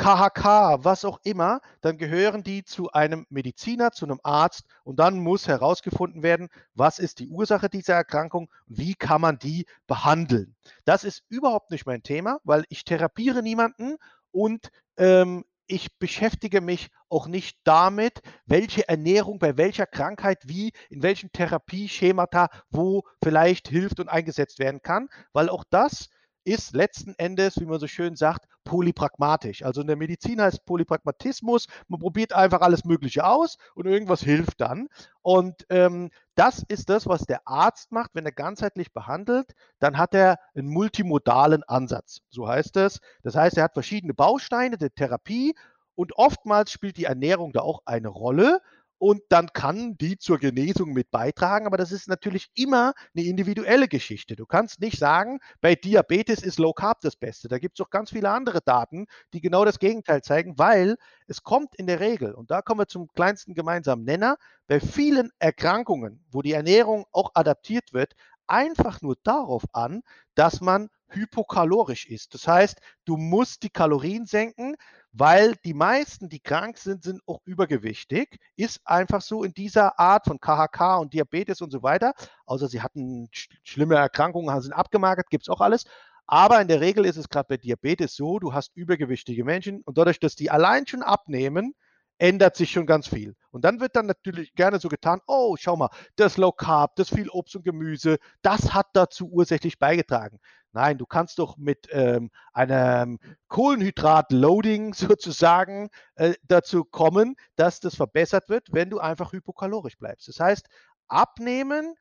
KHK, 0.00 0.82
was 0.82 1.04
auch 1.04 1.20
immer, 1.24 1.60
dann 1.82 1.98
gehören 1.98 2.42
die 2.42 2.64
zu 2.64 2.90
einem 2.90 3.26
Mediziner, 3.28 3.92
zu 3.92 4.06
einem 4.06 4.18
Arzt 4.22 4.64
und 4.82 4.98
dann 4.98 5.20
muss 5.20 5.46
herausgefunden 5.46 6.22
werden, 6.22 6.48
was 6.74 6.98
ist 6.98 7.18
die 7.18 7.28
Ursache 7.28 7.68
dieser 7.68 7.94
Erkrankung 7.94 8.50
wie 8.66 8.94
kann 8.94 9.20
man 9.20 9.38
die 9.38 9.66
behandeln. 9.86 10.56
Das 10.86 11.04
ist 11.04 11.22
überhaupt 11.28 11.70
nicht 11.70 11.84
mein 11.84 12.02
Thema, 12.02 12.40
weil 12.44 12.64
ich 12.70 12.84
therapiere 12.84 13.42
niemanden 13.42 13.96
und 14.30 14.70
ähm, 14.96 15.44
ich 15.70 15.98
beschäftige 15.98 16.60
mich 16.60 16.90
auch 17.08 17.26
nicht 17.26 17.58
damit, 17.64 18.22
welche 18.46 18.88
Ernährung 18.88 19.38
bei 19.38 19.56
welcher 19.56 19.86
Krankheit 19.86 20.48
wie, 20.48 20.72
in 20.88 21.02
welchen 21.02 21.32
Therapieschemata, 21.32 22.48
wo 22.70 23.04
vielleicht 23.22 23.68
hilft 23.68 24.00
und 24.00 24.08
eingesetzt 24.08 24.58
werden 24.58 24.82
kann, 24.82 25.08
weil 25.32 25.48
auch 25.48 25.64
das 25.70 26.10
ist 26.50 26.74
letzten 26.74 27.14
Endes, 27.16 27.60
wie 27.60 27.64
man 27.64 27.78
so 27.78 27.86
schön 27.86 28.16
sagt, 28.16 28.46
polypragmatisch. 28.64 29.64
Also 29.64 29.82
in 29.82 29.86
der 29.86 29.96
Medizin 29.96 30.40
heißt 30.40 30.64
Polypragmatismus, 30.66 31.68
man 31.86 32.00
probiert 32.00 32.32
einfach 32.32 32.60
alles 32.60 32.84
Mögliche 32.84 33.24
aus 33.24 33.56
und 33.74 33.86
irgendwas 33.86 34.20
hilft 34.20 34.60
dann. 34.60 34.88
Und 35.22 35.64
ähm, 35.70 36.10
das 36.34 36.64
ist 36.66 36.88
das, 36.88 37.06
was 37.06 37.22
der 37.22 37.46
Arzt 37.46 37.92
macht, 37.92 38.10
wenn 38.14 38.24
er 38.24 38.32
ganzheitlich 38.32 38.92
behandelt, 38.92 39.52
dann 39.78 39.96
hat 39.96 40.12
er 40.12 40.38
einen 40.54 40.68
multimodalen 40.68 41.62
Ansatz. 41.62 42.22
So 42.30 42.48
heißt 42.48 42.76
es. 42.78 43.00
Das 43.22 43.36
heißt, 43.36 43.56
er 43.56 43.64
hat 43.64 43.74
verschiedene 43.74 44.14
Bausteine 44.14 44.76
der 44.76 44.92
Therapie 44.92 45.54
und 45.94 46.16
oftmals 46.16 46.72
spielt 46.72 46.96
die 46.96 47.04
Ernährung 47.04 47.52
da 47.52 47.60
auch 47.60 47.82
eine 47.84 48.08
Rolle 48.08 48.60
und 49.00 49.22
dann 49.30 49.50
kann 49.54 49.96
die 49.96 50.18
zur 50.18 50.38
Genesung 50.38 50.92
mit 50.92 51.10
beitragen. 51.10 51.66
Aber 51.66 51.78
das 51.78 51.90
ist 51.90 52.06
natürlich 52.06 52.50
immer 52.54 52.92
eine 53.16 53.24
individuelle 53.24 53.88
Geschichte. 53.88 54.36
Du 54.36 54.44
kannst 54.44 54.80
nicht 54.82 54.98
sagen, 54.98 55.40
bei 55.62 55.74
Diabetes 55.74 56.42
ist 56.42 56.58
Low 56.58 56.74
Carb 56.74 57.00
das 57.00 57.16
Beste. 57.16 57.48
Da 57.48 57.58
gibt 57.58 57.80
es 57.80 57.84
auch 57.84 57.88
ganz 57.88 58.10
viele 58.10 58.28
andere 58.28 58.60
Daten, 58.60 59.06
die 59.32 59.40
genau 59.40 59.64
das 59.64 59.78
Gegenteil 59.78 60.20
zeigen, 60.20 60.58
weil 60.58 60.96
es 61.26 61.42
kommt 61.42 61.74
in 61.76 61.86
der 61.86 61.98
Regel, 61.98 62.34
und 62.34 62.50
da 62.50 62.60
kommen 62.60 62.80
wir 62.80 62.88
zum 62.88 63.08
kleinsten 63.08 63.54
gemeinsamen 63.54 64.04
Nenner, 64.04 64.36
bei 64.66 64.80
vielen 64.80 65.30
Erkrankungen, 65.38 66.22
wo 66.30 66.42
die 66.42 66.52
Ernährung 66.52 67.06
auch 67.10 67.30
adaptiert 67.32 67.94
wird, 67.94 68.14
einfach 68.46 69.00
nur 69.00 69.16
darauf 69.22 69.64
an, 69.72 70.02
dass 70.34 70.60
man 70.60 70.90
hypokalorisch 71.08 72.06
ist. 72.06 72.34
Das 72.34 72.46
heißt, 72.46 72.80
du 73.04 73.16
musst 73.16 73.62
die 73.62 73.70
Kalorien 73.70 74.26
senken, 74.26 74.76
weil 75.12 75.54
die 75.64 75.74
meisten, 75.74 76.28
die 76.28 76.40
krank 76.40 76.78
sind, 76.78 77.02
sind 77.02 77.20
auch 77.26 77.40
übergewichtig. 77.44 78.38
Ist 78.56 78.80
einfach 78.84 79.22
so 79.22 79.42
in 79.44 79.52
dieser 79.52 79.98
Art 79.98 80.26
von 80.26 80.38
KHK 80.40 80.98
und 81.00 81.12
Diabetes 81.14 81.60
und 81.60 81.70
so 81.70 81.82
weiter. 81.82 82.14
Außer 82.46 82.68
sie 82.68 82.80
hatten 82.82 83.28
sch 83.32 83.48
schlimme 83.64 83.96
Erkrankungen, 83.96 84.60
sind 84.62 84.72
abgemagert, 84.72 85.30
gibt 85.30 85.44
es 85.44 85.48
auch 85.48 85.60
alles. 85.60 85.84
Aber 86.26 86.60
in 86.60 86.68
der 86.68 86.80
Regel 86.80 87.06
ist 87.06 87.16
es 87.16 87.28
gerade 87.28 87.48
bei 87.48 87.56
Diabetes 87.56 88.14
so, 88.14 88.38
du 88.38 88.54
hast 88.54 88.70
übergewichtige 88.76 89.44
Menschen 89.44 89.82
und 89.82 89.98
dadurch, 89.98 90.20
dass 90.20 90.36
die 90.36 90.50
allein 90.50 90.86
schon 90.86 91.02
abnehmen, 91.02 91.74
ändert 92.18 92.54
sich 92.54 92.70
schon 92.70 92.86
ganz 92.86 93.08
viel. 93.08 93.34
Und 93.50 93.64
dann 93.64 93.80
wird 93.80 93.96
dann 93.96 94.06
natürlich 94.06 94.54
gerne 94.54 94.78
so 94.78 94.88
getan, 94.88 95.20
oh, 95.26 95.56
schau 95.58 95.76
mal, 95.76 95.88
das 96.16 96.36
Low 96.36 96.52
Carb, 96.52 96.94
das 96.96 97.08
viel 97.08 97.28
Obst 97.30 97.56
und 97.56 97.64
Gemüse, 97.64 98.18
das 98.42 98.74
hat 98.74 98.88
dazu 98.92 99.28
ursächlich 99.32 99.78
beigetragen. 99.78 100.38
Nein, 100.72 100.98
du 100.98 101.06
kannst 101.06 101.38
doch 101.38 101.56
mit 101.56 101.88
ähm, 101.90 102.30
einem 102.52 103.18
Kohlenhydrat-Loading 103.48 104.94
sozusagen 104.94 105.90
äh, 106.14 106.34
dazu 106.44 106.84
kommen, 106.84 107.36
dass 107.56 107.80
das 107.80 107.96
verbessert 107.96 108.48
wird, 108.48 108.72
wenn 108.72 108.90
du 108.90 108.98
einfach 109.00 109.32
hypokalorisch 109.32 109.98
bleibst. 109.98 110.28
Das 110.28 110.38
heißt, 110.38 110.68
abnehmen 111.08 111.94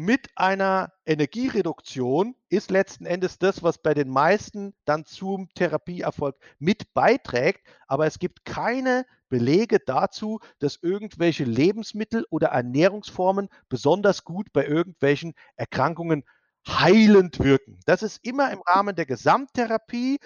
mit 0.00 0.28
einer 0.36 0.92
Energiereduktion 1.06 2.36
ist 2.48 2.70
letzten 2.70 3.04
Endes 3.04 3.40
das, 3.40 3.64
was 3.64 3.78
bei 3.78 3.94
den 3.94 4.08
meisten 4.08 4.72
dann 4.84 5.04
zum 5.04 5.48
Therapieerfolg 5.54 6.36
mit 6.60 6.94
beiträgt. 6.94 7.66
Aber 7.88 8.06
es 8.06 8.20
gibt 8.20 8.44
keine 8.44 9.06
Belege 9.28 9.80
dazu, 9.80 10.38
dass 10.60 10.78
irgendwelche 10.80 11.42
Lebensmittel 11.42 12.24
oder 12.30 12.50
Ernährungsformen 12.50 13.48
besonders 13.68 14.22
gut 14.22 14.52
bei 14.52 14.64
irgendwelchen 14.66 15.34
Erkrankungen 15.56 16.22
heilend 16.68 17.38
wirken. 17.40 17.80
Das 17.86 18.02
ist 18.02 18.24
immer 18.24 18.50
im 18.52 18.60
Rahmen 18.62 18.94
der 18.96 19.06
Gesamttherapie 19.06 20.18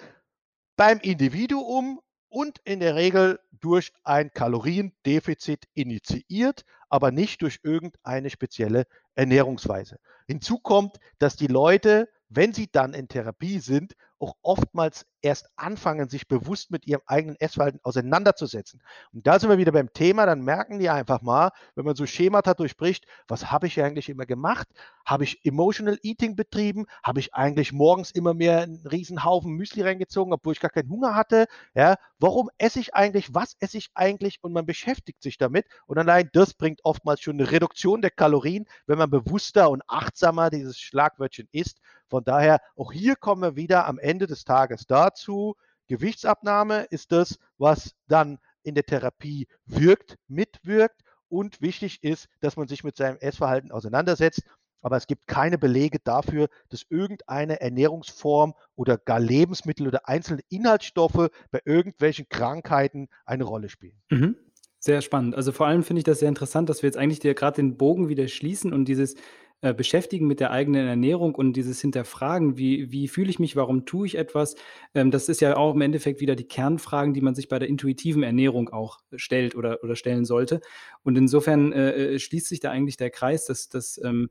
beim 0.75 0.99
Individuum 0.99 1.99
und 2.29 2.59
in 2.65 2.79
der 2.79 2.95
Regel 2.95 3.39
durch 3.51 3.93
ein 4.03 4.31
Kaloriendefizit 4.31 5.65
initiiert, 5.73 6.65
aber 6.89 7.11
nicht 7.11 7.41
durch 7.41 7.59
irgendeine 7.63 8.29
spezielle 8.29 8.85
Ernährungsweise. 9.15 9.99
Hinzu 10.27 10.57
kommt, 10.57 10.97
dass 11.19 11.35
die 11.35 11.47
Leute, 11.47 12.09
wenn 12.29 12.53
sie 12.53 12.71
dann 12.71 12.93
in 12.93 13.07
Therapie 13.07 13.59
sind, 13.59 13.93
auch 14.23 14.35
oftmals 14.41 15.05
erst 15.21 15.49
anfangen, 15.55 16.09
sich 16.09 16.27
bewusst 16.27 16.71
mit 16.71 16.87
ihrem 16.87 17.01
eigenen 17.05 17.35
Essverhalten 17.39 17.79
auseinanderzusetzen. 17.83 18.81
Und 19.13 19.25
da 19.25 19.39
sind 19.39 19.49
wir 19.49 19.57
wieder 19.57 19.71
beim 19.71 19.91
Thema, 19.93 20.25
dann 20.25 20.41
merken 20.41 20.79
die 20.79 20.89
einfach 20.89 21.21
mal, 21.21 21.51
wenn 21.75 21.85
man 21.85 21.95
so 21.95 22.05
Schemata 22.05 22.53
durchbricht, 22.53 23.05
was 23.27 23.51
habe 23.51 23.67
ich 23.67 23.81
eigentlich 23.81 24.09
immer 24.09 24.25
gemacht? 24.25 24.67
Habe 25.05 25.23
ich 25.23 25.45
Emotional 25.45 25.97
Eating 26.03 26.35
betrieben? 26.35 26.85
Habe 27.03 27.19
ich 27.19 27.33
eigentlich 27.33 27.71
morgens 27.71 28.11
immer 28.11 28.33
mehr 28.33 28.61
einen 28.61 28.85
riesen 28.85 29.23
Haufen 29.23 29.53
Müsli 29.53 29.81
reingezogen, 29.81 30.33
obwohl 30.33 30.53
ich 30.53 30.59
gar 30.59 30.71
keinen 30.71 30.89
Hunger 30.89 31.15
hatte? 31.15 31.47
Ja, 31.73 31.95
warum 32.19 32.49
esse 32.57 32.79
ich 32.79 32.93
eigentlich? 32.93 33.33
Was 33.33 33.55
esse 33.59 33.77
ich 33.77 33.89
eigentlich? 33.93 34.39
Und 34.41 34.53
man 34.53 34.65
beschäftigt 34.65 35.21
sich 35.21 35.37
damit. 35.37 35.65
Und 35.85 35.97
allein 35.97 36.29
das 36.33 36.53
bringt 36.53 36.81
oftmals 36.83 37.21
schon 37.21 37.39
eine 37.39 37.51
Reduktion 37.51 38.01
der 38.01 38.11
Kalorien, 38.11 38.65
wenn 38.87 38.97
man 38.97 39.09
bewusster 39.09 39.69
und 39.69 39.83
achtsamer 39.87 40.49
dieses 40.49 40.79
Schlagwörtchen 40.79 41.47
isst. 41.51 41.79
Von 42.13 42.23
daher, 42.23 42.59
auch 42.75 42.91
hier 42.91 43.15
kommen 43.15 43.41
wir 43.41 43.55
wieder 43.55 43.87
am 43.87 43.97
Ende 43.97 44.27
des 44.27 44.43
Tages 44.43 44.85
dazu. 44.85 45.55
Gewichtsabnahme 45.87 46.83
ist 46.91 47.11
das, 47.11 47.39
was 47.57 47.95
dann 48.07 48.37
in 48.61 48.75
der 48.75 48.85
Therapie 48.85 49.47
wirkt, 49.65 50.17
mitwirkt. 50.27 51.01
Und 51.27 51.59
wichtig 51.59 52.03
ist, 52.03 52.27
dass 52.39 52.55
man 52.55 52.67
sich 52.67 52.83
mit 52.83 52.97
seinem 52.97 53.17
Essverhalten 53.17 53.71
auseinandersetzt. 53.71 54.43
Aber 54.83 54.95
es 54.95 55.07
gibt 55.07 55.25
keine 55.25 55.57
Belege 55.57 55.97
dafür, 56.03 56.49
dass 56.69 56.85
irgendeine 56.87 57.59
Ernährungsform 57.61 58.53
oder 58.75 58.99
gar 58.99 59.19
Lebensmittel 59.19 59.87
oder 59.87 60.07
einzelne 60.07 60.43
Inhaltsstoffe 60.49 61.31
bei 61.49 61.61
irgendwelchen 61.65 62.29
Krankheiten 62.29 63.07
eine 63.25 63.45
Rolle 63.45 63.69
spielen. 63.69 63.99
Mhm. 64.11 64.35
Sehr 64.77 65.01
spannend. 65.01 65.33
Also 65.33 65.51
vor 65.51 65.65
allem 65.65 65.81
finde 65.81 66.01
ich 66.01 66.03
das 66.03 66.19
sehr 66.19 66.29
interessant, 66.29 66.69
dass 66.69 66.83
wir 66.83 66.89
jetzt 66.89 66.97
eigentlich 66.97 67.21
gerade 67.21 67.55
den 67.55 67.75
Bogen 67.75 68.07
wieder 68.07 68.27
schließen 68.27 68.71
und 68.71 68.85
dieses 68.85 69.15
äh, 69.63 69.73
beschäftigen 69.73 70.27
mit 70.27 70.41
der 70.41 70.51
eigenen 70.51 70.85
Ernährung 70.85 71.35
und 71.35 71.53
dieses 71.53 71.79
Hinterfragen, 71.79 72.57
wie, 72.57 72.91
wie 72.91 73.07
fühle 73.07 73.29
ich 73.29 73.39
mich, 73.39 73.55
warum 73.55 73.85
tue 73.85 74.05
ich 74.05 74.15
etwas, 74.15 74.55
ähm, 74.93 75.09
das 75.09 75.29
ist 75.29 75.39
ja 75.39 75.55
auch 75.55 75.73
im 75.73 75.79
Endeffekt 75.79 76.19
wieder 76.19 76.35
die 76.35 76.43
Kernfragen, 76.43 77.13
die 77.13 77.21
man 77.21 77.33
sich 77.33 77.47
bei 77.47 77.59
der 77.59 77.69
intuitiven 77.69 78.23
Ernährung 78.23 78.67
auch 78.67 78.99
stellt 79.15 79.55
oder, 79.55 79.81
oder 79.81 79.95
stellen 79.95 80.25
sollte. 80.25 80.59
Und 81.03 81.17
insofern 81.17 81.71
äh, 81.71 82.15
äh 82.15 82.19
schließt 82.19 82.47
sich 82.47 82.59
da 82.59 82.71
eigentlich 82.71 82.97
der 82.97 83.09
Kreis, 83.09 83.45
dass, 83.45 83.69
dass 83.69 84.01
ähm, 84.03 84.29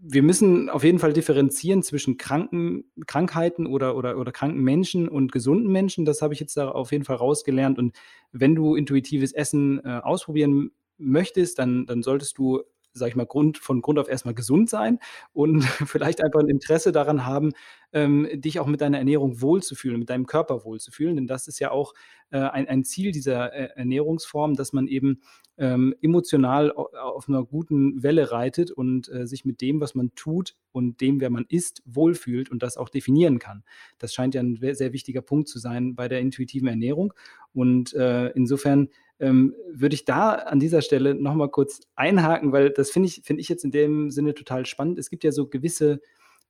wir 0.00 0.24
müssen 0.24 0.68
auf 0.68 0.82
jeden 0.82 0.98
Fall 0.98 1.12
differenzieren 1.12 1.84
zwischen 1.84 2.16
kranken 2.16 2.90
Krankheiten 3.06 3.68
oder, 3.68 3.96
oder, 3.96 4.18
oder 4.18 4.32
kranken 4.32 4.64
Menschen 4.64 5.08
und 5.08 5.30
gesunden 5.30 5.70
Menschen. 5.70 6.04
Das 6.04 6.22
habe 6.22 6.34
ich 6.34 6.40
jetzt 6.40 6.56
da 6.56 6.70
auf 6.70 6.90
jeden 6.90 7.04
Fall 7.04 7.16
rausgelernt. 7.16 7.78
Und 7.78 7.96
wenn 8.32 8.56
du 8.56 8.74
intuitives 8.74 9.32
Essen 9.32 9.78
äh, 9.84 10.00
ausprobieren 10.02 10.72
möchtest, 10.98 11.60
dann, 11.60 11.86
dann 11.86 12.02
solltest 12.02 12.38
du 12.38 12.62
sage 12.98 13.10
ich 13.10 13.16
mal, 13.16 13.26
Grund, 13.26 13.58
von 13.58 13.80
Grund 13.82 13.98
auf 13.98 14.08
erstmal 14.08 14.34
gesund 14.34 14.70
sein 14.70 14.98
und 15.32 15.62
vielleicht 15.86 16.22
einfach 16.22 16.40
ein 16.40 16.48
Interesse 16.48 16.92
daran 16.92 17.26
haben, 17.26 17.52
ähm, 17.92 18.28
dich 18.32 18.60
auch 18.60 18.66
mit 18.66 18.80
deiner 18.80 18.98
Ernährung 18.98 19.40
wohlzufühlen, 19.40 19.98
mit 19.98 20.10
deinem 20.10 20.26
Körper 20.26 20.64
wohlzufühlen. 20.64 21.16
Denn 21.16 21.26
das 21.26 21.48
ist 21.48 21.58
ja 21.58 21.70
auch 21.70 21.94
äh, 22.30 22.38
ein, 22.38 22.68
ein, 22.68 22.84
Ziel 22.84 23.12
dieser 23.12 23.52
äh, 23.52 23.68
Ernährungsform, 23.76 24.54
dass 24.54 24.72
man 24.72 24.86
eben 24.86 25.20
ähm, 25.58 25.94
emotional 26.02 26.70
auf 26.72 27.28
einer 27.28 27.44
guten 27.44 28.02
Welle 28.02 28.30
reitet 28.30 28.70
und 28.70 29.08
äh, 29.08 29.26
sich 29.26 29.44
mit 29.44 29.60
dem, 29.60 29.80
was 29.80 29.94
man 29.94 30.14
tut 30.14 30.54
und 30.72 31.00
dem, 31.00 31.20
wer 31.20 31.30
man 31.30 31.46
ist, 31.48 31.82
wohlfühlt 31.86 32.50
und 32.50 32.62
das 32.62 32.76
auch 32.76 32.88
definieren 32.88 33.38
kann. 33.38 33.64
Das 33.98 34.12
scheint 34.12 34.34
ja 34.34 34.42
ein 34.42 34.58
sehr 34.74 34.92
wichtiger 34.92 35.22
Punkt 35.22 35.48
zu 35.48 35.58
sein 35.58 35.94
bei 35.94 36.08
der 36.08 36.20
intuitiven 36.20 36.68
Ernährung. 36.68 37.14
Und 37.54 37.94
äh, 37.94 38.28
insofern 38.30 38.88
ähm, 39.18 39.54
würde 39.72 39.94
ich 39.94 40.04
da 40.04 40.32
an 40.32 40.60
dieser 40.60 40.82
Stelle 40.82 41.14
nochmal 41.14 41.48
kurz 41.48 41.80
einhaken, 41.94 42.52
weil 42.52 42.70
das 42.70 42.90
finde 42.90 43.08
ich, 43.08 43.22
find 43.24 43.40
ich 43.40 43.48
jetzt 43.48 43.64
in 43.64 43.70
dem 43.70 44.10
Sinne 44.10 44.34
total 44.34 44.66
spannend. 44.66 44.98
Es 44.98 45.08
gibt 45.08 45.24
ja 45.24 45.32
so 45.32 45.46
gewisse 45.48 46.00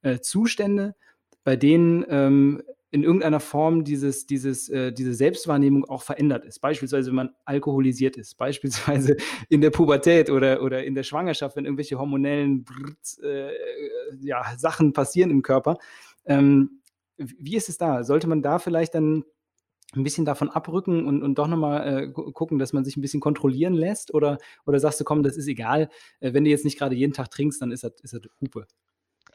äh, 0.03 0.19
Zustände, 0.19 0.97
bei 1.45 1.55
denen 1.55 2.05
ähm, 2.09 2.63
in 2.91 3.03
irgendeiner 3.03 3.41
Form 3.41 3.85
dieses, 3.85 4.27
dieses, 4.27 4.69
äh, 4.69 4.93
diese 4.93 5.15
Selbstwahrnehmung 5.15 5.85
auch 5.87 6.03
verändert 6.03 6.45
ist. 6.45 6.61
Beispielsweise, 6.61 7.09
wenn 7.09 7.17
man 7.17 7.35
alkoholisiert 7.45 8.17
ist, 8.17 8.35
beispielsweise 8.39 9.17
in 9.49 9.61
der 9.61 9.71
Pubertät 9.71 10.31
oder, 10.31 10.63
oder 10.63 10.85
in 10.85 10.95
der 10.95 11.03
Schwangerschaft, 11.03 11.57
wenn 11.57 11.65
irgendwelche 11.65 11.99
hormonellen 11.99 12.65
äh, 13.23 13.51
ja, 14.21 14.45
Sachen 14.57 14.93
passieren 14.93 15.31
im 15.31 15.43
Körper. 15.43 15.79
Ähm, 16.25 16.83
wie 17.17 17.57
ist 17.57 17.69
es 17.69 17.79
da? 17.79 18.05
Sollte 18.05 18.29
man 18.29 18.43
da 18.43 18.59
vielleicht 18.59 18.95
dann 18.95 19.25
ein 19.95 20.03
bisschen 20.03 20.25
davon 20.25 20.51
abrücken 20.51 21.07
und, 21.07 21.23
und 21.23 21.37
doch 21.39 21.47
nochmal 21.47 22.05
äh, 22.05 22.09
gucken, 22.11 22.59
dass 22.59 22.73
man 22.73 22.85
sich 22.85 22.97
ein 22.97 23.01
bisschen 23.01 23.21
kontrollieren 23.21 23.75
lässt? 23.75 24.13
Oder, 24.13 24.39
oder 24.67 24.79
sagst 24.79 25.01
du, 25.01 25.05
komm, 25.05 25.23
das 25.23 25.37
ist 25.37 25.49
egal, 25.49 25.89
äh, 26.21 26.33
wenn 26.33 26.45
du 26.45 26.51
jetzt 26.51 26.65
nicht 26.65 26.79
gerade 26.79 26.95
jeden 26.95 27.13
Tag 27.13 27.31
trinkst, 27.31 27.63
dann 27.63 27.73
ist 27.73 27.85
das, 27.85 27.93
ist 28.03 28.15
das 28.15 28.23
Hupe? 28.41 28.67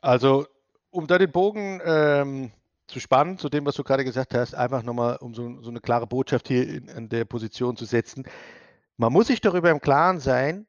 Also, 0.01 0.45
um 0.89 1.07
da 1.07 1.17
den 1.17 1.31
Bogen 1.31 1.81
ähm, 1.83 2.51
zu 2.91 2.99
spannen, 2.99 3.37
zu 3.37 3.49
dem, 3.49 3.65
was 3.65 3.75
du 3.75 3.83
gerade 3.83 4.03
gesagt 4.03 4.33
hast, 4.33 4.53
einfach 4.53 4.83
nochmal, 4.83 5.17
um 5.17 5.33
so, 5.33 5.61
so, 5.61 5.69
eine 5.69 5.81
klare 5.81 6.07
Botschaft 6.07 6.47
hier 6.47 6.67
in, 6.67 6.87
in 6.87 7.09
der 7.09 7.25
Position 7.25 7.75
zu 7.77 7.85
setzen. 7.85 8.25
Man 8.97 9.13
muss 9.13 9.27
sich 9.27 9.41
darüber 9.41 9.71
im 9.71 9.81
Klaren 9.81 10.19
sein, 10.19 10.67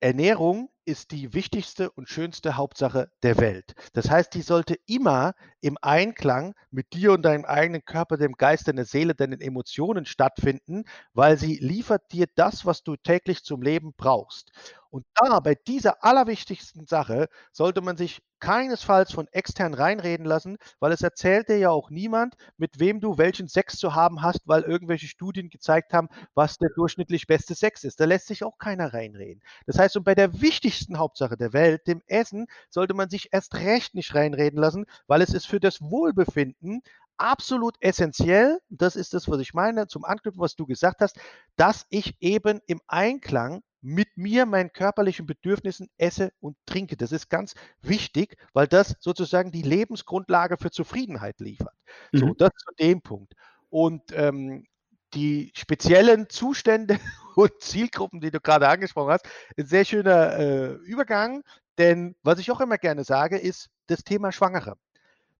Ernährung 0.00 0.70
ist 0.84 1.10
die 1.10 1.34
wichtigste 1.34 1.90
und 1.90 2.08
schönste 2.08 2.56
Hauptsache 2.56 3.10
der 3.22 3.38
Welt. 3.38 3.74
Das 3.94 4.08
heißt, 4.08 4.32
die 4.34 4.42
sollte 4.42 4.76
immer 4.86 5.34
im 5.60 5.76
Einklang 5.82 6.54
mit 6.70 6.92
dir 6.92 7.12
und 7.12 7.22
deinem 7.22 7.44
eigenen 7.44 7.84
Körper, 7.84 8.16
dem 8.16 8.34
Geist, 8.34 8.68
deiner 8.68 8.84
Seele, 8.84 9.14
deinen 9.14 9.40
Emotionen 9.40 10.06
stattfinden, 10.06 10.84
weil 11.12 11.38
sie 11.38 11.56
liefert 11.56 12.12
dir 12.12 12.26
das, 12.36 12.66
was 12.66 12.84
du 12.84 12.96
täglich 12.96 13.42
zum 13.42 13.62
Leben 13.62 13.94
brauchst. 13.96 14.52
Und 14.90 15.04
da 15.14 15.40
bei 15.40 15.54
dieser 15.54 16.04
allerwichtigsten 16.04 16.86
Sache 16.86 17.28
sollte 17.50 17.80
man 17.80 17.96
sich 17.96 18.22
keinesfalls 18.40 19.12
von 19.12 19.28
extern 19.28 19.74
reinreden 19.74 20.26
lassen, 20.26 20.58
weil 20.80 20.92
es 20.92 21.02
erzählt 21.02 21.48
dir 21.48 21.58
ja 21.58 21.70
auch 21.70 21.90
niemand, 21.90 22.34
mit 22.56 22.78
wem 22.78 23.00
du 23.00 23.18
welchen 23.18 23.48
Sex 23.48 23.76
zu 23.76 23.94
haben 23.94 24.22
hast, 24.22 24.40
weil 24.44 24.62
irgendwelche 24.62 25.06
Studien 25.06 25.50
gezeigt 25.50 25.92
haben, 25.92 26.08
was 26.34 26.58
der 26.58 26.70
durchschnittlich 26.74 27.26
beste 27.26 27.54
Sex 27.54 27.84
ist. 27.84 28.00
Da 28.00 28.04
lässt 28.04 28.26
sich 28.26 28.44
auch 28.44 28.58
keiner 28.58 28.92
reinreden. 28.92 29.42
Das 29.66 29.78
heißt, 29.78 29.96
und 29.96 30.04
bei 30.04 30.14
der 30.14 30.40
wichtigsten 30.40 30.98
Hauptsache 30.98 31.36
der 31.36 31.52
Welt, 31.52 31.86
dem 31.86 32.02
Essen, 32.06 32.46
sollte 32.70 32.94
man 32.94 33.10
sich 33.10 33.28
erst 33.32 33.54
recht 33.56 33.94
nicht 33.94 34.14
reinreden 34.14 34.58
lassen, 34.58 34.86
weil 35.06 35.22
es 35.22 35.32
ist 35.34 35.46
für 35.46 35.60
das 35.60 35.80
Wohlbefinden 35.80 36.82
absolut 37.18 37.76
essentiell, 37.80 38.58
das 38.68 38.96
ist 38.96 39.14
das, 39.14 39.28
was 39.28 39.40
ich 39.40 39.54
meine, 39.54 39.86
zum 39.86 40.04
Anknüpfen, 40.04 40.40
was 40.40 40.56
du 40.56 40.66
gesagt 40.66 41.00
hast, 41.00 41.18
dass 41.56 41.86
ich 41.88 42.16
eben 42.20 42.60
im 42.66 42.80
Einklang 42.86 43.62
mit 43.86 44.16
mir, 44.16 44.46
meinen 44.46 44.72
körperlichen 44.72 45.26
Bedürfnissen 45.26 45.88
esse 45.96 46.32
und 46.40 46.56
trinke. 46.66 46.96
Das 46.96 47.12
ist 47.12 47.30
ganz 47.30 47.54
wichtig, 47.82 48.36
weil 48.52 48.66
das 48.66 48.96
sozusagen 48.98 49.52
die 49.52 49.62
Lebensgrundlage 49.62 50.56
für 50.56 50.72
Zufriedenheit 50.72 51.38
liefert. 51.38 51.74
Mhm. 52.10 52.18
So, 52.18 52.34
das 52.34 52.50
zu 52.56 52.74
dem 52.80 53.00
Punkt. 53.00 53.34
Und 53.70 54.02
ähm, 54.12 54.66
die 55.14 55.52
speziellen 55.54 56.28
Zustände 56.28 56.98
und 57.36 57.52
Zielgruppen, 57.60 58.20
die 58.20 58.32
du 58.32 58.40
gerade 58.40 58.68
angesprochen 58.68 59.12
hast, 59.12 59.28
ein 59.56 59.66
sehr 59.66 59.84
schöner 59.84 60.36
äh, 60.36 60.72
Übergang. 60.82 61.44
Denn 61.78 62.16
was 62.24 62.40
ich 62.40 62.50
auch 62.50 62.60
immer 62.60 62.78
gerne 62.78 63.04
sage, 63.04 63.38
ist 63.38 63.68
das 63.86 64.02
Thema 64.02 64.32
Schwangere. 64.32 64.76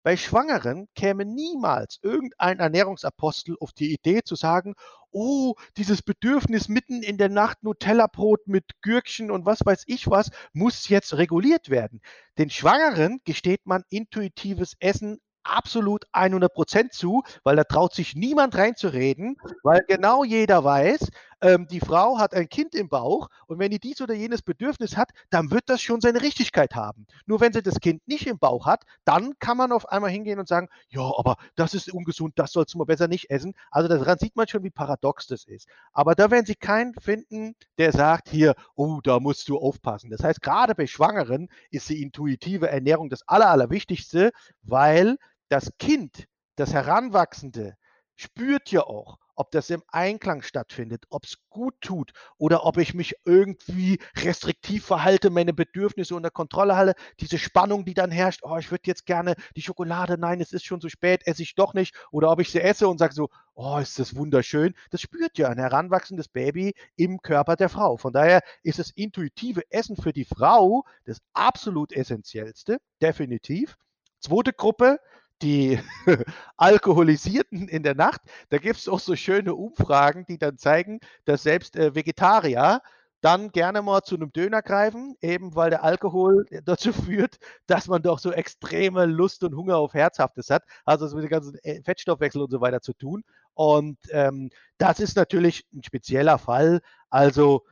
Bei 0.06 0.16
Schwangeren 0.16 0.86
käme 0.94 1.24
niemals 1.24 1.98
irgendein 2.00 2.60
Ernährungsapostel 2.60 3.56
auf 3.58 3.72
die 3.72 3.92
Idee 3.92 4.22
zu 4.22 4.36
sagen, 4.36 4.76
oh, 5.10 5.54
dieses 5.76 6.00
Bedürfnis 6.00 6.68
mitten 6.68 7.02
in 7.02 7.18
der 7.18 7.28
Nacht 7.28 7.64
Nutella-Brot 7.64 8.46
mit 8.46 8.80
Gürkchen 8.82 9.32
und 9.32 9.46
was 9.46 9.66
weiß 9.66 9.82
ich 9.86 10.08
was, 10.08 10.30
muss 10.52 10.88
jetzt 10.88 11.14
reguliert 11.14 11.70
werden. 11.70 12.02
Den 12.38 12.50
Schwangeren 12.50 13.18
gesteht 13.24 13.66
man 13.66 13.82
intuitives 13.88 14.76
Essen 14.78 15.18
absolut 15.42 16.04
100 16.12 16.54
Prozent 16.54 16.92
zu, 16.92 17.24
weil 17.42 17.56
da 17.56 17.64
traut 17.64 17.92
sich 17.92 18.14
niemand 18.14 18.54
reinzureden, 18.54 19.36
weil 19.64 19.82
genau 19.88 20.22
jeder 20.22 20.62
weiß, 20.62 21.10
ähm, 21.40 21.66
die 21.68 21.80
Frau 21.80 22.18
hat 22.18 22.34
ein 22.34 22.48
Kind 22.48 22.74
im 22.74 22.88
Bauch 22.88 23.28
und 23.46 23.58
wenn 23.58 23.70
die 23.70 23.78
dies 23.78 24.00
oder 24.00 24.14
jenes 24.14 24.42
Bedürfnis 24.42 24.96
hat, 24.96 25.10
dann 25.30 25.50
wird 25.50 25.64
das 25.68 25.82
schon 25.82 26.00
seine 26.00 26.22
Richtigkeit 26.22 26.74
haben. 26.74 27.06
Nur 27.26 27.40
wenn 27.40 27.52
sie 27.52 27.62
das 27.62 27.80
Kind 27.80 28.06
nicht 28.08 28.26
im 28.26 28.38
Bauch 28.38 28.66
hat, 28.66 28.84
dann 29.04 29.38
kann 29.38 29.56
man 29.56 29.72
auf 29.72 29.88
einmal 29.88 30.10
hingehen 30.10 30.38
und 30.38 30.48
sagen, 30.48 30.68
ja, 30.88 31.02
aber 31.02 31.36
das 31.54 31.74
ist 31.74 31.92
ungesund, 31.92 32.34
das 32.36 32.52
sollst 32.52 32.74
du 32.74 32.78
mal 32.78 32.84
besser 32.84 33.08
nicht 33.08 33.30
essen. 33.30 33.54
Also 33.70 33.88
daran 33.88 34.18
sieht 34.18 34.36
man 34.36 34.48
schon, 34.48 34.62
wie 34.62 34.70
paradox 34.70 35.26
das 35.26 35.44
ist. 35.44 35.68
Aber 35.92 36.14
da 36.14 36.30
werden 36.30 36.46
Sie 36.46 36.54
keinen 36.54 36.94
finden, 36.94 37.54
der 37.78 37.92
sagt 37.92 38.28
hier, 38.28 38.54
oh, 38.74 39.00
da 39.02 39.20
musst 39.20 39.48
du 39.48 39.58
aufpassen. 39.58 40.10
Das 40.10 40.22
heißt, 40.22 40.40
gerade 40.42 40.74
bei 40.74 40.86
Schwangeren 40.86 41.48
ist 41.70 41.88
die 41.88 42.02
intuitive 42.02 42.68
Ernährung 42.68 43.10
das 43.10 43.26
Aller, 43.28 43.50
Allerwichtigste, 43.50 44.32
weil 44.62 45.16
das 45.48 45.72
Kind, 45.78 46.26
das 46.56 46.72
Heranwachsende, 46.72 47.76
spürt 48.16 48.70
ja 48.70 48.82
auch, 48.82 49.18
ob 49.36 49.50
das 49.52 49.70
im 49.70 49.82
Einklang 49.88 50.42
stattfindet, 50.42 51.04
ob 51.10 51.24
es 51.24 51.36
gut 51.48 51.74
tut 51.80 52.12
oder 52.38 52.64
ob 52.64 52.78
ich 52.78 52.94
mich 52.94 53.14
irgendwie 53.24 53.98
restriktiv 54.16 54.84
verhalte, 54.84 55.30
meine 55.30 55.52
Bedürfnisse 55.52 56.14
unter 56.16 56.30
Kontrolle 56.30 56.76
halte. 56.76 56.94
Diese 57.20 57.38
Spannung, 57.38 57.84
die 57.84 57.94
dann 57.94 58.10
herrscht, 58.10 58.40
oh, 58.42 58.56
ich 58.56 58.70
würde 58.70 58.84
jetzt 58.86 59.06
gerne 59.06 59.34
die 59.54 59.62
Schokolade, 59.62 60.18
nein, 60.18 60.40
es 60.40 60.52
ist 60.52 60.64
schon 60.64 60.80
zu 60.80 60.88
spät, 60.88 61.26
esse 61.26 61.42
ich 61.42 61.54
doch 61.54 61.74
nicht. 61.74 61.94
Oder 62.10 62.30
ob 62.30 62.40
ich 62.40 62.50
sie 62.50 62.60
esse 62.60 62.88
und 62.88 62.98
sage 62.98 63.14
so, 63.14 63.28
oh, 63.54 63.78
ist 63.78 63.98
das 63.98 64.16
wunderschön. 64.16 64.74
Das 64.90 65.00
spürt 65.00 65.38
ja 65.38 65.48
ein 65.48 65.58
heranwachsendes 65.58 66.28
Baby 66.28 66.74
im 66.96 67.20
Körper 67.22 67.56
der 67.56 67.68
Frau. 67.68 67.96
Von 67.96 68.12
daher 68.12 68.42
ist 68.62 68.78
das 68.78 68.90
intuitive 68.90 69.62
Essen 69.70 69.96
für 69.96 70.12
die 70.12 70.24
Frau 70.24 70.84
das 71.04 71.20
absolut 71.32 71.92
essentiellste, 71.92 72.78
definitiv. 73.00 73.76
Zweite 74.20 74.52
Gruppe, 74.52 74.98
die 75.42 75.78
Alkoholisierten 76.56 77.68
in 77.68 77.82
der 77.82 77.94
Nacht. 77.94 78.20
Da 78.48 78.58
gibt 78.58 78.78
es 78.78 78.88
auch 78.88 79.00
so 79.00 79.16
schöne 79.16 79.54
Umfragen, 79.54 80.24
die 80.26 80.38
dann 80.38 80.58
zeigen, 80.58 81.00
dass 81.24 81.42
selbst 81.42 81.76
äh, 81.76 81.94
Vegetarier 81.94 82.82
dann 83.20 83.50
gerne 83.50 83.82
mal 83.82 84.02
zu 84.02 84.14
einem 84.14 84.32
Döner 84.32 84.62
greifen, 84.62 85.16
eben 85.20 85.54
weil 85.56 85.70
der 85.70 85.82
Alkohol 85.82 86.46
dazu 86.64 86.92
führt, 86.92 87.36
dass 87.66 87.88
man 87.88 88.02
doch 88.02 88.18
so 88.18 88.30
extreme 88.32 89.06
Lust 89.06 89.42
und 89.42 89.56
Hunger 89.56 89.78
auf 89.78 89.94
Herzhaftes 89.94 90.50
hat. 90.50 90.64
Also 90.84 91.14
mit 91.14 91.24
dem 91.24 91.30
ganzen 91.30 91.58
äh, 91.62 91.82
Fettstoffwechsel 91.82 92.42
und 92.42 92.50
so 92.50 92.60
weiter 92.60 92.80
zu 92.80 92.92
tun. 92.92 93.24
Und 93.54 93.98
ähm, 94.10 94.50
das 94.78 95.00
ist 95.00 95.16
natürlich 95.16 95.64
ein 95.74 95.82
spezieller 95.82 96.38
Fall. 96.38 96.80
Also 97.10 97.64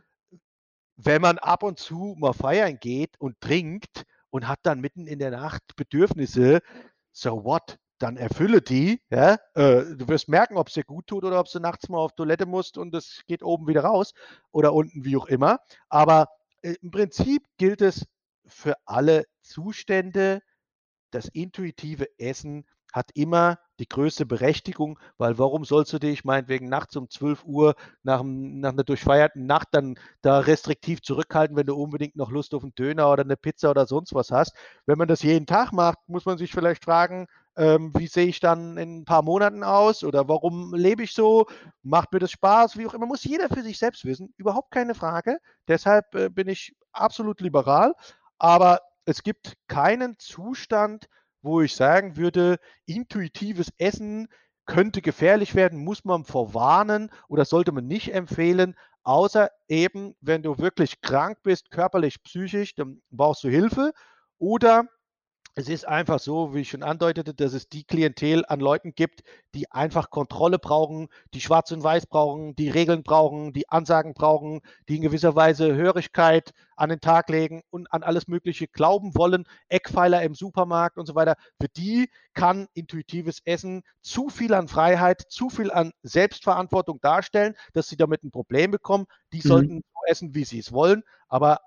wenn 0.96 1.20
man 1.22 1.38
ab 1.38 1.62
und 1.62 1.78
zu 1.78 2.14
mal 2.18 2.32
feiern 2.32 2.78
geht 2.80 3.20
und 3.20 3.40
trinkt 3.40 4.04
und 4.30 4.48
hat 4.48 4.60
dann 4.62 4.80
mitten 4.80 5.06
in 5.06 5.18
der 5.18 5.30
Nacht 5.30 5.62
Bedürfnisse, 5.76 6.60
so 7.14 7.44
what? 7.44 7.78
Dann 7.98 8.16
erfülle 8.16 8.60
die. 8.60 9.00
Ja? 9.08 9.34
Äh, 9.54 9.96
du 9.96 10.08
wirst 10.08 10.28
merken, 10.28 10.58
ob 10.58 10.68
es 10.68 10.74
dir 10.74 10.84
gut 10.84 11.06
tut 11.06 11.24
oder 11.24 11.40
ob 11.40 11.50
du 11.50 11.60
nachts 11.60 11.88
mal 11.88 11.98
auf 11.98 12.12
Toilette 12.12 12.44
musst 12.44 12.76
und 12.76 12.94
es 12.94 13.22
geht 13.26 13.42
oben 13.42 13.66
wieder 13.66 13.84
raus 13.84 14.12
oder 14.50 14.74
unten, 14.74 15.04
wie 15.04 15.16
auch 15.16 15.26
immer. 15.26 15.60
Aber 15.88 16.28
äh, 16.62 16.74
im 16.82 16.90
Prinzip 16.90 17.46
gilt 17.56 17.80
es 17.80 18.06
für 18.46 18.74
alle 18.84 19.24
Zustände, 19.40 20.42
das 21.10 21.28
intuitive 21.28 22.08
Essen 22.18 22.66
hat 22.94 23.10
immer 23.14 23.58
die 23.80 23.88
größte 23.88 24.24
Berechtigung, 24.24 25.00
weil 25.18 25.36
warum 25.36 25.64
sollst 25.64 25.92
du 25.92 25.98
dich 25.98 26.24
meinetwegen 26.24 26.68
nachts 26.68 26.94
um 26.94 27.10
12 27.10 27.44
Uhr 27.44 27.74
nach, 28.04 28.22
nach 28.24 28.70
einer 28.70 28.84
durchfeierten 28.84 29.46
Nacht 29.46 29.68
dann 29.72 29.98
da 30.22 30.38
restriktiv 30.38 31.02
zurückhalten, 31.02 31.56
wenn 31.56 31.66
du 31.66 31.74
unbedingt 31.74 32.14
noch 32.14 32.30
Lust 32.30 32.54
auf 32.54 32.62
einen 32.62 32.74
Döner 32.76 33.10
oder 33.10 33.24
eine 33.24 33.36
Pizza 33.36 33.70
oder 33.70 33.86
sonst 33.86 34.14
was 34.14 34.30
hast. 34.30 34.54
Wenn 34.86 34.96
man 34.96 35.08
das 35.08 35.24
jeden 35.24 35.46
Tag 35.46 35.72
macht, 35.72 35.98
muss 36.06 36.24
man 36.24 36.38
sich 36.38 36.52
vielleicht 36.52 36.84
fragen, 36.84 37.26
ähm, 37.56 37.92
wie 37.96 38.06
sehe 38.06 38.26
ich 38.26 38.38
dann 38.38 38.78
in 38.78 39.00
ein 39.00 39.04
paar 39.04 39.22
Monaten 39.22 39.64
aus 39.64 40.04
oder 40.04 40.28
warum 40.28 40.72
lebe 40.72 41.02
ich 41.02 41.14
so? 41.14 41.46
Macht 41.82 42.12
mir 42.12 42.20
das 42.20 42.30
Spaß? 42.30 42.78
Wie 42.78 42.86
auch 42.86 42.94
immer, 42.94 43.06
muss 43.06 43.24
jeder 43.24 43.48
für 43.48 43.62
sich 43.62 43.78
selbst 43.78 44.04
wissen. 44.04 44.32
Überhaupt 44.36 44.70
keine 44.70 44.94
Frage. 44.94 45.38
Deshalb 45.66 46.14
äh, 46.14 46.28
bin 46.28 46.46
ich 46.48 46.76
absolut 46.92 47.40
liberal. 47.40 47.94
Aber 48.38 48.82
es 49.04 49.24
gibt 49.24 49.54
keinen 49.66 50.16
Zustand, 50.20 51.08
wo 51.44 51.60
ich 51.60 51.76
sagen 51.76 52.16
würde, 52.16 52.58
intuitives 52.86 53.70
Essen 53.76 54.28
könnte 54.66 55.02
gefährlich 55.02 55.54
werden, 55.54 55.84
muss 55.84 56.04
man 56.04 56.24
vorwarnen 56.24 57.10
oder 57.28 57.44
sollte 57.44 57.70
man 57.70 57.86
nicht 57.86 58.14
empfehlen, 58.14 58.74
außer 59.02 59.50
eben, 59.68 60.16
wenn 60.22 60.42
du 60.42 60.58
wirklich 60.58 61.02
krank 61.02 61.38
bist, 61.42 61.70
körperlich, 61.70 62.22
psychisch, 62.22 62.74
dann 62.74 63.02
brauchst 63.10 63.44
du 63.44 63.48
Hilfe 63.48 63.92
oder 64.38 64.88
es 65.56 65.68
ist 65.68 65.86
einfach 65.86 66.18
so, 66.18 66.52
wie 66.52 66.60
ich 66.60 66.70
schon 66.70 66.82
andeutete, 66.82 67.32
dass 67.32 67.52
es 67.52 67.68
die 67.68 67.84
Klientel 67.84 68.44
an 68.46 68.58
Leuten 68.58 68.94
gibt, 68.94 69.22
die 69.54 69.70
einfach 69.70 70.10
Kontrolle 70.10 70.58
brauchen, 70.58 71.08
die 71.32 71.40
Schwarz 71.40 71.70
und 71.70 71.84
Weiß 71.84 72.06
brauchen, 72.06 72.56
die 72.56 72.70
Regeln 72.70 73.04
brauchen, 73.04 73.52
die 73.52 73.68
Ansagen 73.68 74.14
brauchen, 74.14 74.62
die 74.88 74.96
in 74.96 75.02
gewisser 75.02 75.36
Weise 75.36 75.76
Hörigkeit 75.76 76.52
an 76.74 76.88
den 76.88 77.00
Tag 77.00 77.28
legen 77.28 77.62
und 77.70 77.92
an 77.92 78.02
alles 78.02 78.26
Mögliche 78.26 78.66
glauben 78.66 79.14
wollen, 79.14 79.46
Eckpfeiler 79.68 80.22
im 80.24 80.34
Supermarkt 80.34 80.98
und 80.98 81.06
so 81.06 81.14
weiter. 81.14 81.36
Für 81.60 81.68
die 81.68 82.10
kann 82.32 82.66
intuitives 82.74 83.40
Essen 83.44 83.84
zu 84.02 84.30
viel 84.30 84.54
an 84.54 84.66
Freiheit, 84.66 85.22
zu 85.28 85.50
viel 85.50 85.70
an 85.70 85.92
Selbstverantwortung 86.02 87.00
darstellen, 87.00 87.54
dass 87.72 87.88
sie 87.88 87.96
damit 87.96 88.24
ein 88.24 88.32
Problem 88.32 88.72
bekommen. 88.72 89.06
Die 89.32 89.38
mhm. 89.38 89.48
sollten 89.48 89.76
so 89.76 90.00
essen, 90.08 90.34
wie 90.34 90.44
sie 90.44 90.58
es 90.58 90.72
wollen, 90.72 91.04
aber 91.28 91.60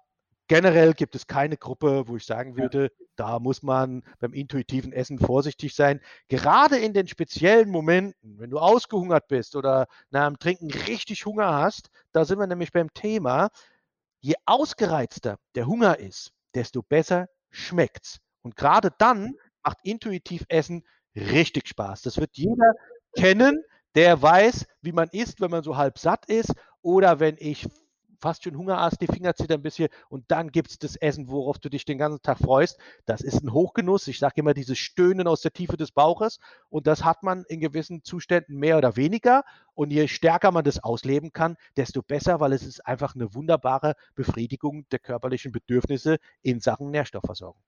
generell 0.48 0.94
gibt 0.94 1.16
es 1.16 1.28
keine 1.28 1.58
Gruppe, 1.58 2.08
wo 2.08 2.16
ich 2.18 2.26
sagen 2.26 2.58
würde, 2.58 2.92
da 3.16 3.40
muss 3.40 3.64
man 3.64 4.04
beim 4.20 4.34
intuitiven 4.34 4.94
Essen 4.94 5.20
vorsichtig 5.20 5.76
sein. 5.76 6.02
Gerade 6.28 6.78
in 6.78 6.94
den 6.94 7.08
speziellen 7.08 7.70
Momenten, 7.70 8.40
wenn 8.40 8.50
du 8.50 8.60
ausgehungert 8.60 9.28
bist 9.28 9.56
oder 9.56 9.88
nach 10.10 10.28
dem 10.28 10.40
Trinken 10.40 10.72
richtig 10.72 11.26
Hunger 11.26 11.54
hast, 11.54 11.90
da 12.12 12.26
sind 12.26 12.40
wir 12.40 12.48
nämlich 12.48 12.72
beim 12.72 12.94
Thema, 12.94 13.50
je 14.20 14.36
ausgereizter 14.46 15.38
der 15.56 15.68
Hunger 15.68 16.00
ist, 16.00 16.32
desto 16.56 16.82
besser 16.82 17.28
schmeckt's. 17.50 18.20
Und 18.42 18.56
gerade 18.56 18.92
dann 18.98 19.36
macht 19.64 19.80
intuitiv 19.84 20.46
Essen 20.48 20.86
richtig 21.16 21.68
Spaß. 21.68 22.04
Das 22.04 22.18
wird 22.18 22.38
jeder 22.38 22.74
kennen, 23.16 23.64
der 23.96 24.22
weiß, 24.22 24.66
wie 24.82 24.92
man 24.92 25.10
isst, 25.10 25.42
wenn 25.42 25.52
man 25.52 25.64
so 25.64 25.76
halb 25.76 25.98
satt 25.98 26.26
ist 26.28 26.54
oder 26.82 27.20
wenn 27.20 27.36
ich 27.40 27.68
fast 28.20 28.44
schon 28.44 28.58
Hunger 28.58 28.80
hast, 28.80 29.02
die 29.02 29.08
Finger 29.08 29.36
zittern 29.36 29.60
ein 29.60 29.64
bisschen 29.64 29.90
und 30.10 30.26
dann 30.30 30.52
gibt 30.52 30.72
es 30.72 30.80
das 30.80 30.96
Essen, 30.96 31.30
worauf 31.30 31.60
du 31.60 31.70
dich 31.70 31.86
den 31.86 31.98
ganzen 31.98 32.22
Tag 32.22 32.40
freust. 32.40 32.78
Das 33.06 33.22
ist 33.22 33.44
ein 33.44 33.54
Hochgenuss. 33.54 34.08
Ich 34.08 34.20
sage 34.20 34.36
immer 34.38 34.54
dieses 34.54 34.78
Stöhnen 34.78 35.28
aus 35.28 35.42
der 35.42 35.54
Tiefe 35.54 35.78
des 35.78 35.92
Bauches 35.92 36.40
und 36.70 36.88
das 36.88 37.04
hat 37.04 37.24
man 37.24 37.44
in 37.48 37.60
gewissen 37.60 38.04
Zuständen 38.04 38.58
mehr 38.58 38.78
oder 38.78 38.96
weniger. 38.96 39.44
Und 39.74 39.92
je 39.92 40.08
stärker 40.08 40.52
man 40.52 40.64
das 40.64 40.84
ausleben 40.84 41.34
kann, 41.34 41.56
desto 41.76 42.02
besser, 42.02 42.40
weil 42.40 42.54
es 42.54 42.64
ist 42.64 42.86
einfach 42.86 43.14
eine 43.14 43.34
wunderbare 43.36 43.94
Befriedigung 44.16 44.88
der 44.90 45.00
körperlichen 45.00 45.52
Bedürfnisse 45.52 46.18
in 46.42 46.60
Sachen 46.60 46.90
Nährstoffversorgung. 46.90 47.62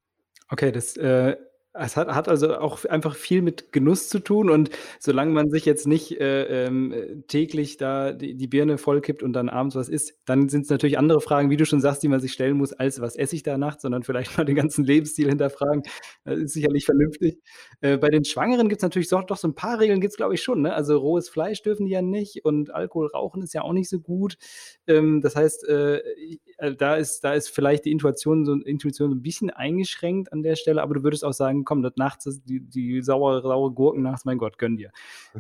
Okay, 0.50 0.72
das 0.72 0.98
äh, 0.98 1.38
Es 1.74 1.96
hat, 1.96 2.08
hat, 2.08 2.28
also 2.28 2.58
auch 2.58 2.84
einfach 2.86 3.16
viel 3.16 3.44
mit 3.44 3.72
Genuss 3.72 4.10
zu 4.10 4.18
tun 4.18 4.50
und 4.50 4.72
solange 5.00 5.32
man 5.32 5.52
sich 5.52 5.66
jetzt 5.66 5.86
nicht 5.86 6.20
äh, 6.20 6.66
ähm, 6.66 7.24
täglich 7.28 7.78
da 7.78 8.12
die, 8.12 8.36
die, 8.36 8.48
Birne 8.48 8.80
vollkippt 8.80 9.22
und 9.22 9.34
dann 9.34 9.50
abends 9.50 9.76
was 9.76 9.88
isst, 9.88 10.16
dann 10.26 10.50
sind 10.50 10.64
es 10.64 10.72
natürlich 10.72 10.98
andere 10.98 11.22
Fragen, 11.22 11.52
wie 11.52 11.58
du 11.58 11.68
schon 11.68 11.80
sagst, 11.80 12.02
die 12.02 12.08
man 12.08 12.22
sich 12.22 12.34
stellen 12.34 12.58
muss, 12.58 12.74
als 12.74 13.02
was 13.02 13.16
esse 13.16 13.36
ich 13.36 13.44
da 13.44 13.60
nachts, 13.60 13.84
sondern 13.84 14.02
vielleicht 14.02 14.36
mal 14.38 14.46
den 14.46 14.56
ganzen 14.56 14.84
Lebensstil 14.84 15.30
hinterfragen. 15.30 15.84
Das 16.26 16.40
ist 16.40 16.54
sicherlich 16.54 16.86
vernünftig. 16.86 17.38
Äh, 17.82 17.98
bei 17.98 18.10
den 18.10 18.26
Schwangeren 18.26 18.68
gibt 18.68 18.82
es 18.82 18.84
natürlich 18.84 19.10
doch, 19.10 19.24
doch, 19.24 19.38
so 19.38 19.48
ein 19.48 19.56
paar 19.56 19.80
Regeln, 19.80 20.02
gibt 20.02 20.14
es 20.14 20.18
glaube 20.18 20.34
ich 20.34 20.42
schon. 20.42 20.64
Ne? 20.64 20.74
Also 20.74 20.98
rohes 20.98 21.30
Fleisch 21.30 21.62
dürfen 21.62 21.86
die 21.86 21.92
ja 21.92 22.02
nicht 22.02 22.46
und 22.46 22.74
Alkohol 22.74 23.10
rauchen 23.14 23.44
ist 23.44 23.54
ja 23.54 23.62
auch 23.62 23.74
nicht 23.74 23.90
so 23.90 24.00
gut. 24.00 24.38
Ähm, 24.88 25.22
das 25.22 25.36
heißt, 25.36 25.68
äh, 25.70 26.02
äh 26.60 26.76
da, 26.76 26.96
ist, 26.96 27.24
da 27.24 27.34
ist 27.34 27.50
vielleicht 27.50 27.86
die 27.86 27.92
Intuition 27.92 28.46
so, 28.46 28.54
Intuition 28.54 29.10
so 29.10 29.16
ein 29.16 29.22
bisschen 29.22 29.50
eingeschränkt 29.50 30.32
an 30.34 30.44
der 30.44 30.56
Stelle, 30.56 30.82
aber 30.82 30.96
du 30.96 31.04
würdest 31.04 31.26
auch 31.26 31.34
sagen, 31.34 31.64
komm, 31.64 31.82
das 31.82 31.94
nachts 31.96 32.26
ist 32.26 32.42
die, 32.48 32.60
die 32.60 33.02
saure, 33.02 33.42
saure 33.42 33.72
Gurken 33.72 34.04
nachts, 34.04 34.26
mein 34.26 34.38
Gott, 34.38 34.58
gönn 34.58 34.78
dir. 34.78 34.92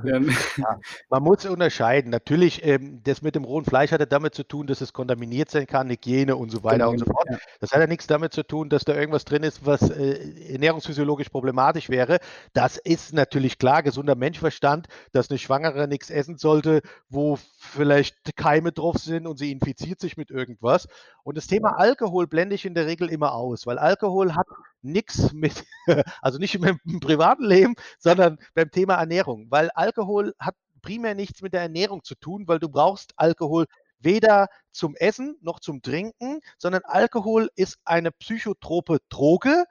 Ähm. 0.05 0.29
Ja, 0.57 0.79
man 1.09 1.23
muss 1.23 1.45
unterscheiden. 1.45 2.11
Natürlich, 2.11 2.65
ähm, 2.65 3.01
das 3.03 3.21
mit 3.21 3.35
dem 3.35 3.43
rohen 3.43 3.65
Fleisch 3.65 3.91
hat 3.91 3.99
ja 3.99 4.05
damit 4.05 4.35
zu 4.35 4.43
tun, 4.43 4.67
dass 4.67 4.81
es 4.81 4.93
kontaminiert 4.93 5.49
sein 5.49 5.67
kann, 5.67 5.89
Hygiene 5.89 6.35
und 6.35 6.49
so 6.51 6.63
weiter 6.63 6.77
genau, 6.77 6.91
und 6.91 6.99
so 6.99 7.05
fort. 7.05 7.27
Ja. 7.29 7.37
Das 7.59 7.71
hat 7.71 7.79
ja 7.79 7.87
nichts 7.87 8.07
damit 8.07 8.33
zu 8.33 8.43
tun, 8.43 8.69
dass 8.69 8.83
da 8.83 8.95
irgendwas 8.95 9.25
drin 9.25 9.43
ist, 9.43 9.65
was 9.65 9.89
äh, 9.89 10.53
ernährungsphysiologisch 10.53 11.29
problematisch 11.29 11.89
wäre. 11.89 12.19
Das 12.53 12.77
ist 12.77 13.13
natürlich 13.13 13.57
klar, 13.57 13.83
gesunder 13.83 14.15
Menschverstand, 14.15 14.87
dass 15.11 15.29
eine 15.29 15.39
Schwangere 15.39 15.87
nichts 15.87 16.09
essen 16.09 16.37
sollte, 16.37 16.81
wo 17.09 17.37
vielleicht 17.59 18.35
Keime 18.35 18.71
drauf 18.71 18.97
sind 18.97 19.27
und 19.27 19.37
sie 19.37 19.51
infiziert 19.51 19.99
sich 19.99 20.17
mit 20.17 20.31
irgendwas. 20.31 20.87
Und 21.23 21.37
das 21.37 21.47
Thema 21.47 21.77
Alkohol 21.77 22.25
blende 22.27 22.55
ich 22.55 22.65
in 22.65 22.73
der 22.73 22.87
Regel 22.87 23.09
immer 23.09 23.33
aus, 23.33 23.67
weil 23.67 23.77
Alkohol 23.77 24.35
hat 24.35 24.47
nichts 24.81 25.33
mit, 25.33 25.65
also 26.21 26.39
nicht 26.39 26.55
im 26.55 26.99
privaten 27.01 27.43
Leben, 27.43 27.75
sondern 27.99 28.39
beim 28.53 28.71
Thema 28.71 28.95
Ernährung, 28.95 29.47
weil 29.49 29.69
Alkohol 29.71 30.33
hat 30.39 30.55
primär 30.81 31.15
nichts 31.15 31.41
mit 31.41 31.53
der 31.53 31.61
Ernährung 31.61 32.03
zu 32.03 32.15
tun, 32.15 32.47
weil 32.47 32.59
du 32.59 32.69
brauchst 32.69 33.13
Alkohol 33.17 33.65
weder 33.99 34.47
zum 34.71 34.95
Essen 34.95 35.35
noch 35.41 35.59
zum 35.59 35.81
Trinken, 35.81 36.39
sondern 36.57 36.83
Alkohol 36.85 37.49
ist 37.55 37.77
eine 37.83 38.11
psychotrope 38.11 38.99
Droge, 39.09 39.65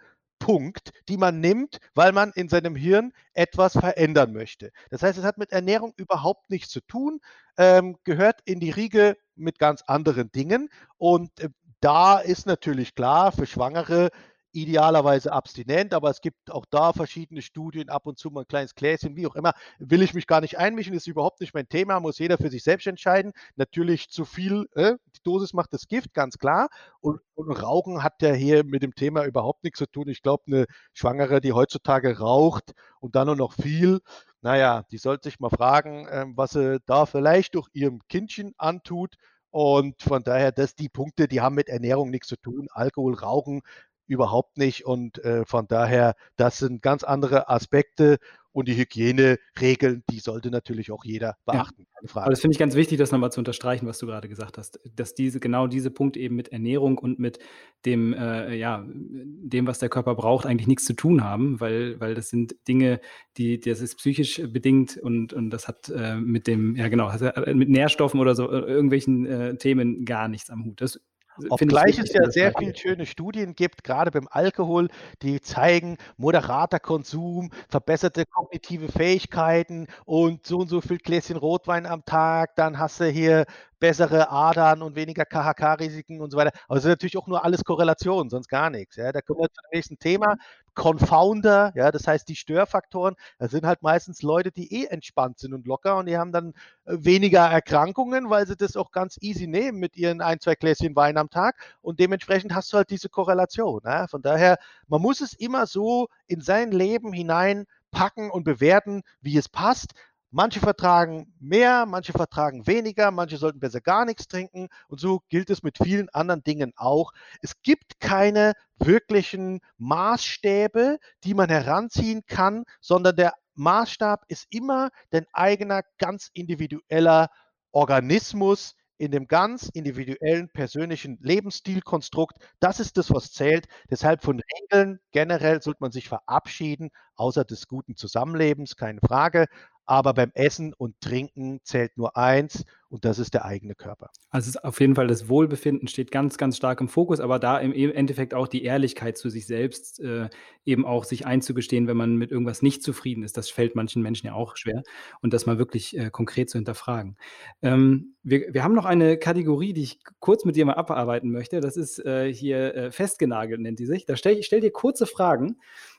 Punkt, 0.49 0.92
die 1.11 1.18
man 1.18 1.40
nimmt, 1.40 1.76
weil 1.94 2.12
man 2.12 2.32
in 2.34 2.49
seinem 2.49 2.74
Hirn 2.74 3.12
etwas 3.34 3.74
verändern 3.74 4.32
möchte. 4.32 4.70
Das 4.88 5.03
heißt, 5.03 5.18
es 5.18 5.24
hat 5.24 5.36
mit 5.36 5.53
Ernährung 5.53 5.92
überhaupt 5.99 6.49
nichts 6.49 6.70
zu 6.70 6.80
tun, 6.80 7.20
ähm, 7.59 7.99
gehört 8.05 8.40
in 8.46 8.59
die 8.59 8.70
Riege 8.70 9.18
mit 9.34 9.59
ganz 9.59 9.82
anderen 9.82 10.32
Dingen. 10.32 10.70
Und 10.96 11.38
äh, 11.40 11.51
da 11.80 12.18
ist 12.18 12.46
natürlich 12.46 12.94
klar, 12.94 13.30
für 13.30 13.44
Schwangere 13.44 14.09
idealerweise 14.53 15.32
abstinent, 15.32 15.94
aber 15.94 16.11
es 16.11 16.20
gibt 16.20 16.51
auch 16.51 16.64
da 16.70 16.92
verschiedene 16.92 17.42
Studien, 17.42 17.88
ab 17.88 18.07
und 18.07 18.18
zu 18.18 18.30
mal 18.30 18.40
ein 18.40 18.49
kleines 18.49 18.74
Gläschen, 18.74 19.16
wie 19.16 19.26
auch 19.26 19.34
immer. 19.34 19.53
Will 19.78 20.03
ich 20.03 20.14
mich 20.14 20.26
gar 20.26 20.40
nicht 20.40 20.59
einmischen, 20.59 20.94
ist 20.94 21.07
überhaupt 21.07 21.40
nicht 21.40 21.55
mein 21.55 21.68
Thema, 21.68 22.01
muss 22.01 22.18
jeder 22.18 22.38
für 22.38 22.51
sich 22.51 22.62
selbst 22.62 22.86
entscheiden. 22.86 23.32
Natürlich 23.57 24.09
zu 24.11 24.24
viel, 24.24 24.66
äh, 24.74 24.94
die 25.16 25.22
Dosis 25.22 25.53
macht 25.53 25.72
das 25.72 25.88
Gift, 25.88 26.14
ganz 26.14 26.38
klar. 26.38 26.68
Und, 27.01 27.20
und, 27.34 27.51
Rauchen 27.51 28.03
hat 28.03 28.22
ja 28.22 28.32
hier 28.32 28.64
mit 28.64 28.82
dem 28.82 28.94
Thema 28.94 29.24
überhaupt 29.24 29.64
nichts 29.64 29.78
zu 29.78 29.86
tun. 29.86 30.09
Ich 30.09 30.22
glaube, 30.22 30.44
eine 30.46 30.66
Schwangere, 30.92 31.40
die 31.40 31.53
heutzutage 31.53 32.18
raucht 32.18 32.72
und 33.01 33.16
dann 33.16 33.26
nur 33.26 33.36
noch 33.36 33.53
viel, 33.53 34.01
naja, 34.40 34.84
die 34.90 34.99
sollte 34.99 35.28
sich 35.28 35.40
mal 35.40 35.51
fragen, 35.51 36.07
äh, 36.07 36.26
was 36.34 36.53
sie 36.53 36.78
da 36.86 37.07
vielleicht 37.07 37.55
durch 37.55 37.68
ihrem 37.72 38.01
Kindchen 38.09 38.55
antut. 38.57 39.16
Und 39.51 40.03
von 40.03 40.22
daher, 40.22 40.53
dass 40.53 40.74
die 40.74 40.88
Punkte, 40.90 41.26
die 41.26 41.40
haben 41.40 41.55
mit 41.55 41.68
Ernährung 41.68 42.11
nichts 42.11 42.28
zu 42.28 42.36
tun. 42.36 42.68
Alkohol, 42.70 43.14
Rauchen 43.14 43.62
überhaupt 44.09 44.59
nicht. 44.59 44.85
Und 44.85 45.23
äh, 45.25 45.45
von 45.45 45.67
daher, 45.69 46.15
das 46.37 46.59
sind 46.59 46.83
ganz 46.83 47.05
andere 47.05 47.49
Aspekte 47.49 48.19
und 48.59 48.67
die 48.67 48.77
Hygieneregeln, 48.77 50.03
die 50.11 50.19
sollte 50.19 50.51
natürlich 50.51 50.91
auch 50.91 51.05
jeder 51.05 51.37
beachten. 51.45 51.87
Ja. 52.03 52.11
Aber 52.15 52.31
das 52.31 52.41
finde 52.41 52.55
ich 52.55 52.59
ganz 52.59 52.75
wichtig, 52.75 52.99
das 52.99 53.13
nochmal 53.13 53.31
zu 53.31 53.41
unterstreichen, 53.41 53.87
was 53.87 53.99
du 53.99 54.07
gerade 54.07 54.29
gesagt 54.29 54.59
hast, 54.59 54.81
dass 54.97 55.15
diese 55.15 55.39
genau 55.39 55.69
diese 55.69 55.93
Punkte 55.93 56.19
eben 56.19 56.35
mit 56.35 56.49
Ernährung 56.49 56.99
und 56.99 57.21
mit 57.21 57.39
dem, 57.87 58.13
äh, 58.15 58.57
ja, 58.57 58.85
dem, 58.89 59.67
was 59.69 59.79
der 59.79 59.89
Körper 59.89 60.17
braucht, 60.17 60.45
eigentlich 60.45 60.67
nichts 60.67 60.87
zu 60.87 60.95
tun 60.95 61.23
haben, 61.23 61.61
weil, 61.61 62.01
weil 62.01 62.15
das 62.15 62.31
sind 62.31 62.57
Dinge, 62.67 63.01
die, 63.37 63.61
das 63.61 63.81
ist 63.81 63.97
psychisch 63.97 64.43
bedingt 64.53 64.97
und, 64.97 65.33
und 65.33 65.51
das 65.51 65.69
hat 65.69 65.89
äh, 65.91 66.17
mit 66.17 66.49
dem, 66.49 66.75
ja 66.75 66.89
genau, 66.89 67.13
mit 67.55 67.69
Nährstoffen 67.69 68.19
oder 68.19 68.35
so 68.35 68.51
äh, 68.51 68.59
irgendwelchen 68.59 69.27
äh, 69.27 69.57
Themen 69.57 70.05
gar 70.05 70.27
nichts 70.27 70.51
am 70.51 70.65
Hut. 70.65 70.81
Das 70.81 71.01
Obgleich 71.49 71.99
es 71.99 72.12
ja 72.12 72.30
sehr 72.30 72.53
viele 72.59 72.76
schöne 72.76 73.07
Studien 73.07 73.55
gibt, 73.55 73.84
gerade 73.84 74.11
beim 74.11 74.28
Alkohol, 74.30 74.89
die 75.22 75.41
zeigen, 75.41 75.97
moderater 76.16 76.80
Konsum, 76.80 77.51
verbesserte 77.68 78.24
kognitive 78.26 78.89
Fähigkeiten 78.91 79.86
und 80.05 80.47
so 80.47 80.59
und 80.59 80.68
so 80.68 80.80
viel 80.80 80.99
Gläschen 80.99 81.36
Rotwein 81.36 81.86
am 81.86 82.05
Tag, 82.05 82.57
dann 82.57 82.78
hast 82.78 83.01
du 83.01 83.07
hier 83.07 83.47
bessere 83.81 84.31
Adern 84.31 84.83
und 84.83 84.97
weniger 84.97 85.24
KHK-Risiken 85.24 86.20
und 86.20 86.31
so 86.31 86.37
weiter. 86.37 86.53
Aber 86.68 86.79
es 86.79 86.85
ist 86.85 86.91
natürlich 86.91 87.16
auch 87.16 87.26
nur 87.26 87.45
alles 87.45 87.64
Korrelation, 87.64 88.31
sonst 88.31 88.49
gar 88.49 88.70
nichts. 88.70 88.97
Ja. 88.97 89.12
Da 89.12 89.20
kommen 89.20 89.41
wir 89.41 89.49
zum 89.49 89.64
nächsten 89.72 89.99
Thema. 89.99 90.37
Confounder, 90.79 91.72
ja, 91.74 91.91
das 91.91 92.07
heißt 92.07 92.29
die 92.29 92.37
Störfaktoren, 92.37 93.16
das 93.39 93.51
sind 93.51 93.66
halt 93.66 93.83
meistens 93.83 94.22
Leute, 94.22 94.53
die 94.53 94.72
eh 94.72 94.87
entspannt 94.87 95.41
sind 95.41 95.53
und 95.53 95.66
locker 95.66 95.97
und 95.97 96.07
die 96.07 96.16
haben 96.16 96.31
dann 96.31 96.55
äh, 96.85 96.97
weniger 97.01 97.41
Erkrankungen, 97.41 98.31
weil 98.31 98.47
sie 98.47 98.55
das 98.55 98.76
auch 98.76 98.93
ganz 98.93 99.18
easy 99.20 99.49
nehmen 99.49 99.81
mit 99.81 99.97
ihren 99.97 100.20
ein, 100.20 100.39
zwei 100.39 100.55
Gläschen 100.55 100.95
Wein 100.95 101.18
am 101.18 101.31
Tag 101.31 101.57
und 101.83 101.99
dementsprechend 101.99 102.55
hast 102.55 102.72
du 102.72 102.76
halt 102.76 102.91
diese 102.91 103.09
Korrelation. 103.09 103.81
Ja. 103.85 104.07
Von 104.07 104.22
daher, 104.22 104.57
man 104.87 105.03
muss 105.03 105.20
es 105.20 105.33
immer 105.33 105.66
so 105.66 106.07
in 106.29 106.41
sein 106.41 106.70
Leben 106.70 107.12
hineinpacken 107.12 108.31
und 108.31 108.45
bewerten, 108.45 109.03
wie 109.20 109.37
es 109.37 109.49
passt. 109.49 109.95
Manche 110.31 110.61
vertragen 110.61 111.33
mehr, 111.41 111.87
manche 111.87 112.12
vertragen 112.12 112.66
weniger, 112.66 113.11
manche 113.11 113.39
sollten 113.39 113.61
besser 113.61 113.81
gar 113.81 114.05
nichts 114.05 114.29
trinken 114.29 114.68
und 114.89 115.01
so 115.01 115.22
gilt 115.31 115.49
es 115.49 115.62
mit 115.62 115.79
vielen 115.79 116.11
anderen 116.11 116.45
Dingen 116.45 116.72
auch. 116.76 117.12
Es 117.41 117.62
gibt 117.62 117.99
keine 117.99 118.53
wirklichen 118.79 119.61
Maßstäbe, 119.79 120.99
die 121.24 121.33
man 121.33 121.49
heranziehen 121.49 122.24
kann, 122.26 122.64
sondern 122.81 123.16
der 123.16 123.33
Maßstab 123.55 124.24
ist 124.29 124.47
immer 124.51 124.91
dein 125.11 125.26
eigener 125.33 125.83
ganz 125.99 126.29
individueller 126.35 127.29
Organismus, 127.72 128.74
in 128.99 129.12
dem 129.12 129.29
ganz 129.29 129.68
individuellen 129.72 130.51
persönlichen 130.51 131.18
Lebensstilkonstrukt. 131.22 132.37
Das 132.61 132.81
ist 132.81 132.97
das, 132.97 133.11
was 133.11 133.33
zählt. 133.33 133.66
Deshalb 133.91 134.22
von 134.24 134.41
Regeln 134.41 134.99
generell 135.12 135.62
sollte 135.62 135.79
man 135.81 135.93
sich 135.93 136.09
verabschieden, 136.09 136.91
außer 137.14 137.45
des 137.45 137.68
guten 137.68 137.95
Zusammenlebens, 137.97 138.76
keine 138.76 139.01
Frage. 139.01 139.47
Aber 139.89 140.12
beim 140.12 140.30
Essen 140.34 140.74
und 140.74 141.01
Trinken 141.01 141.61
zählt 141.64 141.97
nur 141.97 142.14
eins 142.14 142.66
und 142.91 143.07
das 143.07 143.18
ist 143.18 143.32
der 143.32 143.47
eigene 143.47 143.74
Körper. 143.74 144.11
Also 144.28 144.59
auf 144.61 144.80
jeden 144.80 144.95
Fall 144.95 145.07
das 145.07 145.30
Wohlbefinden 145.30 145.89
steht 145.89 146.11
ganz, 146.11 146.36
ganz 146.36 146.59
stark 146.59 146.82
im 146.82 146.89
Fokus, 146.89 147.20
aber 147.20 147.39
da 147.39 147.59
im 147.59 147.72
Endeffekt 147.72 148.34
auch 148.34 148.49
die 148.49 148.64
Ehrlichkeit 148.64 149.16
zu 149.16 149.30
sich 149.30 149.47
selbst, 149.47 150.01
äh, 150.01 150.28
eben 150.66 150.84
auch 150.84 151.05
sich 151.05 151.24
einzugestehen, 151.24 151.86
wenn 151.86 151.97
man 151.97 152.16
mit 152.16 152.30
irgendwas 152.30 152.61
nicht 152.61 152.82
zufrieden 152.82 153.22
ist. 153.22 153.39
Das 153.39 153.49
fällt 153.49 153.74
manchen 153.76 154.03
Menschen 154.03 154.26
ja 154.26 154.34
auch 154.34 154.57
schwer 154.57 154.82
und 155.22 155.32
das 155.32 155.47
mal 155.47 155.59
wirklich 155.59 155.97
äh, 155.97 156.11
konkret 156.11 156.51
zu 156.51 156.59
hinterfragen. 156.59 157.16
Ähm, 157.62 158.14
wir, 158.22 158.53
wir 158.53 158.64
haben 158.64 158.74
noch 158.74 158.84
eine 158.84 159.16
Kategorie, 159.16 159.72
die 159.72 159.84
ich 159.84 160.01
kurz 160.20 160.45
mit 160.45 160.55
dir 160.55 160.66
mal 160.66 160.74
abarbeiten 160.74 161.30
möchte. 161.30 161.61
Das 161.61 161.78
ist 161.78 161.99
äh, 162.05 162.30
hier 162.30 162.74
äh, 162.74 162.91
festgenagelt, 162.93 163.62
nennt 163.62 163.78
die 163.78 163.86
sich. 163.86 164.05
Da 164.05 164.16
stelle 164.16 164.39
ich 164.39 164.45
stell 164.45 164.61
dir 164.61 164.70
kurze 164.70 165.07
Fragen 165.07 165.57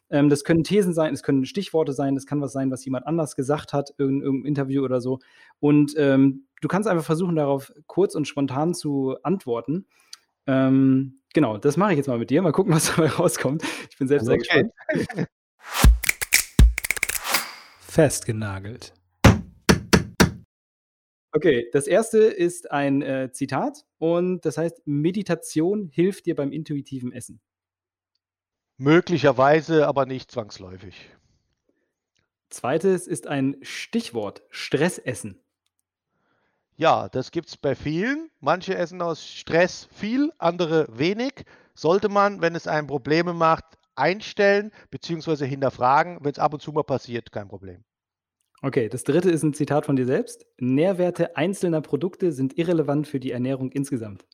ähm, 0.10 0.30
das 0.30 0.44
können 0.44 0.64
Thesen 0.64 0.94
sein, 0.94 1.14
es 1.14 1.24
können 1.24 1.46
Stichworte 1.46 1.94
sein, 1.94 2.16
das 2.16 2.26
kann 2.26 2.42
was 2.42 2.52
sein, 2.52 2.72
was 2.72 2.84
jemand 2.86 3.06
anders 3.06 3.36
gesagt 3.36 3.74
hat 3.74 3.92
in 3.98 4.22
irgendeinem 4.22 4.46
Interview 4.46 4.84
oder 4.84 5.02
so. 5.02 5.20
Und 5.60 5.94
ähm, 5.98 6.48
du 6.62 6.68
kannst 6.68 6.90
einfach 6.90 7.06
versuchen, 7.06 7.36
darauf 7.36 7.72
kurz 7.88 8.16
und 8.16 8.28
spontan 8.28 8.74
zu 8.74 9.16
antworten. 9.24 9.86
Ähm, 10.48 11.22
genau, 11.34 11.58
das 11.58 11.78
mache 11.78 11.92
ich 11.92 11.98
jetzt 11.98 12.08
mal 12.08 12.18
mit 12.18 12.30
dir. 12.30 12.42
Mal 12.42 12.52
gucken, 12.52 12.74
was 12.76 12.96
dabei 12.96 13.10
rauskommt. 13.10 13.64
Ich 13.90 13.98
bin 13.98 14.08
selbst 14.08 14.28
okay. 14.28 14.40
sehr 14.42 14.98
gespannt. 14.98 15.28
Festgenagelt. 17.82 18.94
Okay, 21.32 21.68
das 21.74 21.86
erste 21.86 22.20
ist 22.20 22.72
ein 22.72 23.04
äh, 23.04 23.32
Zitat 23.32 23.86
und 24.00 24.46
das 24.46 24.58
heißt, 24.58 24.82
Meditation 24.86 25.90
hilft 25.92 26.26
dir 26.26 26.36
beim 26.36 26.52
intuitiven 26.52 27.12
Essen. 27.12 27.40
Möglicherweise, 28.82 29.90
aber 29.90 30.06
nicht 30.06 30.32
zwangsläufig. 30.32 31.10
Zweites 32.50 33.08
ist 33.08 33.28
ein 33.28 33.58
Stichwort, 33.62 34.42
Stressessen. 34.50 35.38
Ja, 36.78 37.10
das 37.10 37.32
gibt 37.32 37.50
es 37.50 37.58
bei 37.58 37.76
vielen. 37.76 38.30
Manche 38.40 38.76
essen 38.76 39.02
aus 39.02 39.28
Stress 39.28 39.90
viel, 39.92 40.32
andere 40.38 40.88
wenig. 40.90 41.44
Sollte 41.76 42.08
man, 42.08 42.40
wenn 42.40 42.56
es 42.56 42.68
einem 42.68 42.88
Probleme 42.88 43.34
macht, 43.34 43.66
einstellen 43.96 44.72
bzw. 44.92 45.46
hinterfragen. 45.46 46.20
Wenn 46.22 46.32
es 46.32 46.40
ab 46.40 46.54
und 46.54 46.62
zu 46.62 46.72
mal 46.72 46.84
passiert, 46.84 47.34
kein 47.34 47.50
Problem. 47.50 47.84
Okay, 48.62 48.88
das 48.88 49.04
dritte 49.04 49.30
ist 49.30 49.44
ein 49.44 49.54
Zitat 49.54 49.88
von 49.88 49.98
dir 49.98 50.06
selbst. 50.06 50.46
Nährwerte 50.58 51.36
einzelner 51.36 51.82
Produkte 51.82 52.32
sind 52.32 52.58
irrelevant 52.58 53.10
für 53.10 53.20
die 53.20 53.32
Ernährung 53.32 53.74
insgesamt. 53.74 54.26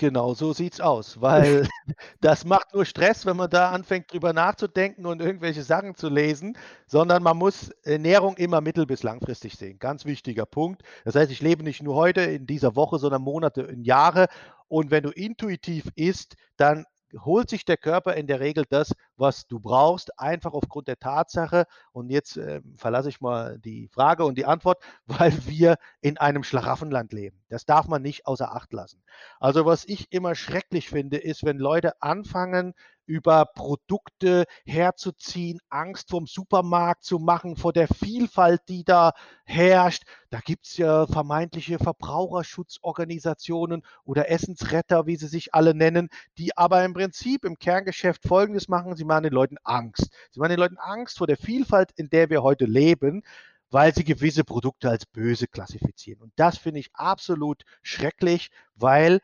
Genau 0.00 0.32
so 0.34 0.52
sieht's 0.52 0.80
aus, 0.80 1.20
weil 1.20 1.68
das 2.20 2.44
macht 2.44 2.72
nur 2.72 2.84
Stress, 2.84 3.26
wenn 3.26 3.36
man 3.36 3.50
da 3.50 3.70
anfängt, 3.72 4.12
drüber 4.12 4.32
nachzudenken 4.32 5.06
und 5.06 5.20
irgendwelche 5.20 5.62
Sachen 5.64 5.96
zu 5.96 6.08
lesen, 6.08 6.56
sondern 6.86 7.22
man 7.22 7.36
muss 7.36 7.70
Ernährung 7.82 8.36
immer 8.36 8.60
mittel- 8.60 8.86
bis 8.86 9.02
langfristig 9.02 9.56
sehen. 9.56 9.78
Ganz 9.80 10.04
wichtiger 10.04 10.46
Punkt. 10.46 10.82
Das 11.04 11.16
heißt, 11.16 11.32
ich 11.32 11.42
lebe 11.42 11.64
nicht 11.64 11.82
nur 11.82 11.96
heute 11.96 12.20
in 12.22 12.46
dieser 12.46 12.76
Woche, 12.76 12.98
sondern 12.98 13.22
Monate 13.22 13.66
und 13.66 13.84
Jahre. 13.84 14.28
Und 14.68 14.90
wenn 14.92 15.02
du 15.02 15.10
intuitiv 15.10 15.86
isst, 15.96 16.36
dann 16.56 16.86
holt 17.16 17.50
sich 17.50 17.64
der 17.64 17.76
Körper 17.76 18.14
in 18.14 18.26
der 18.26 18.40
Regel 18.40 18.64
das, 18.68 18.94
was 19.16 19.46
du 19.46 19.60
brauchst, 19.60 20.18
einfach 20.18 20.52
aufgrund 20.52 20.88
der 20.88 20.98
Tatsache, 20.98 21.64
und 21.92 22.10
jetzt 22.10 22.36
äh, 22.36 22.60
verlasse 22.76 23.08
ich 23.08 23.20
mal 23.20 23.58
die 23.58 23.88
Frage 23.88 24.24
und 24.24 24.36
die 24.36 24.46
Antwort, 24.46 24.82
weil 25.06 25.32
wir 25.46 25.76
in 26.00 26.18
einem 26.18 26.44
Schlaraffenland 26.44 27.12
leben. 27.12 27.38
Das 27.48 27.64
darf 27.64 27.88
man 27.88 28.02
nicht 28.02 28.26
außer 28.26 28.54
Acht 28.54 28.72
lassen. 28.72 29.02
Also 29.40 29.64
was 29.66 29.84
ich 29.84 30.12
immer 30.12 30.34
schrecklich 30.34 30.88
finde, 30.88 31.18
ist, 31.18 31.44
wenn 31.44 31.58
Leute 31.58 32.02
anfangen, 32.02 32.74
über 33.08 33.46
Produkte 33.46 34.44
herzuziehen, 34.66 35.60
Angst 35.70 36.10
vom 36.10 36.26
Supermarkt 36.26 37.04
zu 37.04 37.18
machen, 37.18 37.56
vor 37.56 37.72
der 37.72 37.88
Vielfalt, 37.88 38.60
die 38.68 38.84
da 38.84 39.14
herrscht. 39.44 40.02
Da 40.30 40.40
gibt 40.40 40.66
es 40.66 40.76
ja 40.76 41.06
vermeintliche 41.06 41.78
Verbraucherschutzorganisationen 41.78 43.82
oder 44.04 44.30
Essensretter, 44.30 45.06
wie 45.06 45.16
sie 45.16 45.26
sich 45.26 45.54
alle 45.54 45.74
nennen, 45.74 46.10
die 46.36 46.54
aber 46.56 46.84
im 46.84 46.92
Prinzip 46.92 47.46
im 47.46 47.58
Kerngeschäft 47.58 48.28
Folgendes 48.28 48.68
machen. 48.68 48.94
Sie 48.94 49.04
machen 49.04 49.22
den 49.24 49.32
Leuten 49.32 49.56
Angst. 49.64 50.10
Sie 50.30 50.38
machen 50.38 50.50
den 50.50 50.60
Leuten 50.60 50.76
Angst 50.76 51.16
vor 51.16 51.26
der 51.26 51.38
Vielfalt, 51.38 51.92
in 51.96 52.10
der 52.10 52.28
wir 52.30 52.42
heute 52.42 52.66
leben 52.66 53.22
weil 53.70 53.94
sie 53.94 54.04
gewisse 54.04 54.44
Produkte 54.44 54.88
als 54.88 55.06
böse 55.06 55.46
klassifizieren. 55.46 56.22
Und 56.22 56.32
das 56.36 56.58
finde 56.58 56.80
ich 56.80 56.94
absolut 56.94 57.64
schrecklich, 57.82 58.50
weil 58.74 59.20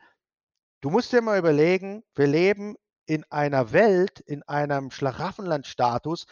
du 0.81 0.89
musst 0.89 1.11
dir 1.11 1.21
mal 1.21 1.39
überlegen, 1.39 2.03
wir 2.13 2.27
leben 2.27 2.75
in 3.05 3.23
einer 3.29 3.71
Welt, 3.71 4.19
in 4.21 4.43
einem 4.43 4.91
Schlaraffenlandstatus, 4.91 6.25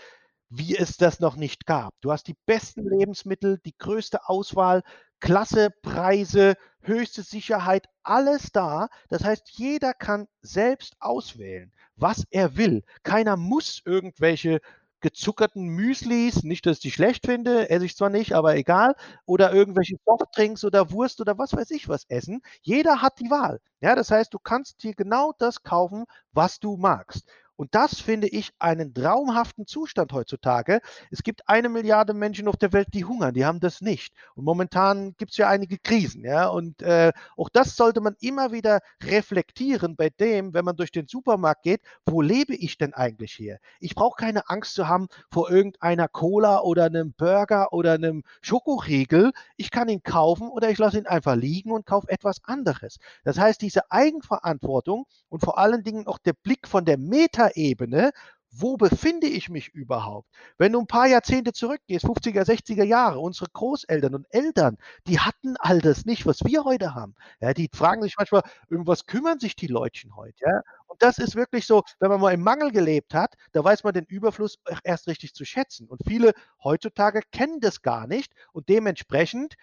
wie 0.50 0.76
es 0.78 0.98
das 0.98 1.20
noch 1.20 1.36
nicht 1.36 1.66
gab. 1.66 1.94
Du 2.02 2.12
hast 2.12 2.28
die 2.28 2.36
besten 2.46 2.88
Lebensmittel, 2.88 3.60
die 3.66 3.76
größte 3.78 4.28
Auswahl, 4.30 4.84
klasse 5.20 5.70
Preise, 5.82 6.56
höchste 6.82 7.24
Sicherheit, 7.24 7.88
alles 8.04 8.52
da. 8.52 8.90
Das 9.10 9.24
heißt, 9.24 9.50
jeder 9.52 9.94
kann 9.94 10.28
selbst 10.42 10.96
auswählen, 11.00 11.72
was 11.96 12.26
er 12.30 12.58
will. 12.58 12.84
Keiner 13.04 13.38
muss 13.38 13.82
irgendwelche 13.86 14.60
gezuckerten 15.04 15.68
Müslis, 15.68 16.44
nicht, 16.44 16.66
dass 16.66 16.78
ich 16.78 16.82
die 16.84 16.92
schlecht 16.92 17.28
finde, 17.28 17.70
esse 17.70 17.86
ich 17.86 17.96
zwar 17.98 18.10
nicht, 18.10 18.34
aber 18.34 18.56
egal, 18.56 18.96
oder 19.28 19.54
irgendwelche 19.54 19.98
Softdrinks 20.06 20.64
oder 20.66 20.92
Wurst 20.92 21.22
oder 21.22 21.38
was 21.38 21.54
weiß 21.54 21.72
ich 21.72 21.90
was 21.90 22.06
essen. 22.10 22.42
Jeder 22.64 23.02
hat 23.04 23.20
die 23.20 23.30
Wahl. 23.30 23.60
Ja, 23.82 23.96
das 23.96 24.12
heißt, 24.12 24.34
du 24.34 24.40
kannst 24.40 24.84
dir 24.84 24.96
genau 24.96 25.34
das 25.38 25.64
kaufen, 25.64 26.06
was 26.32 26.60
du 26.60 26.78
magst. 26.78 27.28
Und 27.64 27.74
das 27.74 28.02
finde 28.02 28.28
ich 28.28 28.52
einen 28.60 28.94
traumhaften 28.94 29.66
Zustand 29.66 30.12
heutzutage. 30.12 30.82
Es 31.12 31.24
gibt 31.24 31.48
eine 31.48 31.70
Milliarde 31.70 32.14
Menschen 32.14 32.50
auf 32.50 32.58
der 32.58 32.74
Welt, 32.74 32.90
die 32.94 33.06
hungern, 33.06 33.34
die 33.34 33.46
haben 33.46 33.62
das 33.62 33.80
nicht. 33.80 34.14
Und 34.36 34.44
momentan 34.44 35.16
gibt 35.16 35.32
es 35.32 35.38
ja 35.38 35.48
einige 35.48 35.78
Krisen, 35.78 36.26
ja. 36.26 36.50
Und 36.50 36.82
äh, 36.82 37.14
auch 37.38 37.48
das 37.48 37.78
sollte 37.78 38.02
man 38.02 38.18
immer 38.20 38.52
wieder 38.52 38.82
reflektieren 39.02 39.96
bei 39.96 40.10
dem, 40.10 40.54
wenn 40.54 40.66
man 40.66 40.76
durch 40.76 40.92
den 40.92 41.08
Supermarkt 41.08 41.64
geht, 41.64 41.80
wo 42.06 42.22
lebe 42.22 42.54
ich 42.54 42.78
denn 42.78 42.94
eigentlich 42.94 43.32
hier? 43.32 43.60
Ich 43.80 43.96
brauche 43.96 44.18
keine 44.18 44.50
Angst 44.50 44.74
zu 44.74 44.90
haben 44.90 45.08
vor 45.32 45.50
irgendeiner 45.50 46.10
Cola 46.10 46.60
oder 46.60 46.84
einem 46.88 47.14
Burger 47.14 47.72
oder 47.72 47.94
einem 47.94 48.24
Schokoriegel. 48.42 49.32
Ich 49.56 49.72
kann 49.72 49.88
ihn 49.88 50.04
kaufen 50.04 50.50
oder 50.50 50.70
ich 50.70 50.80
lasse 50.80 50.98
ihn 50.98 51.08
einfach 51.08 51.36
liegen 51.36 51.72
und 51.72 51.86
kaufe 51.86 52.10
etwas 52.10 52.44
anderes. 52.44 52.98
Das 53.24 53.40
heißt, 53.40 53.62
diese 53.62 53.90
Eigenverantwortung 53.90 55.06
und 55.30 55.40
vor 55.40 55.58
allen 55.58 55.86
Dingen 55.86 56.08
auch 56.08 56.18
der 56.18 56.34
Blick 56.34 56.68
von 56.68 56.84
der 56.84 56.98
Meta 56.98 57.53
Metaebene, 57.54 58.12
wo 58.56 58.78
befinde 58.78 59.26
ich 59.28 59.50
mich 59.50 59.70
überhaupt? 59.70 60.30
Wenn 60.60 60.74
du 60.74 60.80
ein 60.80 60.88
paar 60.88 61.08
Jahrzehnte 61.08 61.54
zurückgehst, 61.54 62.06
50er, 62.06 62.46
60er 62.46 62.84
Jahre, 62.84 63.20
unsere 63.20 63.50
Großeltern 63.52 64.14
und 64.14 64.28
Eltern, 64.30 64.78
die 65.08 65.20
hatten 65.20 65.56
all 65.58 65.80
das 65.80 66.06
nicht, 66.06 66.28
was 66.28 66.44
wir 66.44 66.64
heute 66.64 66.94
haben. 66.94 67.16
Ja, 67.40 67.54
die 67.54 67.70
fragen 67.74 68.04
sich 68.04 68.16
manchmal, 68.18 68.44
um 68.70 68.86
was 68.86 69.08
kümmern 69.08 69.40
sich 69.40 69.56
die 69.56 69.68
Leutchen 69.68 70.16
heute? 70.16 70.46
Ja? 70.46 70.62
Und 70.86 71.02
das 71.02 71.18
ist 71.18 71.36
wirklich 71.36 71.66
so, 71.66 71.82
wenn 72.00 72.12
man 72.12 72.22
mal 72.22 72.34
im 72.34 72.44
Mangel 72.44 72.72
gelebt 72.72 73.16
hat, 73.16 73.34
da 73.54 73.64
weiß 73.64 73.84
man 73.84 73.96
den 73.96 74.06
Überfluss 74.06 74.60
erst 74.84 75.08
richtig 75.08 75.34
zu 75.34 75.46
schätzen. 75.46 75.88
Und 75.88 76.02
viele 76.08 76.34
heutzutage 76.64 77.22
kennen 77.32 77.60
das 77.60 77.82
gar 77.82 78.06
nicht 78.06 78.34
und 78.52 78.70
dementsprechend 78.70 79.56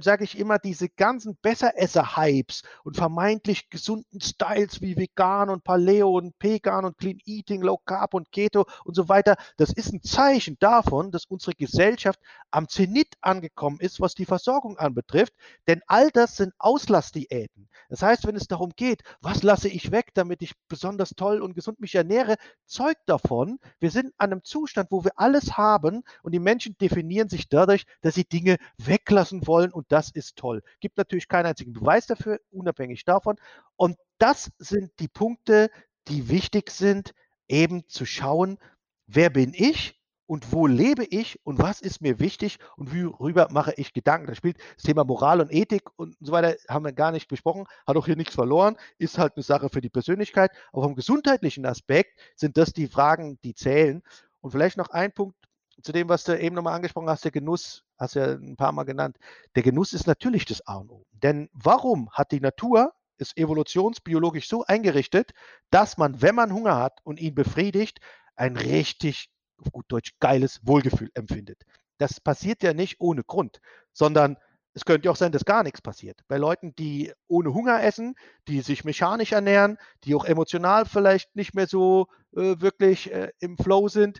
sage 0.00 0.24
ich 0.24 0.38
immer, 0.38 0.58
diese 0.58 0.88
ganzen 0.88 1.36
Besseresser-Hypes 1.42 2.62
und 2.84 2.96
vermeintlich 2.96 3.68
gesunden 3.70 4.20
Styles 4.20 4.80
wie 4.80 4.96
Vegan 4.96 5.50
und 5.50 5.64
Paleo 5.64 6.16
und 6.16 6.34
Vegan 6.40 6.84
und 6.84 6.96
Clean 6.98 7.18
Eating, 7.24 7.62
Low 7.62 7.78
Carb 7.84 8.14
und 8.14 8.30
Keto 8.32 8.64
und 8.84 8.94
so 8.94 9.08
weiter, 9.08 9.36
das 9.56 9.72
ist 9.72 9.92
ein 9.92 10.02
Zeichen 10.02 10.56
davon, 10.60 11.10
dass 11.10 11.26
unsere 11.26 11.54
Gesellschaft 11.54 12.20
am 12.50 12.68
Zenit 12.68 13.14
angekommen 13.20 13.78
ist, 13.80 14.00
was 14.00 14.14
die 14.14 14.24
Versorgung 14.26 14.78
anbetrifft. 14.78 15.34
Denn 15.66 15.82
all 15.86 16.10
das 16.10 16.36
sind 16.36 16.52
Auslassdiäten. 16.58 17.68
Das 17.88 18.02
heißt, 18.02 18.26
wenn 18.26 18.36
es 18.36 18.46
darum 18.46 18.72
geht, 18.76 19.02
was 19.20 19.42
lasse 19.42 19.68
ich 19.68 19.90
weg, 19.90 20.08
damit 20.14 20.42
ich 20.42 20.52
besonders 20.68 21.10
toll 21.10 21.42
und 21.42 21.54
gesund 21.54 21.80
mich 21.80 21.94
ernähre, 21.94 22.36
zeugt 22.66 23.02
davon, 23.06 23.58
wir 23.80 23.90
sind 23.90 24.12
an 24.18 24.32
einem 24.32 24.44
Zustand, 24.44 24.90
wo 24.90 25.04
wir 25.04 25.12
alles 25.16 25.56
haben 25.56 26.02
und 26.22 26.32
die 26.32 26.38
Menschen 26.38 26.76
definieren 26.78 27.28
sich 27.28 27.48
dadurch, 27.48 27.84
dass 28.00 28.14
sie 28.14 28.24
Dinge 28.24 28.56
weglassen 28.78 29.46
wollen 29.46 29.63
und 29.70 29.86
das 29.90 30.10
ist 30.10 30.36
toll. 30.36 30.62
Gibt 30.80 30.96
natürlich 30.96 31.28
keinen 31.28 31.46
einzigen 31.46 31.72
Beweis 31.72 32.06
dafür, 32.06 32.40
unabhängig 32.50 33.04
davon. 33.04 33.36
Und 33.76 33.96
das 34.18 34.50
sind 34.58 34.92
die 34.98 35.08
Punkte, 35.08 35.70
die 36.08 36.28
wichtig 36.28 36.70
sind, 36.70 37.14
eben 37.48 37.88
zu 37.88 38.06
schauen, 38.06 38.58
wer 39.06 39.30
bin 39.30 39.52
ich 39.54 40.00
und 40.26 40.52
wo 40.52 40.66
lebe 40.66 41.04
ich 41.04 41.38
und 41.44 41.58
was 41.58 41.80
ist 41.80 42.00
mir 42.00 42.18
wichtig 42.18 42.58
und 42.76 42.94
worüber 42.94 43.48
mache 43.50 43.74
ich 43.76 43.92
Gedanken. 43.92 44.26
Da 44.26 44.34
spielt 44.34 44.58
das 44.74 44.84
Thema 44.84 45.04
Moral 45.04 45.40
und 45.40 45.52
Ethik 45.52 45.82
und 45.96 46.16
so 46.20 46.32
weiter, 46.32 46.56
haben 46.68 46.84
wir 46.84 46.92
gar 46.92 47.12
nicht 47.12 47.28
besprochen, 47.28 47.66
hat 47.86 47.96
auch 47.96 48.06
hier 48.06 48.16
nichts 48.16 48.34
verloren, 48.34 48.76
ist 48.98 49.18
halt 49.18 49.34
eine 49.36 49.42
Sache 49.42 49.68
für 49.68 49.80
die 49.80 49.90
Persönlichkeit. 49.90 50.50
Aber 50.72 50.82
vom 50.82 50.94
gesundheitlichen 50.94 51.66
Aspekt 51.66 52.18
sind 52.36 52.56
das 52.56 52.72
die 52.72 52.88
Fragen, 52.88 53.38
die 53.44 53.54
zählen. 53.54 54.02
Und 54.40 54.50
vielleicht 54.50 54.76
noch 54.76 54.90
ein 54.90 55.12
Punkt 55.12 55.36
zu 55.82 55.92
dem, 55.92 56.08
was 56.08 56.24
du 56.24 56.38
eben 56.38 56.54
nochmal 56.54 56.74
angesprochen 56.74 57.08
hast, 57.08 57.24
der 57.24 57.32
Genuss, 57.32 57.83
hast 57.98 58.14
du 58.14 58.20
ja 58.20 58.26
ein 58.32 58.56
paar 58.56 58.72
Mal 58.72 58.84
genannt. 58.84 59.18
Der 59.54 59.62
Genuss 59.62 59.92
ist 59.92 60.06
natürlich 60.06 60.44
das 60.44 60.66
A 60.66 60.76
und 60.76 60.90
O. 60.90 61.06
Denn 61.12 61.48
warum 61.52 62.10
hat 62.10 62.32
die 62.32 62.40
Natur 62.40 62.92
es 63.18 63.36
evolutionsbiologisch 63.36 64.48
so 64.48 64.64
eingerichtet, 64.64 65.32
dass 65.70 65.96
man, 65.96 66.20
wenn 66.20 66.34
man 66.34 66.52
Hunger 66.52 66.76
hat 66.76 66.98
und 67.04 67.20
ihn 67.20 67.34
befriedigt, 67.34 68.00
ein 68.36 68.56
richtig, 68.56 69.28
auf 69.58 69.70
gut 69.72 69.86
Deutsch, 69.88 70.12
geiles 70.20 70.60
Wohlgefühl 70.64 71.10
empfindet. 71.14 71.62
Das 71.98 72.20
passiert 72.20 72.62
ja 72.62 72.74
nicht 72.74 72.96
ohne 73.00 73.22
Grund, 73.22 73.60
sondern 73.92 74.36
es 74.76 74.84
könnte 74.84 75.08
auch 75.10 75.16
sein, 75.16 75.30
dass 75.30 75.44
gar 75.44 75.62
nichts 75.62 75.80
passiert. 75.80 76.20
Bei 76.26 76.36
Leuten, 76.36 76.74
die 76.74 77.12
ohne 77.28 77.54
Hunger 77.54 77.80
essen, 77.82 78.16
die 78.48 78.60
sich 78.60 78.84
mechanisch 78.84 79.30
ernähren, 79.30 79.78
die 80.02 80.16
auch 80.16 80.24
emotional 80.24 80.84
vielleicht 80.84 81.36
nicht 81.36 81.54
mehr 81.54 81.68
so 81.68 82.08
äh, 82.36 82.60
wirklich 82.60 83.12
äh, 83.12 83.30
im 83.38 83.56
Flow 83.56 83.86
sind, 83.86 84.18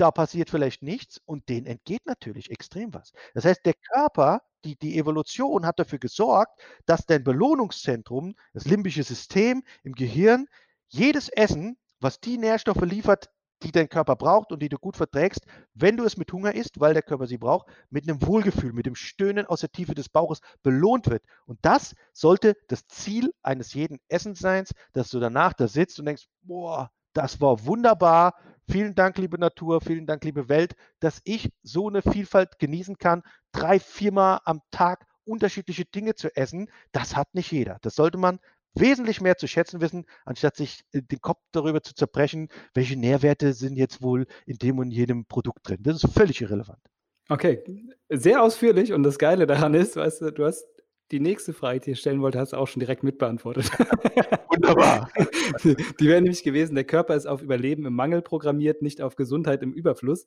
da 0.00 0.10
passiert 0.10 0.50
vielleicht 0.50 0.82
nichts 0.82 1.20
und 1.24 1.48
denen 1.48 1.66
entgeht 1.66 2.06
natürlich 2.06 2.50
extrem 2.50 2.94
was. 2.94 3.12
Das 3.34 3.44
heißt, 3.44 3.64
der 3.64 3.74
Körper, 3.74 4.42
die, 4.64 4.76
die 4.76 4.98
Evolution 4.98 5.66
hat 5.66 5.78
dafür 5.78 5.98
gesorgt, 5.98 6.60
dass 6.86 7.06
dein 7.06 7.24
Belohnungszentrum, 7.24 8.34
das 8.52 8.64
limbische 8.64 9.02
System 9.02 9.62
im 9.82 9.92
Gehirn, 9.92 10.46
jedes 10.88 11.28
Essen, 11.28 11.76
was 12.00 12.20
die 12.20 12.38
Nährstoffe 12.38 12.82
liefert, 12.82 13.30
die 13.62 13.72
dein 13.72 13.88
Körper 13.88 14.16
braucht 14.16 14.52
und 14.52 14.62
die 14.62 14.68
du 14.68 14.78
gut 14.78 14.96
verträgst, 14.96 15.44
wenn 15.74 15.96
du 15.96 16.04
es 16.04 16.16
mit 16.16 16.32
Hunger 16.32 16.54
isst, 16.54 16.80
weil 16.80 16.94
der 16.94 17.02
Körper 17.02 17.26
sie 17.26 17.38
braucht, 17.38 17.68
mit 17.90 18.08
einem 18.08 18.26
Wohlgefühl, 18.26 18.72
mit 18.72 18.86
dem 18.86 18.94
Stöhnen 18.94 19.46
aus 19.46 19.60
der 19.60 19.70
Tiefe 19.70 19.94
des 19.94 20.08
Bauches 20.08 20.40
belohnt 20.62 21.08
wird. 21.08 21.22
Und 21.44 21.58
das 21.62 21.94
sollte 22.12 22.56
das 22.68 22.86
Ziel 22.86 23.32
eines 23.42 23.74
jeden 23.74 23.98
Essens 24.08 24.38
sein, 24.38 24.64
dass 24.92 25.10
du 25.10 25.20
danach 25.20 25.52
da 25.52 25.68
sitzt 25.68 25.98
und 25.98 26.06
denkst, 26.06 26.26
boah, 26.42 26.90
das 27.12 27.40
war 27.40 27.66
wunderbar. 27.66 28.34
Vielen 28.70 28.94
Dank, 28.94 29.18
liebe 29.18 29.36
Natur, 29.36 29.80
vielen 29.80 30.06
Dank, 30.06 30.24
liebe 30.24 30.48
Welt, 30.48 30.74
dass 31.00 31.20
ich 31.24 31.50
so 31.62 31.88
eine 31.88 32.02
Vielfalt 32.02 32.60
genießen 32.60 32.98
kann, 32.98 33.22
drei, 33.50 33.80
viermal 33.80 34.40
am 34.44 34.60
Tag 34.70 35.06
unterschiedliche 35.24 35.84
Dinge 35.84 36.14
zu 36.14 36.34
essen. 36.36 36.70
Das 36.92 37.16
hat 37.16 37.34
nicht 37.34 37.50
jeder. 37.50 37.78
Das 37.82 37.96
sollte 37.96 38.16
man 38.16 38.38
wesentlich 38.74 39.20
mehr 39.20 39.36
zu 39.36 39.48
schätzen 39.48 39.80
wissen, 39.80 40.06
anstatt 40.24 40.56
sich 40.56 40.82
äh, 40.92 41.02
den 41.02 41.20
Kopf 41.20 41.40
darüber 41.50 41.82
zu 41.82 41.94
zerbrechen, 41.94 42.48
welche 42.72 42.96
Nährwerte 42.96 43.54
sind 43.54 43.76
jetzt 43.76 44.02
wohl 44.02 44.26
in 44.46 44.58
dem 44.58 44.78
und 44.78 44.92
jedem 44.92 45.26
Produkt 45.26 45.68
drin. 45.68 45.82
Das 45.82 46.04
ist 46.04 46.12
völlig 46.14 46.40
irrelevant. 46.40 46.80
Okay, 47.28 47.64
sehr 48.08 48.42
ausführlich 48.42 48.92
und 48.92 49.02
das 49.02 49.18
Geile 49.18 49.46
daran 49.46 49.74
ist, 49.74 49.96
weißt 49.96 50.22
du, 50.22 50.32
du 50.32 50.44
hast 50.44 50.64
die 51.10 51.20
nächste 51.20 51.52
Frage, 51.52 51.80
die 51.80 51.90
ich 51.92 52.00
stellen 52.00 52.20
wollte, 52.22 52.38
hast 52.38 52.52
du 52.52 52.56
auch 52.56 52.68
schon 52.68 52.80
direkt 52.80 53.02
mitbeantwortet. 53.02 53.70
Wunderbar. 54.48 55.10
Die 56.00 56.06
wäre 56.06 56.20
nämlich 56.20 56.42
gewesen, 56.42 56.74
der 56.74 56.84
Körper 56.84 57.14
ist 57.14 57.26
auf 57.26 57.42
Überleben 57.42 57.86
im 57.86 57.94
Mangel 57.94 58.22
programmiert, 58.22 58.82
nicht 58.82 59.00
auf 59.00 59.16
Gesundheit 59.16 59.62
im 59.62 59.72
Überfluss. 59.72 60.26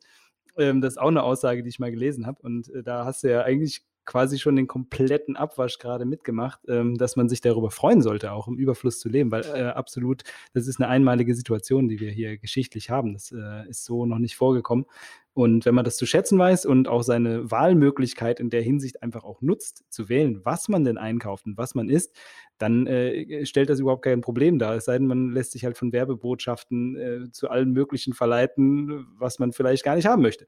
Ähm, 0.57 0.81
das 0.81 0.93
ist 0.93 0.97
auch 0.97 1.07
eine 1.07 1.23
Aussage, 1.23 1.63
die 1.63 1.69
ich 1.69 1.79
mal 1.79 1.91
gelesen 1.91 2.25
habe. 2.25 2.41
Und 2.41 2.69
äh, 2.69 2.83
da 2.83 3.05
hast 3.05 3.23
du 3.23 3.31
ja 3.31 3.41
eigentlich 3.41 3.85
quasi 4.05 4.37
schon 4.37 4.55
den 4.55 4.67
kompletten 4.67 5.35
Abwasch 5.35 5.79
gerade 5.79 6.05
mitgemacht, 6.05 6.59
ähm, 6.67 6.97
dass 6.97 7.15
man 7.15 7.29
sich 7.29 7.41
darüber 7.41 7.71
freuen 7.71 8.01
sollte, 8.01 8.33
auch 8.33 8.47
im 8.47 8.57
Überfluss 8.57 8.99
zu 8.99 9.07
leben, 9.07 9.31
weil 9.31 9.45
äh, 9.45 9.63
absolut, 9.63 10.23
das 10.53 10.67
ist 10.67 10.79
eine 10.79 10.89
einmalige 10.89 11.35
Situation, 11.35 11.87
die 11.87 11.99
wir 11.99 12.11
hier 12.11 12.37
geschichtlich 12.37 12.89
haben. 12.89 13.13
Das 13.13 13.31
äh, 13.31 13.69
ist 13.69 13.85
so 13.85 14.05
noch 14.05 14.19
nicht 14.19 14.35
vorgekommen. 14.35 14.85
Und 15.33 15.65
wenn 15.65 15.73
man 15.73 15.83
das 15.83 15.97
zu 15.97 16.05
schätzen 16.05 16.37
weiß 16.37 16.65
und 16.65 16.87
auch 16.87 17.01
seine 17.01 17.49
Wahlmöglichkeit 17.49 18.39
in 18.39 18.51
der 18.51 18.61
Hinsicht 18.61 19.01
einfach 19.01 19.23
auch 19.23 19.41
nutzt, 19.41 19.83
zu 19.89 20.07
wählen, 20.07 20.41
was 20.43 20.69
man 20.69 20.83
denn 20.83 20.97
einkauft 20.97 21.45
und 21.47 21.57
was 21.57 21.73
man 21.73 21.89
isst, 21.89 22.15
dann 22.59 22.85
äh, 22.85 23.45
stellt 23.45 23.69
das 23.69 23.79
überhaupt 23.79 24.03
kein 24.03 24.21
Problem 24.21 24.59
dar. 24.59 24.75
Es 24.75 24.85
sei 24.85 24.97
denn, 24.97 25.07
man 25.07 25.31
lässt 25.31 25.53
sich 25.53 25.65
halt 25.65 25.77
von 25.77 25.91
Werbebotschaften 25.91 26.95
äh, 26.95 27.31
zu 27.31 27.49
allen 27.49 27.71
möglichen 27.71 28.13
verleiten, 28.13 29.07
was 29.17 29.39
man 29.39 29.53
vielleicht 29.53 29.83
gar 29.83 29.95
nicht 29.95 30.05
haben 30.05 30.21
möchte. 30.21 30.45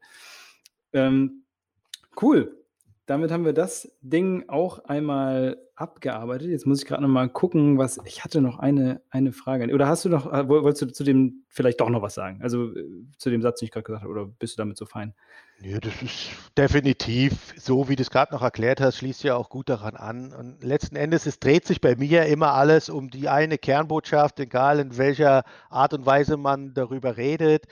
Ähm, 0.94 1.46
cool 2.22 2.65
damit 3.06 3.32
haben 3.32 3.46
wir 3.46 3.54
das 3.54 3.92
Ding 4.02 4.46
auch 4.48 4.80
einmal 4.86 5.58
abgearbeitet. 5.76 6.50
Jetzt 6.50 6.66
muss 6.66 6.82
ich 6.82 6.88
gerade 6.88 7.04
noch 7.04 7.10
mal 7.10 7.30
gucken, 7.30 7.78
was 7.78 8.00
ich 8.06 8.24
hatte 8.24 8.42
noch 8.42 8.60
eine, 8.60 9.02
eine 9.10 9.32
Frage. 9.32 9.72
Oder 9.74 9.88
hast 9.88 10.06
du 10.06 10.10
noch, 10.10 10.32
äh, 10.32 10.48
wolltest 10.48 10.82
du 10.82 10.88
zu 10.88 11.04
dem 11.04 11.44
vielleicht 11.50 11.82
doch 11.82 11.90
noch 11.90 12.02
was 12.02 12.16
sagen? 12.16 12.40
Also 12.42 12.72
äh, 12.72 12.84
zu 13.18 13.30
dem 13.30 13.42
Satz, 13.42 13.60
den 13.60 13.66
ich 13.66 13.72
gerade 13.72 13.84
gesagt 13.84 14.04
habe, 14.04 14.12
oder 14.12 14.26
bist 14.26 14.58
du 14.58 14.62
damit 14.62 14.78
so 14.78 14.86
fein? 14.86 15.14
Ja, 15.62 15.80
das 15.80 16.02
ist 16.02 16.30
definitiv 16.58 17.54
so, 17.58 17.88
wie 17.88 17.96
du 17.96 18.02
es 18.02 18.10
gerade 18.10 18.34
noch 18.34 18.42
erklärt 18.42 18.82
hast, 18.82 18.98
schließt 18.98 19.24
ja 19.24 19.36
auch 19.36 19.50
gut 19.50 19.70
daran 19.70 19.96
an. 19.96 20.34
Und 20.34 20.64
letzten 20.64 20.96
Endes, 20.96 21.26
es 21.26 21.40
dreht 21.40 21.66
sich 21.66 21.82
bei 21.82 21.96
mir 21.96 22.26
immer 22.26 22.54
alles 22.54 22.90
um 22.90 23.10
die 23.10 23.30
eine 23.30 23.58
Kernbotschaft, 23.58 24.40
egal 24.40 24.80
in 24.80 24.98
welcher 24.98 25.44
Art 25.70 25.94
und 25.94 26.06
Weise 26.06 26.38
man 26.38 26.74
darüber 26.74 27.18
redet. 27.18 27.68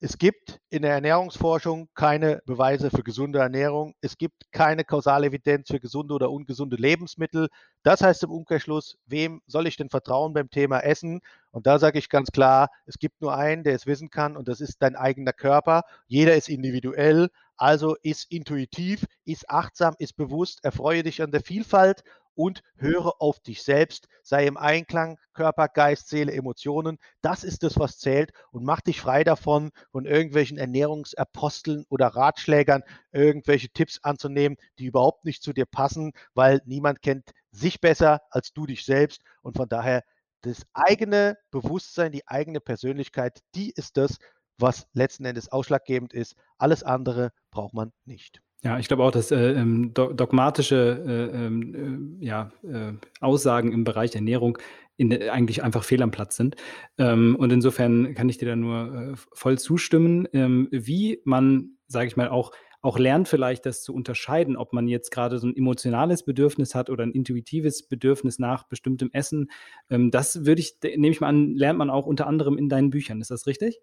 Es 0.00 0.16
gibt 0.16 0.60
in 0.70 0.82
der 0.82 0.92
Ernährungsforschung 0.92 1.88
keine 1.96 2.40
Beweise 2.46 2.88
für 2.88 3.02
gesunde 3.02 3.40
Ernährung. 3.40 3.96
Es 4.00 4.16
gibt 4.16 4.52
keine 4.52 4.84
Kausalevidenz 4.84 5.70
für 5.70 5.80
gesunde 5.80 6.14
oder 6.14 6.30
ungesunde 6.30 6.76
Lebensmittel. 6.76 7.48
Das 7.82 8.00
heißt 8.00 8.22
im 8.22 8.30
Umkehrschluss, 8.30 8.96
wem 9.06 9.42
soll 9.48 9.66
ich 9.66 9.76
denn 9.76 9.90
vertrauen 9.90 10.34
beim 10.34 10.50
Thema 10.50 10.78
Essen? 10.84 11.20
Und 11.50 11.66
da 11.66 11.80
sage 11.80 11.98
ich 11.98 12.10
ganz 12.10 12.30
klar, 12.30 12.70
es 12.86 13.00
gibt 13.00 13.20
nur 13.20 13.34
einen, 13.34 13.64
der 13.64 13.74
es 13.74 13.86
wissen 13.86 14.08
kann, 14.08 14.36
und 14.36 14.46
das 14.46 14.60
ist 14.60 14.80
dein 14.80 14.94
eigener 14.94 15.32
Körper. 15.32 15.82
Jeder 16.06 16.36
ist 16.36 16.48
individuell, 16.48 17.28
also 17.56 17.96
ist 18.00 18.30
intuitiv, 18.30 19.04
ist 19.24 19.50
achtsam, 19.50 19.96
ist 19.98 20.16
bewusst, 20.16 20.60
erfreue 20.62 21.02
dich 21.02 21.22
an 21.22 21.32
der 21.32 21.40
Vielfalt 21.42 22.04
und 22.38 22.62
höre 22.76 23.20
auf 23.20 23.40
dich 23.40 23.64
selbst, 23.64 24.06
sei 24.22 24.46
im 24.46 24.56
Einklang, 24.56 25.18
Körper, 25.32 25.66
Geist, 25.66 26.08
Seele, 26.08 26.32
Emotionen. 26.32 26.98
Das 27.20 27.42
ist 27.42 27.64
das, 27.64 27.80
was 27.80 27.98
zählt 27.98 28.30
und 28.52 28.64
mach 28.64 28.80
dich 28.80 29.00
frei 29.00 29.24
davon, 29.24 29.72
von 29.90 30.06
irgendwelchen 30.06 30.56
Ernährungsaposteln 30.56 31.84
oder 31.88 32.06
Ratschlägern 32.06 32.84
irgendwelche 33.10 33.70
Tipps 33.70 33.98
anzunehmen, 34.04 34.56
die 34.78 34.86
überhaupt 34.86 35.24
nicht 35.24 35.42
zu 35.42 35.52
dir 35.52 35.66
passen, 35.66 36.12
weil 36.32 36.62
niemand 36.64 37.02
kennt 37.02 37.32
sich 37.50 37.80
besser 37.80 38.20
als 38.30 38.52
du 38.52 38.66
dich 38.66 38.84
selbst 38.84 39.22
und 39.42 39.56
von 39.56 39.68
daher 39.68 40.04
das 40.42 40.62
eigene 40.74 41.36
Bewusstsein, 41.50 42.12
die 42.12 42.28
eigene 42.28 42.60
Persönlichkeit, 42.60 43.40
die 43.56 43.72
ist 43.72 43.96
das, 43.96 44.18
was 44.58 44.86
letzten 44.92 45.24
Endes 45.24 45.50
ausschlaggebend 45.50 46.12
ist. 46.12 46.36
Alles 46.56 46.84
andere 46.84 47.32
braucht 47.50 47.74
man 47.74 47.92
nicht. 48.04 48.40
Ja, 48.64 48.78
ich 48.78 48.88
glaube 48.88 49.04
auch, 49.04 49.12
dass 49.12 49.30
äh, 49.30 49.52
ähm, 49.52 49.94
dogmatische 49.94 51.04
äh, 51.06 51.46
ähm, 51.46 52.18
äh, 52.20 52.26
ja, 52.26 52.50
äh, 52.64 52.92
Aussagen 53.20 53.70
im 53.72 53.84
Bereich 53.84 54.16
Ernährung 54.16 54.58
in, 54.96 55.12
eigentlich 55.30 55.62
einfach 55.62 55.84
fehl 55.84 56.02
am 56.02 56.10
Platz 56.10 56.36
sind. 56.36 56.56
Ähm, 56.98 57.36
und 57.38 57.52
insofern 57.52 58.14
kann 58.14 58.28
ich 58.28 58.38
dir 58.38 58.48
da 58.48 58.56
nur 58.56 59.12
äh, 59.12 59.16
voll 59.32 59.58
zustimmen, 59.58 60.26
ähm, 60.32 60.66
wie 60.72 61.20
man, 61.24 61.76
sage 61.86 62.08
ich 62.08 62.16
mal, 62.16 62.28
auch, 62.30 62.50
auch 62.82 62.98
lernt 62.98 63.28
vielleicht 63.28 63.64
das 63.64 63.82
zu 63.82 63.94
unterscheiden, 63.94 64.56
ob 64.56 64.72
man 64.72 64.88
jetzt 64.88 65.10
gerade 65.12 65.38
so 65.38 65.46
ein 65.46 65.56
emotionales 65.56 66.24
Bedürfnis 66.24 66.74
hat 66.74 66.90
oder 66.90 67.04
ein 67.04 67.12
intuitives 67.12 67.86
Bedürfnis 67.86 68.40
nach 68.40 68.64
bestimmtem 68.64 69.10
Essen. 69.12 69.50
Ähm, 69.88 70.10
das 70.10 70.46
würde 70.46 70.60
ich, 70.62 70.78
nehme 70.82 71.10
ich 71.10 71.20
mal 71.20 71.28
an, 71.28 71.54
lernt 71.54 71.78
man 71.78 71.90
auch 71.90 72.06
unter 72.06 72.26
anderem 72.26 72.58
in 72.58 72.68
deinen 72.68 72.90
Büchern. 72.90 73.20
Ist 73.20 73.30
das 73.30 73.46
richtig? 73.46 73.78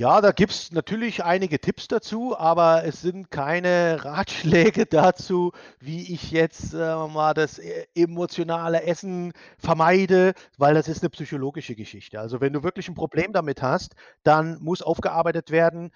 Ja, 0.00 0.22
da 0.22 0.32
gibt 0.32 0.52
es 0.52 0.72
natürlich 0.72 1.24
einige 1.24 1.60
Tipps 1.60 1.86
dazu, 1.86 2.34
aber 2.34 2.84
es 2.86 3.02
sind 3.02 3.30
keine 3.30 3.98
Ratschläge 4.02 4.86
dazu, 4.86 5.52
wie 5.78 6.14
ich 6.14 6.30
jetzt 6.30 6.72
äh, 6.72 6.78
mal 7.06 7.34
das 7.34 7.58
e 7.58 7.84
emotionale 7.94 8.82
Essen 8.84 9.34
vermeide, 9.58 10.32
weil 10.56 10.72
das 10.72 10.88
ist 10.88 11.02
eine 11.02 11.10
psychologische 11.10 11.74
Geschichte. 11.74 12.18
Also 12.18 12.40
wenn 12.40 12.54
du 12.54 12.62
wirklich 12.62 12.88
ein 12.88 12.94
Problem 12.94 13.34
damit 13.34 13.60
hast, 13.60 13.94
dann 14.22 14.58
muss 14.62 14.80
aufgearbeitet 14.80 15.50
werden. 15.50 15.90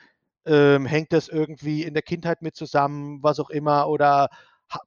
Ähm, 0.45 0.85
hängt 0.85 1.15
das 1.15 1.29
irgendwie 1.29 1.83
in 1.83 1.95
der 1.95 2.03
Kindheit 2.03 2.43
mit 2.43 2.57
zusammen, 2.57 3.23
was 3.23 3.41
auch 3.41 3.49
immer, 3.49 3.89
oder 3.89 4.29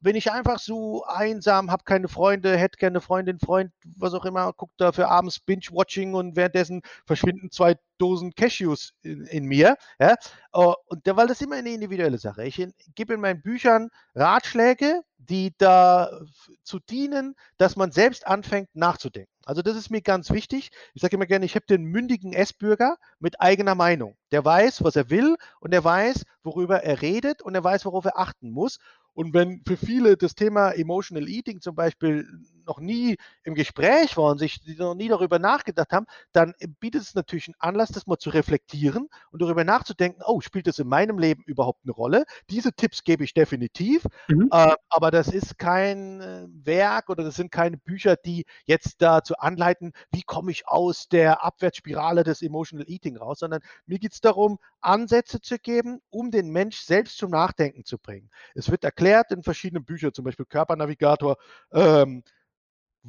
bin 0.02 0.16
ich 0.16 0.32
einfach 0.32 0.60
so 0.60 1.04
einsam, 1.06 1.72
habe 1.72 1.84
keine 1.84 2.08
Freunde, 2.08 2.58
hätte 2.58 2.78
gerne 2.78 3.02
Freundin, 3.02 3.40
Freund, 3.40 3.72
was 3.98 4.14
auch 4.14 4.26
immer, 4.26 4.52
guckt 4.54 4.80
dafür 4.80 5.10
abends 5.10 5.40
Binge-Watching 5.40 6.14
und 6.14 6.36
währenddessen 6.36 6.82
verschwinden 7.06 7.52
zwei 7.52 7.76
Dosen 7.98 8.34
Cashews 8.36 8.94
in, 9.02 9.26
in 9.26 9.46
mir. 9.46 9.76
Ja? 10.00 10.16
Oh, 10.54 10.76
und 10.88 11.06
weil 11.06 11.28
das 11.28 11.42
immer 11.42 11.56
eine 11.56 11.70
individuelle 11.70 12.18
Sache. 12.18 12.46
Ich 12.46 12.66
gebe 12.96 13.14
in 13.14 13.22
meinen 13.22 13.42
Büchern 13.42 13.90
Ratschläge, 14.16 15.02
die 15.18 15.54
dazu 15.58 16.80
dienen, 16.90 17.36
dass 17.58 17.76
man 17.76 17.92
selbst 17.92 18.28
anfängt 18.28 18.70
nachzudenken. 18.76 19.32
Also 19.46 19.62
das 19.62 19.78
ist 19.78 19.90
mir 19.90 20.02
ganz 20.02 20.30
wichtig. 20.30 20.72
Ich 20.94 21.02
sage 21.02 21.16
immer 21.16 21.26
gerne, 21.26 21.46
ich 21.46 21.56
habe 21.56 21.66
den 21.66 21.84
mündigen 21.84 22.34
S-Bürger 22.34 22.98
mit 23.20 23.40
eigener 23.40 23.76
Meinung. 23.76 24.16
Der 24.32 24.44
weiß, 24.44 24.84
was 24.84 24.96
er 24.96 25.10
will 25.10 25.38
und 25.60 25.74
er 25.74 25.84
weiß, 25.84 26.24
worüber 26.44 26.84
er 26.84 27.02
redet 27.02 27.42
und 27.42 27.56
er 27.56 27.64
weiß, 27.64 27.86
worauf 27.86 28.06
er 28.06 28.20
achten 28.20 28.52
muss. 28.52 28.78
Und 29.18 29.34
wenn 29.34 29.64
für 29.66 29.78
viele 29.78 30.16
das 30.16 30.36
Thema 30.36 30.70
Emotional 30.70 31.28
Eating 31.28 31.60
zum 31.60 31.74
Beispiel 31.74 32.28
noch 32.68 32.80
nie 32.80 33.18
im 33.44 33.56
Gespräch 33.56 34.18
war 34.18 34.32
und 34.32 34.38
sich 34.38 34.62
noch 34.78 34.96
nie 34.96 35.08
darüber 35.08 35.40
nachgedacht 35.40 35.92
haben, 35.92 36.06
dann 36.32 36.54
bietet 36.80 37.02
es 37.02 37.16
natürlich 37.16 37.48
einen 37.48 37.56
Anlass, 37.60 37.90
das 37.90 38.08
mal 38.08 38.18
zu 38.18 38.30
reflektieren 38.30 39.08
und 39.32 39.42
darüber 39.42 39.64
nachzudenken, 39.64 40.22
oh, 40.26 40.42
spielt 40.42 40.68
das 40.68 40.80
in 40.80 40.88
meinem 40.88 41.18
Leben 41.18 41.44
überhaupt 41.46 41.82
eine 41.84 41.94
Rolle? 41.94 42.26
Diese 42.50 42.74
Tipps 42.74 43.04
gebe 43.04 43.24
ich 43.24 43.34
definitiv, 43.34 44.06
mhm. 44.28 44.50
äh, 44.52 44.76
aber 44.90 45.12
das 45.12 45.28
ist 45.30 45.58
kein 45.58 46.22
äh, 46.22 46.48
Werk 46.66 47.10
oder 47.10 47.24
das 47.24 47.36
sind 47.36 47.52
keine 47.52 47.78
Bücher, 47.78 48.16
die 48.16 48.46
jetzt 48.66 49.02
dazu 49.02 49.36
anleiten, 49.38 49.94
wie 50.12 50.24
komme 50.24 50.52
ich 50.52 50.68
aus 50.68 51.08
der 51.08 51.44
Abwärtsspirale 51.44 52.24
des 52.24 52.42
Emotional 52.42 52.90
Eating 52.90 53.18
raus, 53.18 53.40
sondern 53.40 53.62
mir 53.86 54.00
geht 54.00 54.14
es 54.14 54.22
darum, 54.22 54.60
Ansätze 54.82 55.42
zu 55.42 55.58
geben, 55.58 56.02
um 56.10 56.32
den 56.32 56.50
Mensch 56.50 56.80
selbst 56.80 57.18
zum 57.18 57.32
Nachdenken 57.32 57.86
zu 57.86 57.98
bringen. 57.98 58.30
Es 58.56 58.70
wird 58.70 58.84
erklärt 58.84 59.32
in 59.32 59.44
verschiedenen 59.44 59.86
Büchern, 59.86 60.14
zum 60.14 60.26
Beispiel 60.26 60.46
Körpernavigator, 60.46 61.38
ähm, 61.72 62.24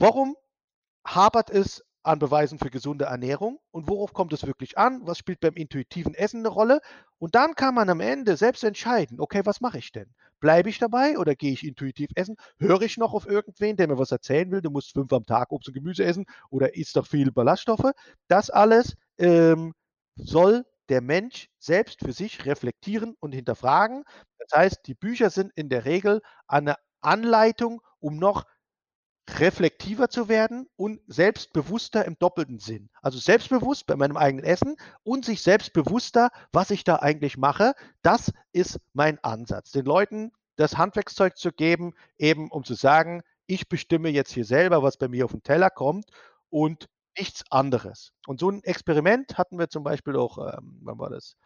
Warum 0.00 0.36
hapert 1.04 1.50
es 1.50 1.84
an 2.04 2.20
Beweisen 2.20 2.60
für 2.60 2.70
gesunde 2.70 3.06
Ernährung 3.06 3.58
und 3.72 3.88
worauf 3.88 4.12
kommt 4.12 4.32
es 4.32 4.46
wirklich 4.46 4.78
an? 4.78 5.00
Was 5.04 5.18
spielt 5.18 5.40
beim 5.40 5.54
intuitiven 5.54 6.14
Essen 6.14 6.38
eine 6.38 6.50
Rolle? 6.50 6.80
Und 7.18 7.34
dann 7.34 7.56
kann 7.56 7.74
man 7.74 7.90
am 7.90 7.98
Ende 7.98 8.36
selbst 8.36 8.62
entscheiden, 8.62 9.18
okay, 9.18 9.40
was 9.44 9.60
mache 9.60 9.78
ich 9.78 9.90
denn? 9.90 10.14
Bleibe 10.38 10.68
ich 10.68 10.78
dabei 10.78 11.18
oder 11.18 11.34
gehe 11.34 11.52
ich 11.52 11.66
intuitiv 11.66 12.10
essen? 12.14 12.36
Höre 12.60 12.82
ich 12.82 12.96
noch 12.96 13.12
auf 13.12 13.26
irgendwen, 13.26 13.76
der 13.76 13.88
mir 13.88 13.98
was 13.98 14.12
erzählen 14.12 14.48
will, 14.52 14.62
du 14.62 14.70
musst 14.70 14.92
fünf 14.92 15.12
am 15.12 15.26
Tag 15.26 15.50
Obst 15.50 15.66
und 15.66 15.74
Gemüse 15.74 16.04
essen 16.04 16.26
oder 16.50 16.76
isst 16.76 16.94
doch 16.94 17.06
viel 17.08 17.32
Ballaststoffe? 17.32 17.90
Das 18.28 18.50
alles 18.50 18.94
ähm, 19.18 19.74
soll 20.14 20.64
der 20.90 21.00
Mensch 21.00 21.48
selbst 21.58 22.04
für 22.04 22.12
sich 22.12 22.46
reflektieren 22.46 23.16
und 23.18 23.32
hinterfragen. 23.32 24.04
Das 24.38 24.56
heißt, 24.56 24.86
die 24.86 24.94
Bücher 24.94 25.30
sind 25.30 25.50
in 25.56 25.68
der 25.68 25.84
Regel 25.86 26.22
eine 26.46 26.76
Anleitung, 27.00 27.82
um 27.98 28.16
noch 28.16 28.44
reflektiver 29.36 30.08
zu 30.08 30.28
werden 30.28 30.68
und 30.76 31.00
selbstbewusster 31.06 32.04
im 32.04 32.18
doppelten 32.18 32.58
Sinn. 32.58 32.88
Also 33.02 33.18
selbstbewusst 33.18 33.86
bei 33.86 33.96
meinem 33.96 34.16
eigenen 34.16 34.44
Essen 34.44 34.76
und 35.02 35.24
sich 35.24 35.42
selbstbewusster, 35.42 36.30
was 36.52 36.70
ich 36.70 36.84
da 36.84 36.96
eigentlich 36.96 37.36
mache. 37.36 37.74
Das 38.02 38.32
ist 38.52 38.80
mein 38.92 39.22
Ansatz. 39.22 39.70
Den 39.70 39.84
Leuten 39.84 40.32
das 40.56 40.76
Handwerkszeug 40.76 41.36
zu 41.36 41.52
geben, 41.52 41.94
eben 42.16 42.50
um 42.50 42.64
zu 42.64 42.74
sagen, 42.74 43.22
ich 43.46 43.68
bestimme 43.68 44.08
jetzt 44.08 44.32
hier 44.32 44.44
selber, 44.44 44.82
was 44.82 44.96
bei 44.96 45.08
mir 45.08 45.24
auf 45.24 45.32
den 45.32 45.42
Teller 45.42 45.70
kommt 45.70 46.06
und 46.50 46.88
nichts 47.16 47.44
anderes. 47.50 48.12
Und 48.26 48.40
so 48.40 48.50
ein 48.50 48.62
Experiment 48.64 49.38
hatten 49.38 49.58
wir 49.58 49.68
zum 49.68 49.84
Beispiel 49.84 50.16
auch, 50.16 50.38
ähm, 50.38 50.78
wann 50.82 50.98
war 50.98 51.10
das? 51.10 51.36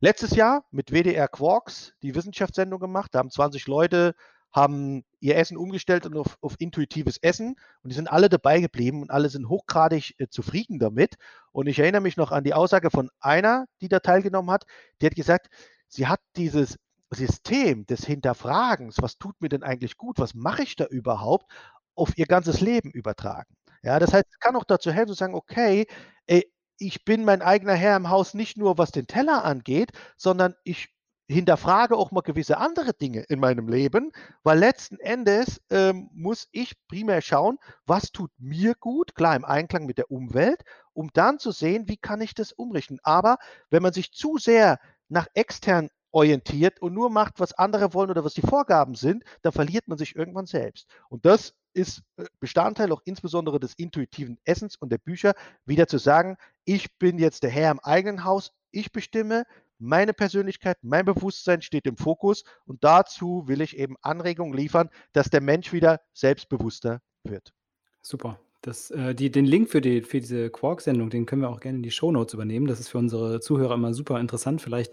Letztes 0.00 0.34
Jahr 0.34 0.64
mit 0.72 0.90
WDR 0.90 1.28
Quarks 1.28 1.92
die 2.02 2.14
Wissenschaftssendung 2.14 2.80
gemacht. 2.80 3.14
Da 3.14 3.20
haben 3.20 3.30
20 3.30 3.68
Leute 3.68 4.16
haben 4.52 5.04
ihr 5.20 5.36
Essen 5.36 5.56
umgestellt 5.56 6.06
und 6.06 6.16
auf, 6.16 6.36
auf, 6.40 6.56
intuitives 6.58 7.16
Essen 7.18 7.56
und 7.82 7.90
die 7.90 7.94
sind 7.94 8.10
alle 8.10 8.28
dabei 8.28 8.60
geblieben 8.60 9.02
und 9.02 9.10
alle 9.10 9.28
sind 9.28 9.48
hochgradig 9.48 10.14
äh, 10.18 10.28
zufrieden 10.28 10.78
damit. 10.78 11.16
Und 11.52 11.66
ich 11.66 11.78
erinnere 11.78 12.02
mich 12.02 12.16
noch 12.16 12.32
an 12.32 12.44
die 12.44 12.54
Aussage 12.54 12.90
von 12.90 13.10
einer, 13.20 13.66
die 13.80 13.88
da 13.88 14.00
teilgenommen 14.00 14.50
hat, 14.50 14.66
die 15.00 15.06
hat 15.06 15.14
gesagt, 15.14 15.48
sie 15.88 16.06
hat 16.06 16.20
dieses 16.36 16.78
System 17.10 17.86
des 17.86 18.04
Hinterfragens, 18.04 18.96
was 19.00 19.18
tut 19.18 19.40
mir 19.40 19.48
denn 19.48 19.62
eigentlich 19.62 19.96
gut, 19.96 20.18
was 20.18 20.34
mache 20.34 20.62
ich 20.62 20.76
da 20.76 20.86
überhaupt, 20.86 21.50
auf 21.94 22.16
ihr 22.16 22.26
ganzes 22.26 22.60
Leben 22.60 22.90
übertragen. 22.90 23.54
Ja, 23.82 23.98
das 23.98 24.12
heißt, 24.12 24.26
es 24.30 24.38
kann 24.38 24.56
auch 24.56 24.64
dazu 24.64 24.92
helfen 24.92 25.08
zu 25.08 25.14
sagen, 25.14 25.34
okay, 25.34 25.86
ey, 26.26 26.50
ich 26.78 27.04
bin 27.04 27.24
mein 27.24 27.42
eigener 27.42 27.74
Herr 27.74 27.96
im 27.96 28.10
Haus 28.10 28.34
nicht 28.34 28.56
nur 28.56 28.78
was 28.78 28.92
den 28.92 29.06
Teller 29.06 29.44
angeht, 29.44 29.92
sondern 30.16 30.54
ich 30.64 30.88
hinterfrage 31.32 31.96
auch 31.96 32.10
mal 32.10 32.20
gewisse 32.20 32.58
andere 32.58 32.94
Dinge 32.94 33.22
in 33.28 33.40
meinem 33.40 33.68
Leben, 33.68 34.12
weil 34.42 34.58
letzten 34.58 34.98
Endes 34.98 35.60
ähm, 35.70 36.10
muss 36.12 36.48
ich 36.52 36.74
primär 36.88 37.20
schauen, 37.20 37.58
was 37.86 38.12
tut 38.12 38.30
mir 38.38 38.74
gut, 38.74 39.14
klar 39.14 39.36
im 39.36 39.44
Einklang 39.44 39.86
mit 39.86 39.98
der 39.98 40.10
Umwelt, 40.10 40.62
um 40.92 41.10
dann 41.12 41.38
zu 41.38 41.50
sehen, 41.50 41.88
wie 41.88 41.96
kann 41.96 42.20
ich 42.20 42.34
das 42.34 42.52
umrichten. 42.52 42.98
Aber 43.02 43.38
wenn 43.70 43.82
man 43.82 43.92
sich 43.92 44.12
zu 44.12 44.38
sehr 44.38 44.78
nach 45.08 45.26
extern 45.34 45.88
orientiert 46.12 46.80
und 46.80 46.92
nur 46.92 47.10
macht, 47.10 47.40
was 47.40 47.54
andere 47.54 47.94
wollen 47.94 48.10
oder 48.10 48.24
was 48.24 48.34
die 48.34 48.42
Vorgaben 48.42 48.94
sind, 48.94 49.24
dann 49.42 49.52
verliert 49.52 49.88
man 49.88 49.98
sich 49.98 50.14
irgendwann 50.14 50.46
selbst. 50.46 50.86
Und 51.08 51.24
das 51.24 51.54
ist 51.72 52.02
äh, 52.16 52.24
Bestandteil 52.38 52.92
auch 52.92 53.00
insbesondere 53.04 53.58
des 53.58 53.74
intuitiven 53.74 54.38
Essens 54.44 54.76
und 54.76 54.92
der 54.92 54.98
Bücher, 54.98 55.34
wieder 55.64 55.88
zu 55.88 55.98
sagen, 55.98 56.36
ich 56.64 56.98
bin 56.98 57.18
jetzt 57.18 57.42
der 57.42 57.50
Herr 57.50 57.70
im 57.70 57.80
eigenen 57.80 58.24
Haus, 58.24 58.52
ich 58.70 58.92
bestimme, 58.92 59.44
meine 59.82 60.14
Persönlichkeit, 60.14 60.78
mein 60.82 61.04
Bewusstsein 61.04 61.60
steht 61.60 61.86
im 61.86 61.96
Fokus 61.96 62.44
und 62.64 62.84
dazu 62.84 63.44
will 63.46 63.60
ich 63.60 63.76
eben 63.76 63.96
Anregungen 64.00 64.54
liefern, 64.54 64.88
dass 65.12 65.28
der 65.28 65.40
Mensch 65.40 65.72
wieder 65.72 66.00
selbstbewusster 66.14 67.00
wird. 67.24 67.52
Super. 68.00 68.40
Das, 68.62 68.92
äh, 68.92 69.14
die, 69.14 69.30
den 69.30 69.44
Link 69.44 69.70
für, 69.70 69.80
die, 69.80 70.02
für 70.02 70.20
diese 70.20 70.48
Quark-Sendung, 70.48 71.10
den 71.10 71.26
können 71.26 71.42
wir 71.42 71.50
auch 71.50 71.58
gerne 71.58 71.78
in 71.78 71.82
die 71.82 71.90
Shownotes 71.90 72.34
übernehmen. 72.34 72.68
Das 72.68 72.78
ist 72.78 72.88
für 72.88 72.98
unsere 72.98 73.40
Zuhörer 73.40 73.74
immer 73.74 73.92
super 73.92 74.20
interessant. 74.20 74.62
Vielleicht 74.62 74.92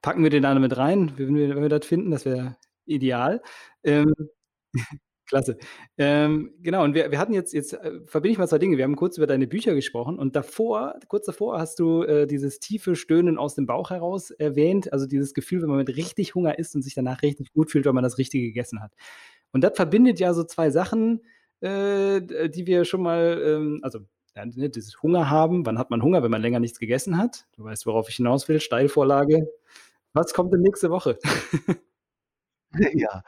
packen 0.00 0.22
wir 0.22 0.30
den 0.30 0.44
da 0.44 0.54
mit 0.54 0.76
rein, 0.76 1.12
wenn 1.16 1.34
wir, 1.34 1.48
wenn 1.50 1.62
wir 1.62 1.68
das 1.68 1.84
finden, 1.84 2.12
das 2.12 2.24
wäre 2.24 2.56
ideal. 2.86 3.42
Ähm, 3.82 4.14
Klasse. 5.30 5.56
Ähm, 5.96 6.54
genau, 6.60 6.82
und 6.82 6.94
wir, 6.94 7.12
wir 7.12 7.18
hatten 7.20 7.32
jetzt, 7.32 7.54
jetzt 7.54 7.72
äh, 7.72 8.00
verbinde 8.04 8.32
ich 8.32 8.38
mal 8.38 8.48
zwei 8.48 8.58
Dinge. 8.58 8.76
Wir 8.76 8.82
haben 8.82 8.96
kurz 8.96 9.16
über 9.16 9.28
deine 9.28 9.46
Bücher 9.46 9.76
gesprochen 9.76 10.18
und 10.18 10.34
davor, 10.34 10.96
kurz 11.06 11.26
davor 11.26 11.60
hast 11.60 11.78
du 11.78 12.02
äh, 12.02 12.26
dieses 12.26 12.58
tiefe 12.58 12.96
Stöhnen 12.96 13.38
aus 13.38 13.54
dem 13.54 13.64
Bauch 13.64 13.90
heraus 13.90 14.32
erwähnt, 14.32 14.92
also 14.92 15.06
dieses 15.06 15.32
Gefühl, 15.32 15.62
wenn 15.62 15.68
man 15.68 15.78
mit 15.78 15.96
richtig 15.96 16.34
Hunger 16.34 16.58
isst 16.58 16.74
und 16.74 16.82
sich 16.82 16.94
danach 16.96 17.22
richtig 17.22 17.52
gut 17.52 17.70
fühlt, 17.70 17.86
weil 17.86 17.92
man 17.92 18.02
das 18.02 18.18
Richtige 18.18 18.48
gegessen 18.48 18.82
hat. 18.82 18.92
Und 19.52 19.62
das 19.62 19.76
verbindet 19.76 20.18
ja 20.18 20.34
so 20.34 20.42
zwei 20.42 20.70
Sachen, 20.70 21.20
äh, 21.60 22.20
die 22.48 22.66
wir 22.66 22.84
schon 22.84 23.02
mal, 23.02 23.40
ähm, 23.40 23.78
also 23.82 24.00
ja, 24.34 24.44
ne, 24.44 24.68
dieses 24.68 25.00
Hunger 25.00 25.30
haben. 25.30 25.64
Wann 25.64 25.78
hat 25.78 25.90
man 25.90 26.02
Hunger, 26.02 26.24
wenn 26.24 26.30
man 26.32 26.42
länger 26.42 26.58
nichts 26.58 26.80
gegessen 26.80 27.18
hat? 27.18 27.46
Du 27.56 27.62
weißt, 27.62 27.86
worauf 27.86 28.08
ich 28.08 28.16
hinaus 28.16 28.48
will. 28.48 28.58
Steilvorlage. 28.58 29.48
Was 30.12 30.34
kommt 30.34 30.52
denn 30.52 30.62
nächste 30.62 30.90
Woche? 30.90 31.18
Ja. 32.94 33.22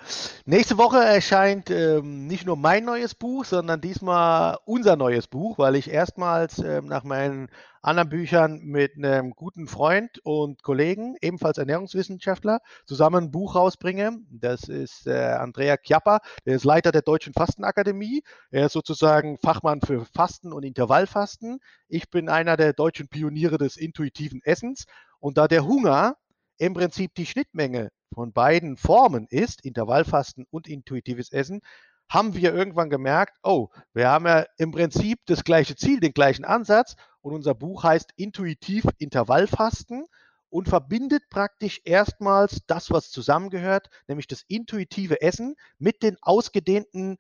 Nächste 0.45 0.79
Woche 0.79 0.99
erscheint 0.99 1.71
ähm, 1.71 2.27
nicht 2.27 2.47
nur 2.47 2.57
mein 2.57 2.85
neues 2.85 3.15
Buch, 3.15 3.45
sondern 3.45 3.81
diesmal 3.81 4.59
unser 4.67 4.97
neues 4.97 5.27
Buch, 5.27 5.59
weil 5.59 5.75
ich 5.75 5.91
erstmals 5.91 6.59
ähm, 6.59 6.87
nach 6.87 7.03
meinen 7.03 7.49
anderen 7.81 8.09
Büchern 8.09 8.61
mit 8.63 8.97
einem 8.97 9.33
guten 9.33 9.67
Freund 9.67 10.21
und 10.25 10.63
Kollegen, 10.63 11.17
ebenfalls 11.21 11.59
Ernährungswissenschaftler, 11.59 12.61
zusammen 12.87 13.25
ein 13.25 13.31
Buch 13.33 13.57
rausbringe. 13.57 14.19
Das 14.31 14.69
ist 14.69 15.09
äh, 15.09 15.35
Andrea 15.41 15.77
Chiappa, 15.77 16.21
der 16.47 16.55
ist 16.57 16.65
Leiter 16.65 16.93
der 16.93 17.03
Deutschen 17.03 17.33
Fastenakademie. 17.33 18.23
Er 18.53 18.67
ist 18.67 18.73
sozusagen 18.73 19.39
Fachmann 19.39 19.81
für 19.81 20.05
Fasten 20.15 20.53
und 20.53 20.63
Intervallfasten. 20.63 21.59
Ich 21.89 22.11
bin 22.11 22.29
einer 22.29 22.57
der 22.57 22.73
deutschen 22.73 23.09
Pioniere 23.09 23.59
des 23.59 23.77
intuitiven 23.77 24.41
Essens. 24.45 24.85
Und 25.19 25.37
da 25.37 25.49
der 25.49 25.65
Hunger 25.65 26.17
im 26.59 26.75
Prinzip 26.75 27.15
die 27.17 27.27
Schnittmenge 27.27 27.91
von 28.13 28.33
beiden 28.33 28.77
Formen 28.77 29.27
ist, 29.29 29.65
Intervallfasten 29.65 30.47
und 30.51 30.69
intuitives 30.69 31.33
Essen, 31.33 31.63
haben 32.09 32.35
wir 32.35 32.53
irgendwann 32.55 32.91
gemerkt, 32.91 33.39
oh, 33.43 33.69
wir 33.95 34.09
haben 34.09 34.27
ja 34.27 34.45
im 34.59 34.71
Prinzip 34.71 35.21
das 35.27 35.45
gleiche 35.45 35.77
Ziel, 35.77 35.99
den 36.01 36.13
gleichen 36.13 36.45
Ansatz 36.45 36.97
und 37.23 37.33
unser 37.35 37.55
Buch 37.55 37.85
heißt 37.85 38.13
Intuitiv 38.17 38.85
Intervallfasten 38.99 40.07
und 40.51 40.69
verbindet 40.69 41.31
praktisch 41.31 41.81
erstmals 41.85 42.61
das, 42.67 42.91
was 42.91 43.11
zusammengehört, 43.11 43.89
nämlich 44.07 44.27
das 44.27 44.43
intuitive 44.47 45.23
Essen 45.23 45.57
mit 45.79 46.03
den 46.03 46.19
ausgedehnten 46.21 47.17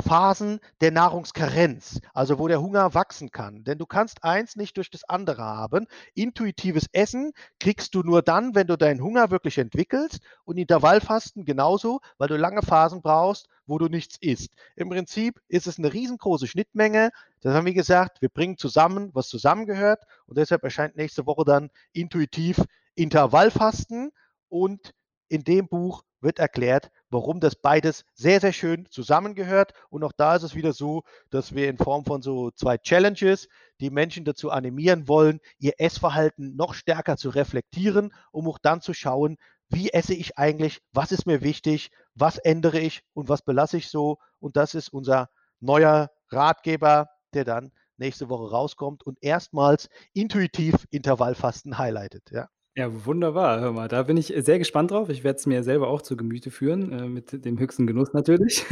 Phasen 0.00 0.60
der 0.80 0.90
Nahrungskarenz, 0.90 2.00
also 2.14 2.38
wo 2.38 2.48
der 2.48 2.60
Hunger 2.60 2.94
wachsen 2.94 3.30
kann. 3.30 3.62
Denn 3.64 3.78
du 3.78 3.86
kannst 3.86 4.24
eins 4.24 4.56
nicht 4.56 4.76
durch 4.76 4.90
das 4.90 5.04
andere 5.04 5.42
haben. 5.42 5.86
Intuitives 6.14 6.86
Essen 6.92 7.32
kriegst 7.60 7.94
du 7.94 8.02
nur 8.02 8.22
dann, 8.22 8.54
wenn 8.54 8.66
du 8.66 8.76
deinen 8.76 9.02
Hunger 9.02 9.30
wirklich 9.30 9.58
entwickelst 9.58 10.20
und 10.44 10.56
Intervallfasten 10.56 11.44
genauso, 11.44 12.00
weil 12.18 12.28
du 12.28 12.36
lange 12.36 12.62
Phasen 12.62 13.02
brauchst, 13.02 13.48
wo 13.66 13.78
du 13.78 13.86
nichts 13.86 14.16
isst. 14.20 14.54
Im 14.76 14.88
Prinzip 14.88 15.40
ist 15.48 15.66
es 15.66 15.78
eine 15.78 15.92
riesengroße 15.92 16.46
Schnittmenge. 16.46 17.10
Das 17.40 17.54
haben 17.54 17.66
wir 17.66 17.74
gesagt, 17.74 18.22
wir 18.22 18.28
bringen 18.28 18.56
zusammen, 18.56 19.10
was 19.12 19.28
zusammengehört 19.28 20.04
und 20.26 20.38
deshalb 20.38 20.64
erscheint 20.64 20.96
nächste 20.96 21.26
Woche 21.26 21.44
dann 21.44 21.70
intuitiv 21.92 22.64
Intervallfasten 22.94 24.10
und 24.48 24.94
in 25.32 25.44
dem 25.44 25.66
Buch 25.66 26.04
wird 26.20 26.38
erklärt, 26.38 26.90
warum 27.08 27.40
das 27.40 27.56
beides 27.56 28.04
sehr, 28.14 28.38
sehr 28.38 28.52
schön 28.52 28.86
zusammengehört. 28.90 29.72
Und 29.88 30.04
auch 30.04 30.12
da 30.12 30.36
ist 30.36 30.42
es 30.42 30.54
wieder 30.54 30.74
so, 30.74 31.04
dass 31.30 31.54
wir 31.54 31.70
in 31.70 31.78
Form 31.78 32.04
von 32.04 32.20
so 32.20 32.50
zwei 32.50 32.76
Challenges 32.76 33.48
die 33.80 33.88
Menschen 33.88 34.26
dazu 34.26 34.50
animieren 34.50 35.08
wollen, 35.08 35.40
ihr 35.58 35.72
Essverhalten 35.78 36.54
noch 36.54 36.74
stärker 36.74 37.16
zu 37.16 37.30
reflektieren, 37.30 38.12
um 38.30 38.46
auch 38.46 38.58
dann 38.58 38.82
zu 38.82 38.92
schauen, 38.92 39.38
wie 39.70 39.90
esse 39.90 40.14
ich 40.14 40.36
eigentlich, 40.36 40.80
was 40.92 41.12
ist 41.12 41.26
mir 41.26 41.40
wichtig, 41.40 41.90
was 42.14 42.36
ändere 42.36 42.78
ich 42.78 43.02
und 43.14 43.30
was 43.30 43.40
belasse 43.40 43.78
ich 43.78 43.88
so. 43.88 44.18
Und 44.38 44.58
das 44.58 44.74
ist 44.74 44.92
unser 44.92 45.30
neuer 45.60 46.10
Ratgeber, 46.28 47.08
der 47.32 47.44
dann 47.44 47.72
nächste 47.96 48.28
Woche 48.28 48.50
rauskommt 48.50 49.02
und 49.02 49.16
erstmals 49.22 49.88
intuitiv 50.12 50.86
Intervallfasten 50.90 51.78
highlightet. 51.78 52.30
Ja. 52.30 52.48
Ja, 52.76 53.04
wunderbar. 53.04 53.60
Hör 53.60 53.72
mal, 53.72 53.88
da 53.88 54.02
bin 54.04 54.16
ich 54.16 54.32
sehr 54.34 54.58
gespannt 54.58 54.90
drauf. 54.92 55.10
Ich 55.10 55.24
werde 55.24 55.38
es 55.38 55.44
mir 55.44 55.62
selber 55.62 55.88
auch 55.88 56.00
zu 56.00 56.16
Gemüte 56.16 56.50
führen, 56.50 56.90
äh, 56.92 57.06
mit 57.06 57.44
dem 57.44 57.58
höchsten 57.58 57.86
Genuss 57.86 58.14
natürlich. 58.14 58.64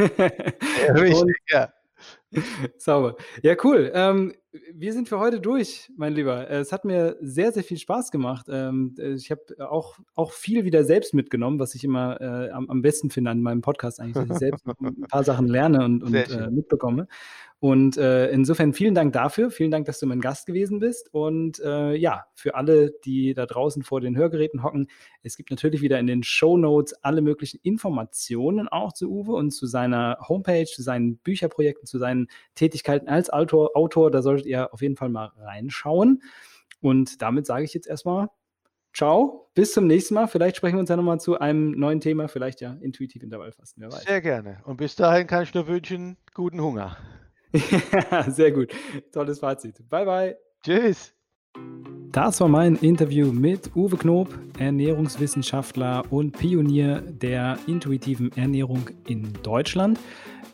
Ja, 0.87 0.93
richtig, 0.95 1.37
ja. 1.49 1.71
Sauber. 2.79 3.17
Ja, 3.43 3.57
cool. 3.65 3.91
Ähm, 3.95 4.35
wir 4.73 4.93
sind 4.93 5.09
für 5.09 5.19
heute 5.19 5.41
durch, 5.41 5.93
mein 5.97 6.13
Lieber. 6.13 6.51
Es 6.51 6.73
hat 6.73 6.85
mir 6.85 7.17
sehr, 7.21 7.53
sehr 7.53 7.63
viel 7.63 7.79
Spaß 7.79 8.11
gemacht. 8.11 8.47
Ähm, 8.49 8.95
ich 8.99 9.31
habe 9.31 9.43
auch, 9.71 9.99
auch 10.15 10.33
viel 10.33 10.65
wieder 10.65 10.85
selbst 10.85 11.15
mitgenommen, 11.15 11.59
was 11.59 11.75
ich 11.75 11.85
immer 11.85 12.21
äh, 12.21 12.51
am, 12.51 12.69
am, 12.69 12.83
besten 12.83 13.11
finde 13.11 13.31
an 13.31 13.43
meinem 13.43 13.61
Podcast 13.61 14.01
eigentlich, 14.01 14.27
dass 14.27 14.37
ich 14.37 14.39
selbst 14.39 14.67
ein 14.67 15.03
paar 15.09 15.25
Sachen 15.25 15.47
lerne 15.47 15.85
und, 15.85 16.03
und 16.03 16.15
äh, 16.15 16.51
mitbekomme. 16.51 17.07
Und 17.61 17.99
äh, 17.99 18.31
insofern 18.31 18.73
vielen 18.73 18.95
Dank 18.95 19.13
dafür. 19.13 19.51
Vielen 19.51 19.71
Dank, 19.71 19.85
dass 19.85 20.01
du 20.01 20.07
mein 20.07 20.23
Gast 20.23 20.47
gewesen 20.47 20.81
bist. 20.81 21.13
Und 21.13 21.61
äh, 21.61 21.95
ja, 21.95 22.25
für 22.35 22.55
alle, 22.55 22.93
die 23.05 23.35
da 23.35 23.45
draußen 23.45 23.83
vor 23.83 24.01
den 24.01 24.17
Hörgeräten 24.17 24.63
hocken, 24.63 24.89
es 25.23 25.37
gibt 25.37 25.51
natürlich 25.51 25.83
wieder 25.83 25.99
in 25.99 26.07
den 26.07 26.23
Show 26.23 26.57
Notes 26.57 26.95
alle 27.05 27.21
möglichen 27.21 27.61
Informationen 27.63 28.67
auch 28.67 28.95
zu 28.95 29.11
Uwe 29.11 29.35
und 29.35 29.51
zu 29.51 29.67
seiner 29.67 30.17
Homepage, 30.27 30.65
zu 30.65 30.83
seinen 30.83 31.19
Bücherprojekten, 31.19 31.87
zu 31.87 31.99
seinen 31.99 32.20
Tätigkeiten 32.55 33.09
als 33.09 33.31
Autor. 33.31 33.77
Autor. 33.77 34.11
Da 34.11 34.23
solltet 34.23 34.47
ihr 34.47 34.73
auf 34.73 34.83
jeden 34.83 34.97
Fall 34.97 35.09
mal 35.09 35.33
reinschauen. 35.37 36.23
Und 36.81 37.21
damit 37.23 37.47
sage 37.47 37.65
ich 37.65 37.75
jetzt 37.75 37.87
erstmal 37.87 38.29
Ciao, 38.93 39.49
bis 39.55 39.73
zum 39.73 39.87
nächsten 39.87 40.15
Mal. 40.15 40.27
Vielleicht 40.27 40.57
sprechen 40.57 40.75
wir 40.75 40.81
uns 40.81 40.91
ja 40.91 40.97
nochmal 40.97 41.21
zu 41.21 41.39
einem 41.39 41.71
neuen 41.73 42.01
Thema, 42.01 42.29
vielleicht 42.29 42.61
ja 42.61 42.77
intuitiv 42.81 43.23
Intervallfasten, 43.23 43.83
wer 43.83 43.93
weiß. 43.93 44.03
Sehr 44.03 44.21
gerne. 44.21 44.59
Und 44.65 44.79
bis 44.79 44.97
dahin 44.97 45.27
kann 45.27 45.45
ich 45.45 45.55
nur 45.55 45.69
wünschen, 45.69 46.17
guten 46.35 46.61
Hunger. 46.61 46.97
ja, 47.53 48.23
sehr 48.31 48.51
gut. 48.51 48.73
Tolles 49.13 49.39
Fazit. 49.39 49.89
Bye, 49.89 50.05
bye. 50.05 50.37
Tschüss. 50.65 51.15
Das 52.13 52.41
war 52.41 52.49
mein 52.49 52.75
Interview 52.77 53.33
mit 53.33 53.75
Uwe 53.77 53.97
Knob, 53.97 54.37
Ernährungswissenschaftler 54.59 56.05
und 56.11 56.37
Pionier 56.37 57.01
der 57.01 57.59
intuitiven 57.69 58.33
Ernährung 58.37 58.91
in 59.07 59.33
Deutschland. 59.45 60.01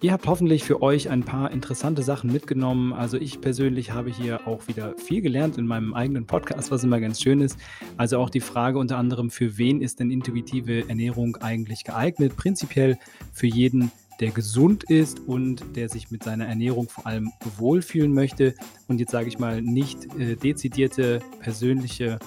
Ihr 0.02 0.12
habt 0.12 0.26
hoffentlich 0.26 0.62
für 0.62 0.82
euch 0.82 1.08
ein 1.08 1.22
paar 1.22 1.50
interessante 1.50 2.02
Sachen 2.02 2.30
mitgenommen. 2.30 2.92
Also 2.92 3.16
ich 3.16 3.40
persönlich 3.40 3.92
habe 3.92 4.10
hier 4.10 4.46
auch 4.46 4.68
wieder 4.68 4.94
viel 4.98 5.22
gelernt 5.22 5.56
in 5.56 5.66
meinem 5.66 5.94
eigenen 5.94 6.26
Podcast, 6.26 6.70
was 6.70 6.84
immer 6.84 7.00
ganz 7.00 7.22
schön 7.22 7.40
ist. 7.40 7.58
Also 7.96 8.18
auch 8.18 8.28
die 8.28 8.40
Frage 8.40 8.78
unter 8.78 8.98
anderem, 8.98 9.30
für 9.30 9.56
wen 9.56 9.80
ist 9.80 9.98
denn 9.98 10.10
intuitive 10.10 10.86
Ernährung 10.88 11.36
eigentlich 11.36 11.82
geeignet? 11.84 12.36
Prinzipiell 12.36 12.98
für 13.32 13.46
jeden 13.46 13.90
der 14.20 14.30
gesund 14.30 14.84
ist 14.84 15.20
und 15.20 15.64
der 15.76 15.88
sich 15.88 16.10
mit 16.10 16.24
seiner 16.24 16.46
Ernährung 16.46 16.88
vor 16.88 17.06
allem 17.06 17.32
wohlfühlen 17.58 18.12
möchte 18.12 18.54
und 18.88 18.98
jetzt 18.98 19.12
sage 19.12 19.28
ich 19.28 19.38
mal 19.38 19.62
nicht 19.62 20.06
äh, 20.18 20.36
dezidierte 20.36 21.20
persönliche 21.40 22.18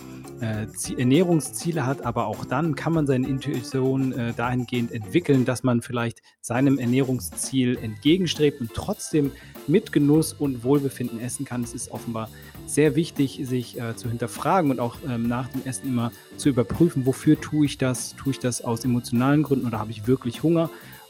äh, 0.42 0.68
Ernährungsziele 0.98 1.86
hat, 1.86 2.06
aber 2.06 2.28
auch 2.28 2.46
dann 2.46 2.76
kann 2.76 2.94
man 2.94 3.08
seine 3.08 3.28
Intuition 3.28 4.14
äh, 4.14 4.34
dahingehend 4.34 4.92
entwickeln, 4.92 5.46
dass 5.46 5.64
man 5.64 5.82
vielleicht 5.82 6.22
seinem 6.42 6.80
Ernährungsziel 6.80 7.78
entgegenstrebt 7.78 8.62
und 8.62 8.74
trotzdem 8.74 9.32
mit 9.68 9.92
Genuss 9.92 10.34
und 10.34 10.64
Wohlbefinden 10.64 11.20
essen 11.20 11.46
kann. 11.46 11.64
Es 11.64 11.74
ist 11.74 11.92
offenbar 11.92 12.30
sehr 12.66 12.96
wichtig, 12.96 13.42
sich 13.44 13.80
äh, 13.80 13.96
zu 13.96 14.10
hinterfragen 14.10 14.72
und 14.72 14.80
auch 14.80 14.98
ähm, 15.08 15.28
nach 15.28 15.48
dem 15.50 15.66
Essen 15.66 15.88
immer 15.88 16.12
zu 16.38 16.50
überprüfen, 16.50 17.06
wofür 17.06 17.40
tue 17.40 17.66
ich 17.66 17.78
das? 17.78 18.16
Tue 18.16 18.32
ich 18.32 18.40
das 18.40 18.62
aus 18.64 18.86
emotionalen 18.86 19.44
Gründen 19.44 19.68
oder 19.68 19.80
habe 19.80 19.92
ich 19.92 20.08
wirklich 20.08 20.44
Hunger? 20.44 20.70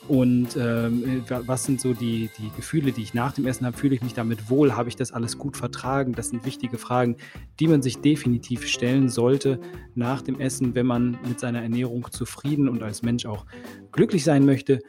Und 0.09 0.57
ähm, 0.57 1.23
was 1.27 1.65
sind 1.65 1.79
so 1.79 1.93
die, 1.93 2.31
die 2.39 2.49
Gefühle, 2.55 2.91
die 2.91 3.03
ich 3.03 3.13
nach 3.13 3.31
dem 3.33 3.45
Essen 3.45 3.67
habe? 3.67 3.77
Fühle 3.77 3.93
ich 3.93 4.01
mich 4.01 4.15
damit 4.15 4.49
wohl? 4.49 4.75
Habe 4.75 4.89
ich 4.89 4.95
das 4.95 5.11
alles 5.11 5.37
gut 5.37 5.55
vertragen? 5.55 6.13
Das 6.13 6.29
sind 6.29 6.45
wichtige 6.47 6.79
Fragen, 6.79 7.15
die 7.59 7.67
man 7.67 7.83
sich 7.83 8.01
definitiv 8.01 8.67
stellen 8.67 9.09
sollte 9.09 9.59
nach 9.93 10.23
dem 10.23 10.39
Essen, 10.39 10.73
wenn 10.73 10.87
man 10.87 11.19
mit 11.27 11.39
seiner 11.39 11.61
Ernährung 11.61 12.07
zufrieden 12.09 12.67
und 12.67 12.81
als 12.81 13.03
Mensch 13.03 13.27
auch 13.27 13.45
glücklich 13.91 14.23
sein 14.23 14.47
möchte. 14.47 14.79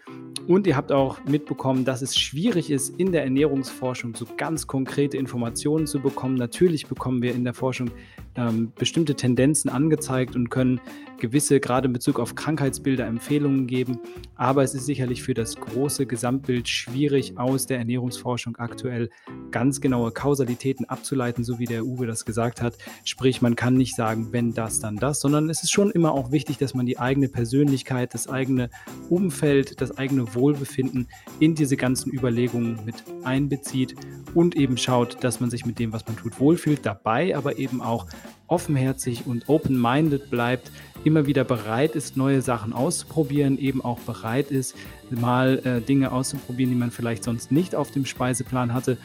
Und 0.48 0.66
ihr 0.66 0.74
habt 0.74 0.90
auch 0.90 1.22
mitbekommen, 1.26 1.84
dass 1.84 2.00
es 2.00 2.18
schwierig 2.18 2.70
ist, 2.70 2.98
in 2.98 3.12
der 3.12 3.22
Ernährungsforschung 3.24 4.14
so 4.14 4.26
ganz 4.38 4.66
konkrete 4.66 5.18
Informationen 5.18 5.86
zu 5.86 6.00
bekommen. 6.00 6.36
Natürlich 6.36 6.86
bekommen 6.86 7.20
wir 7.20 7.34
in 7.34 7.44
der 7.44 7.52
Forschung 7.52 7.90
ähm, 8.36 8.72
bestimmte 8.74 9.14
Tendenzen 9.14 9.68
angezeigt 9.70 10.34
und 10.34 10.48
können 10.48 10.80
gewisse, 11.20 11.60
gerade 11.60 11.86
in 11.86 11.92
Bezug 11.92 12.18
auf 12.18 12.34
Krankheitsbilder, 12.34 13.06
Empfehlungen 13.06 13.66
geben. 13.66 14.00
Aber 14.34 14.62
es 14.62 14.74
ist 14.74 14.86
sicherlich 14.86 15.22
für 15.22 15.34
das 15.34 15.56
große 15.56 16.06
Gesamtbild 16.06 16.68
schwierig, 16.68 17.38
aus 17.38 17.66
der 17.66 17.78
Ernährungsforschung 17.78 18.56
aktuell 18.56 19.10
ganz 19.50 19.80
genaue 19.80 20.10
Kausalitäten 20.10 20.86
abzuleiten, 20.86 21.44
so 21.44 21.58
wie 21.58 21.66
der 21.66 21.84
Uwe 21.84 22.06
das 22.06 22.24
gesagt 22.24 22.60
hat. 22.62 22.76
Sprich, 23.04 23.42
man 23.42 23.56
kann 23.56 23.74
nicht 23.74 23.94
sagen, 23.94 24.32
wenn 24.32 24.54
das, 24.54 24.80
dann 24.80 24.96
das, 24.96 25.20
sondern 25.20 25.48
es 25.50 25.62
ist 25.62 25.70
schon 25.70 25.90
immer 25.90 26.12
auch 26.12 26.32
wichtig, 26.32 26.58
dass 26.58 26.74
man 26.74 26.86
die 26.86 26.98
eigene 26.98 27.28
Persönlichkeit, 27.28 28.14
das 28.14 28.28
eigene 28.28 28.70
Umfeld, 29.08 29.80
das 29.80 29.96
eigene 29.96 30.34
Wohlbefinden 30.34 31.08
in 31.38 31.54
diese 31.54 31.76
ganzen 31.76 32.12
Überlegungen 32.12 32.80
mit 32.84 33.04
einbezieht 33.22 33.94
und 34.34 34.56
eben 34.56 34.76
schaut, 34.76 35.22
dass 35.22 35.40
man 35.40 35.50
sich 35.50 35.66
mit 35.66 35.78
dem, 35.78 35.92
was 35.92 36.06
man 36.06 36.16
tut, 36.16 36.40
wohlfühlt, 36.40 36.86
dabei 36.86 37.36
aber 37.36 37.58
eben 37.58 37.80
auch 37.80 38.06
offenherzig 38.46 39.26
und 39.26 39.48
open-minded 39.48 40.30
bleibt, 40.30 40.72
immer 41.04 41.26
wieder 41.26 41.44
bereit 41.44 41.94
ist, 41.94 42.16
neue 42.16 42.42
Sachen 42.42 42.72
auszuprobieren, 42.72 43.58
eben 43.58 43.82
auch 43.82 43.98
bereit 44.00 44.50
ist, 44.50 44.74
mal 45.12 45.60
äh, 45.64 45.80
Dinge 45.80 46.12
auszuprobieren, 46.12 46.70
die 46.72 46.78
man 46.78 46.90
vielleicht 46.90 47.24
sonst 47.24 47.52
nicht 47.52 47.74
auf 47.74 47.90
dem 47.90 48.04
Speiseplan 48.04 48.74
hatte. 48.74 48.98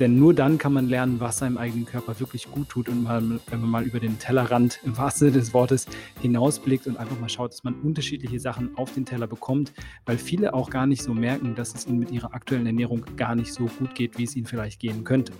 Denn 0.00 0.18
nur 0.18 0.34
dann 0.34 0.58
kann 0.58 0.72
man 0.72 0.88
lernen, 0.88 1.20
was 1.20 1.38
seinem 1.38 1.58
eigenen 1.58 1.84
Körper 1.84 2.18
wirklich 2.18 2.50
gut 2.50 2.68
tut 2.70 2.88
und 2.88 3.04
mal, 3.04 3.22
wenn 3.48 3.60
man 3.60 3.70
mal 3.70 3.84
über 3.84 4.00
den 4.00 4.18
Tellerrand 4.18 4.80
im 4.84 4.96
wahrsten 4.96 5.28
Sinne 5.28 5.38
des 5.38 5.54
Wortes 5.54 5.86
hinausblickt 6.20 6.86
und 6.86 6.96
einfach 6.96 7.20
mal 7.20 7.28
schaut, 7.28 7.52
dass 7.52 7.62
man 7.62 7.74
unterschiedliche 7.74 8.40
Sachen 8.40 8.76
auf 8.76 8.92
den 8.94 9.04
Teller 9.04 9.26
bekommt, 9.26 9.72
weil 10.06 10.18
viele 10.18 10.54
auch 10.54 10.70
gar 10.70 10.86
nicht 10.86 11.02
so 11.02 11.14
merken, 11.14 11.54
dass 11.54 11.74
es 11.74 11.86
ihnen 11.86 11.98
mit 11.98 12.10
ihrer 12.10 12.34
aktuellen 12.34 12.66
Ernährung 12.66 13.04
gar 13.16 13.36
nicht 13.36 13.52
so 13.52 13.66
gut 13.66 13.94
geht, 13.94 14.18
wie 14.18 14.24
es 14.24 14.34
ihnen 14.34 14.46
vielleicht 14.46 14.80
gehen 14.80 15.04
könnte. 15.04 15.32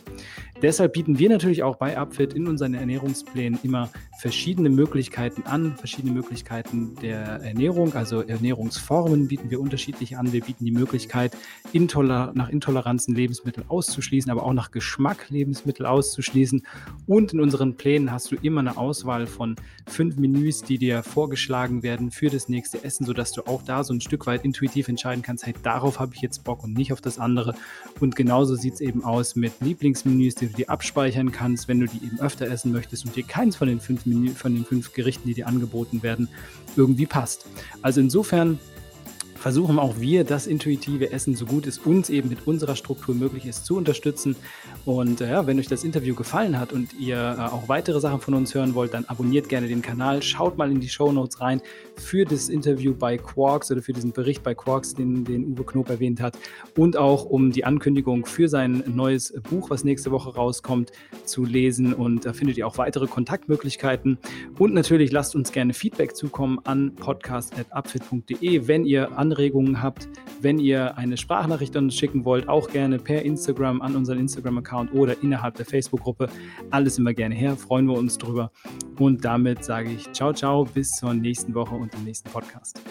Deshalb 0.61 0.93
bieten 0.93 1.19
wir 1.19 1.29
natürlich 1.29 1.65
auch 1.65 1.77
bei 1.77 1.99
Upfit 1.99 2.35
in 2.35 2.47
unseren 2.47 2.75
Ernährungsplänen 2.75 3.59
immer 3.65 3.91
verschiedene 4.21 4.71
Möglichkeiten 4.71 5.43
an, 5.43 5.75
verschiedene 5.77 6.13
Möglichkeiten 6.13 6.95
der 7.03 7.43
Ernährung, 7.43 7.95
also 7.95 8.21
Ernährungsformen 8.21 9.27
bieten 9.27 9.51
wir 9.51 9.61
unterschiedlich 10.13 10.17
an. 10.17 10.33
Wir 10.33 10.41
bieten 10.43 10.65
die 10.65 10.73
Möglichkeit, 10.73 11.37
Intoler 11.73 12.33
nach 12.35 12.49
Intoleranzen 12.49 13.15
Lebensmittel 13.15 13.65
auszuschließen, 13.69 14.31
aber 14.31 14.45
auch 14.45 14.53
nach 14.53 14.71
Geschmack 14.71 15.31
Lebensmittel 15.31 15.87
auszuschließen. 15.87 16.67
Und 17.07 17.33
in 17.33 17.41
unseren 17.41 17.77
Plänen 17.77 18.11
hast 18.13 18.31
du 18.31 18.37
immer 18.37 18.61
eine 18.61 18.77
Auswahl 18.77 19.27
von 19.27 19.57
fünf 19.87 20.17
Menüs, 20.17 20.63
die 20.63 20.79
dir 20.79 21.03
vorgeschlagen 21.03 21.83
werden 21.83 22.11
für 22.11 22.31
das 22.31 22.49
nächste 22.49 22.85
Essen, 22.85 23.07
sodass 23.07 23.33
du 23.33 23.43
auch 23.47 23.63
da 23.63 23.85
so 23.85 23.93
ein 23.93 24.01
Stück 24.01 24.27
weit 24.27 24.45
intuitiv 24.45 24.89
entscheiden 24.89 25.23
kannst, 25.23 25.47
hey, 25.47 25.55
darauf 25.63 25.99
habe 25.99 26.15
ich 26.15 26.21
jetzt 26.21 26.45
Bock 26.45 26.63
und 26.65 26.75
nicht 26.75 26.93
auf 26.93 27.01
das 27.01 27.19
andere. 27.19 27.55
Und 28.01 28.17
genauso 28.17 28.55
sieht 28.55 28.75
es 28.75 28.81
eben 28.81 29.05
aus 29.05 29.37
mit 29.37 29.53
Lieblingsmenüs, 29.61 30.35
die 30.35 30.49
du 30.49 30.55
dir 30.55 30.71
abspeichern 30.71 31.33
kannst, 31.33 31.69
wenn 31.69 31.81
du 31.81 31.87
die 31.87 32.05
eben 32.05 32.21
öfter 32.21 32.47
essen 32.47 32.73
möchtest 32.73 33.07
und 33.07 33.17
dir 33.17 33.25
keins 33.25 33.57
von 33.57 33.69
den 33.69 33.81
fünf 33.81 34.07
Menü, 34.07 34.31
von 34.31 34.55
den 34.55 34.65
fünf 34.65 34.93
Gerichten, 34.93 35.29
die 35.29 35.35
dir 35.35 35.47
angeboten 35.47 36.03
werden, 36.03 36.29
irgendwie 36.77 37.07
passt. 37.07 37.47
Also 37.83 38.01
insofern 38.01 38.59
versuchen 39.43 39.81
auch 39.81 39.99
wir, 39.99 40.23
das 40.23 40.47
intuitive 40.47 41.11
Essen, 41.11 41.35
so 41.35 41.47
gut 41.47 41.67
es 41.67 41.79
uns 41.79 42.11
eben 42.11 42.29
mit 42.29 42.47
unserer 42.47 42.77
Struktur 42.77 43.13
möglich 43.13 43.45
ist, 43.45 43.67
zu 43.67 43.77
unterstützen. 43.77 44.37
Und 44.85 45.21
äh, 45.21 45.31
ja, 45.31 45.49
wenn 45.49 45.59
euch 45.59 45.67
das 45.67 45.83
Interview 45.83 46.15
gefallen 46.15 46.61
hat 46.61 46.73
und 46.73 46.95
ihr 46.95 47.17
äh, 47.17 47.41
auch 47.53 47.69
weitere 47.69 47.99
Sachen 47.99 48.21
von 48.21 48.35
uns 48.35 48.55
hören 48.55 48.77
wollt, 48.77 48.95
dann 48.95 49.05
abonniert 49.07 49.49
gerne 49.49 49.67
den 49.67 49.83
Kanal, 49.83 50.23
schaut 50.23 50.59
mal 50.59 50.71
in 50.71 50.79
die 50.79 50.89
Show 50.89 51.11
Notes 51.11 51.41
rein 51.41 51.61
für 51.97 52.25
das 52.25 52.49
Interview 52.49 52.95
bei 52.95 53.19
Quarks 53.19 53.73
oder 53.73 53.83
für 53.83 53.93
diesen 53.93 54.13
Bericht 54.13 54.45
bei 54.45 54.55
Quarks, 54.55 54.95
den, 54.95 55.25
den 55.25 55.45
Uwe 55.45 55.65
Knob 55.65 55.91
erwähnt 55.91 56.21
hat. 56.21 56.39
Und 56.79 56.97
auch 56.97 57.25
um 57.25 57.51
die 57.51 57.65
Ankündigung 57.65 58.27
für 58.27 58.49
sein 58.49 58.85
neues 58.87 59.35
Buch, 59.51 59.71
was 59.71 59.83
nächste 59.83 60.13
Woche 60.13 60.37
rauskommt, 60.37 60.93
zu 61.25 61.45
lesen. 61.45 61.95
Und 61.95 62.27
da 62.27 62.33
findet 62.33 62.59
ihr 62.59 62.67
auch 62.69 62.79
weitere 62.79 63.09
Kontaktmöglichkeiten. 63.09 64.19
Und 64.57 64.73
natürlich 64.73 65.11
lasst 65.11 65.35
uns 65.35 65.51
gerne 65.51 65.75
Feedback 65.75 66.15
zukommen 66.15 66.61
an 66.63 66.95
podcast.upfit.de, 66.95 68.69
wenn 68.69 68.85
ihr 68.85 69.19
andere 69.19 69.32
Anregungen 69.33 69.83
habt, 69.83 70.09
wenn 70.43 70.59
ihr 70.59 70.99
eine 70.99 71.17
Sprachnachricht 71.17 71.75
uns 71.77 71.97
schicken 71.97 72.27
wollt, 72.27 72.49
auch 72.49 72.69
gerne 72.69 72.99
per 72.99 73.23
Instagram 73.23 73.81
an 73.81 73.97
unseren 73.97 74.19
Instagram-Account 74.19 74.93
oder 74.93 75.23
innerhalb 75.23 75.55
der 75.55 75.65
Facebook-Gruppe. 75.65 76.29
Alles 76.71 76.99
immer 76.99 77.15
gerne 77.15 77.35
her, 77.35 77.57
freuen 77.57 77.87
wir 77.87 77.97
uns 77.97 78.19
drüber. 78.19 78.53
Und 78.99 79.25
damit 79.25 79.65
sage 79.65 79.91
ich 79.91 80.13
ciao, 80.13 80.35
ciao, 80.35 80.65
bis 80.65 80.93
zur 80.97 81.15
nächsten 81.15 81.55
Woche 81.55 81.75
und 81.75 81.95
dem 81.95 82.05
nächsten 82.05 82.29
Podcast. 82.29 82.83